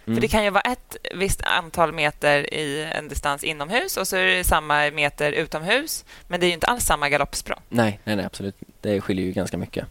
Mm. 0.06 0.16
För 0.16 0.20
Det 0.20 0.28
kan 0.28 0.44
ju 0.44 0.50
vara 0.50 0.72
ett 0.72 0.96
visst 1.14 1.42
antal 1.42 1.92
meter 1.92 2.54
i 2.54 2.88
en 2.94 3.08
distans 3.08 3.44
inomhus 3.44 3.96
och 3.96 4.08
så 4.08 4.16
är 4.16 4.24
det 4.24 4.44
samma 4.44 4.90
meter 4.90 5.32
utomhus. 5.32 6.04
Men 6.28 6.40
det 6.40 6.46
är 6.46 6.48
ju 6.48 6.54
inte 6.54 6.66
alls 6.66 6.84
samma 6.84 7.08
galoppsprång. 7.08 7.60
Nej, 7.68 8.00
nej, 8.04 8.16
nej, 8.16 8.24
absolut. 8.24 8.56
Det 8.80 9.00
skiljer 9.00 9.26
ju 9.26 9.32
ganska 9.32 9.58
mycket. 9.58 9.86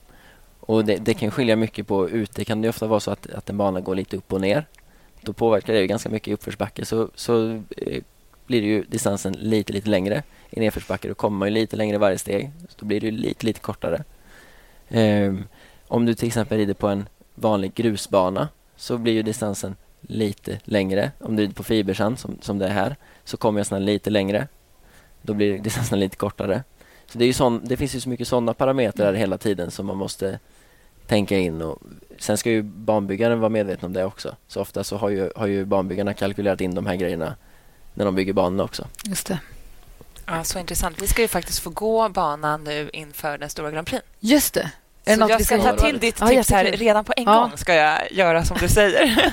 Och 0.59 0.85
det, 0.85 0.95
det 0.95 1.13
kan 1.13 1.31
skilja 1.31 1.55
mycket 1.55 1.87
på 1.87 2.09
ute 2.09 2.45
kan 2.45 2.61
det 2.61 2.69
ofta 2.69 2.87
vara 2.87 2.99
så 2.99 3.11
att, 3.11 3.27
att 3.31 3.49
en 3.49 3.57
bana 3.57 3.81
går 3.81 3.95
lite 3.95 4.17
upp 4.17 4.33
och 4.33 4.41
ner. 4.41 4.65
Då 5.21 5.33
påverkar 5.33 5.73
det 5.73 5.79
ju 5.79 5.87
ganska 5.87 6.09
mycket 6.09 6.27
i 6.27 6.33
uppförsbacke 6.33 6.85
så, 6.85 7.09
så 7.15 7.51
eh, 7.77 8.03
blir 8.45 8.61
det 8.61 8.67
ju 8.67 8.83
distansen 8.83 9.33
lite, 9.33 9.73
lite 9.73 9.89
längre. 9.89 10.23
I 10.49 10.59
nedförsbacke 10.59 11.07
då 11.07 11.13
kommer 11.13 11.37
man 11.37 11.47
ju 11.47 11.53
lite 11.53 11.75
längre 11.75 11.97
varje 11.97 12.17
steg. 12.17 12.51
Så 12.69 12.75
då 12.79 12.85
blir 12.85 12.99
det 12.99 13.05
ju 13.05 13.11
lite, 13.11 13.45
lite 13.45 13.59
kortare. 13.59 14.03
Ehm, 14.91 15.43
om 15.87 16.05
du 16.05 16.13
till 16.13 16.27
exempel 16.27 16.57
rider 16.57 16.73
på 16.73 16.87
en 16.87 17.09
vanlig 17.35 17.73
grusbana 17.73 18.49
så 18.75 18.97
blir 18.97 19.13
ju 19.13 19.23
distansen 19.23 19.75
lite 20.01 20.59
längre. 20.63 21.11
Om 21.19 21.35
du 21.35 21.43
rider 21.43 21.53
på 21.53 21.63
fibersand 21.63 22.19
som, 22.19 22.37
som 22.41 22.59
det 22.59 22.65
är 22.65 22.73
här 22.73 22.95
så 23.23 23.37
kommer 23.37 23.59
jag 23.59 23.67
snart 23.67 23.81
lite 23.81 24.09
längre. 24.09 24.47
Då 25.21 25.33
blir 25.33 25.59
distansen 25.59 25.99
lite 25.99 26.15
kortare. 26.15 26.63
Så 27.05 27.17
det, 27.17 27.23
är 27.23 27.27
ju 27.27 27.33
sån, 27.33 27.61
det 27.63 27.77
finns 27.77 27.95
ju 27.95 27.99
så 27.99 28.09
mycket 28.09 28.27
sådana 28.27 28.53
parametrar 28.53 29.13
hela 29.13 29.37
tiden 29.37 29.71
som 29.71 29.85
man 29.85 29.97
måste 29.97 30.39
tänka 31.07 31.37
in. 31.37 31.61
Och 31.61 31.79
sen 32.19 32.37
ska 32.37 32.49
ju 32.51 32.61
banbyggaren 32.61 33.39
vara 33.39 33.49
medveten 33.49 33.85
om 33.85 33.93
det 33.93 34.05
också. 34.05 34.35
Så 34.47 34.61
ofta 34.61 34.83
så 34.83 34.97
har 34.97 35.09
ju, 35.09 35.31
har 35.35 35.47
ju 35.47 35.65
banbyggarna 35.65 36.13
kalkylerat 36.13 36.61
in 36.61 36.75
de 36.75 36.85
här 36.85 36.95
grejerna 36.95 37.35
när 37.93 38.05
de 38.05 38.15
bygger 38.15 38.33
banorna 38.33 38.63
också. 38.63 38.87
Just 39.05 39.27
det. 39.27 39.39
Ja, 40.25 40.43
så 40.43 40.59
intressant. 40.59 41.01
Vi 41.01 41.07
ska 41.07 41.21
ju 41.21 41.27
faktiskt 41.27 41.59
få 41.59 41.69
gå 41.69 42.09
banan 42.09 42.63
nu 42.63 42.89
inför 42.93 43.37
den 43.37 43.49
stora 43.49 43.71
Grand 43.71 43.87
Prix. 43.87 44.03
Just 44.19 44.53
det. 44.53 44.71
Är 45.05 45.17
det 45.17 45.23
Så 45.25 45.29
jag 45.29 45.45
ska 45.45 45.57
ta 45.57 45.75
till 45.77 45.99
ditt 45.99 46.17
Ja, 46.19 46.27
tips 46.27 46.51
här. 46.51 46.63
Redan 46.65 47.05
på 47.05 47.13
en 47.17 47.23
Ja. 47.23 47.33
gång 47.41 47.51
ska 47.57 47.73
jag 47.75 48.11
göra 48.11 48.45
som 48.45 48.57
du 48.59 48.67
säger. 48.67 49.03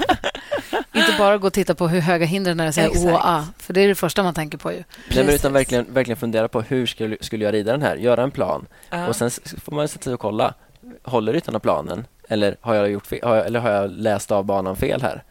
Inte 0.94 1.14
bara 1.18 1.38
gå 1.38 1.46
och 1.46 1.52
titta 1.52 1.74
på 1.74 1.88
hur 1.88 2.00
höga 2.00 2.26
hindren 2.26 2.60
är 2.60 2.68
och 2.68 2.74
säga 2.74 2.86
Exakt. 2.86 3.06
åa, 3.06 3.46
för 3.58 3.72
det 3.74 3.80
är 3.80 3.88
det 3.88 3.94
första 3.94 4.22
man 4.22 4.34
tänker 4.34 4.58
på 4.58 4.72
ju. 4.72 4.76
Nej, 5.14 5.24
men 5.24 5.28
utan 5.34 5.52
verkligen, 5.52 5.86
verkligen 5.94 6.16
fundera 6.16 6.48
på 6.48 6.60
hur 6.60 6.86
skulle, 6.86 7.16
skulle 7.20 7.44
jag 7.44 7.54
rida 7.54 7.72
den 7.72 7.82
här? 7.82 7.96
Göra 7.96 8.22
en 8.22 8.30
plan 8.30 8.66
Ja. 8.90 9.06
och 9.08 9.16
sen 9.16 9.30
får 9.64 9.72
man 9.72 9.88
sätta 9.88 10.04
sig 10.04 10.14
och 10.14 10.20
kolla. 10.20 10.54
Håller 11.02 11.32
ryttarna 11.32 11.58
planen? 11.60 12.06
Eller 12.28 12.56
har 12.60 12.74
jag, 12.74 12.90
gjort 12.90 13.06
fel, 13.06 13.20
har 13.22 13.36
jag, 13.36 13.46
eller 13.46 13.60
har 13.60 13.70
jag 13.70 13.90
läst 13.90 14.30
av 14.30 14.44
banan 14.44 14.76
fel 14.76 15.02
här? 15.02 15.22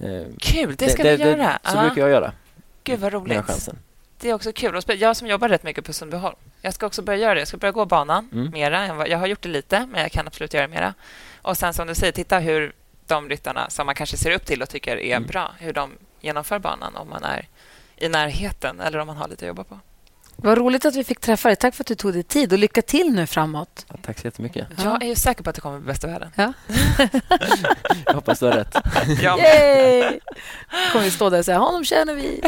Eh, 0.00 0.26
Kul, 0.40 0.74
det 0.76 0.88
ska 0.90 1.02
vi 1.02 1.14
göra. 1.14 1.58
så 1.64 1.76
Ja. 1.76 1.82
brukar 1.82 2.02
jag 2.02 2.10
göra. 2.10 2.32
Gud, 2.84 2.98
vad 3.00 3.12
jag 3.12 3.20
roligt. 3.20 3.46
chansen. 3.46 3.78
Det 4.22 4.30
är 4.30 4.34
också 4.34 4.52
kul. 4.52 4.80
Jag 4.86 5.16
som 5.16 5.26
jobbar 5.26 5.48
rätt 5.48 5.62
mycket 5.62 5.84
på 5.84 5.92
Sundbyholm. 5.92 6.36
Jag 6.60 6.74
ska 6.74 6.86
också 6.86 7.02
börja 7.02 7.18
göra 7.18 7.34
det. 7.34 7.40
Jag 7.40 7.48
ska 7.48 7.56
börja 7.56 7.72
gå 7.72 7.84
banan 7.84 8.28
Mm. 8.32 8.50
mera. 8.50 9.06
Jag 9.08 9.18
har 9.18 9.26
gjort 9.26 9.42
det 9.42 9.48
lite, 9.48 9.86
men 9.86 10.00
jag 10.02 10.12
kan 10.12 10.26
absolut 10.26 10.54
göra 10.54 10.68
mera. 10.68 10.94
Och 11.42 11.56
sen 11.58 11.74
som 11.74 11.86
du 11.86 11.94
säger, 11.94 12.12
titta 12.12 12.38
hur 12.38 12.72
de 13.06 13.28
ryttarna 13.28 13.70
som 13.70 13.86
man 13.86 13.94
kanske 13.94 14.16
ser 14.16 14.30
upp 14.30 14.46
till 14.46 14.62
och 14.62 14.68
tycker 14.68 14.96
är 14.96 15.16
Mm. 15.16 15.26
bra, 15.26 15.52
hur 15.58 15.72
de 15.72 15.90
genomför 16.20 16.58
banan 16.58 16.96
om 16.96 17.08
man 17.08 17.24
är 17.24 17.48
i 17.96 18.08
närheten 18.08 18.80
eller 18.80 18.98
om 18.98 19.06
man 19.06 19.16
har 19.16 19.28
lite 19.28 19.44
att 19.44 19.48
jobba 19.48 19.64
på. 19.64 19.80
Vad 20.42 20.58
roligt 20.58 20.84
att 20.84 20.96
vi 20.96 21.04
fick 21.04 21.20
träffa 21.20 21.48
dig. 21.48 21.56
Tack 21.56 21.74
för 21.74 21.82
att 21.82 21.86
du 21.86 21.94
tog 21.94 22.12
dig 22.12 22.22
tid 22.22 22.52
och 22.52 22.58
lycka 22.58 22.82
till 22.82 23.12
nu 23.14 23.26
framåt. 23.26 23.86
Ja, 23.88 23.94
tack 24.02 24.18
så 24.18 24.26
jättemycket. 24.26 24.66
Jag 24.84 25.02
är 25.02 25.06
ju 25.06 25.14
säker 25.14 25.42
på 25.42 25.50
att 25.50 25.56
det 25.56 25.62
kommer 25.62 25.78
bli 25.78 25.86
bäst 25.86 26.04
i 26.04 26.06
världen. 26.06 26.30
Ja. 26.34 26.52
Jag 28.06 28.14
hoppas 28.14 28.38
du 28.38 28.46
har 28.46 28.52
rätt. 28.52 28.74
Med. 29.06 29.18
Yay! 29.18 30.20
kommer 30.92 31.04
vi 31.04 31.10
stå 31.10 31.30
där 31.30 31.38
och 31.38 31.44
säga 31.44 31.58
honom 31.58 31.84
känner 31.84 32.14
vi. 32.14 32.40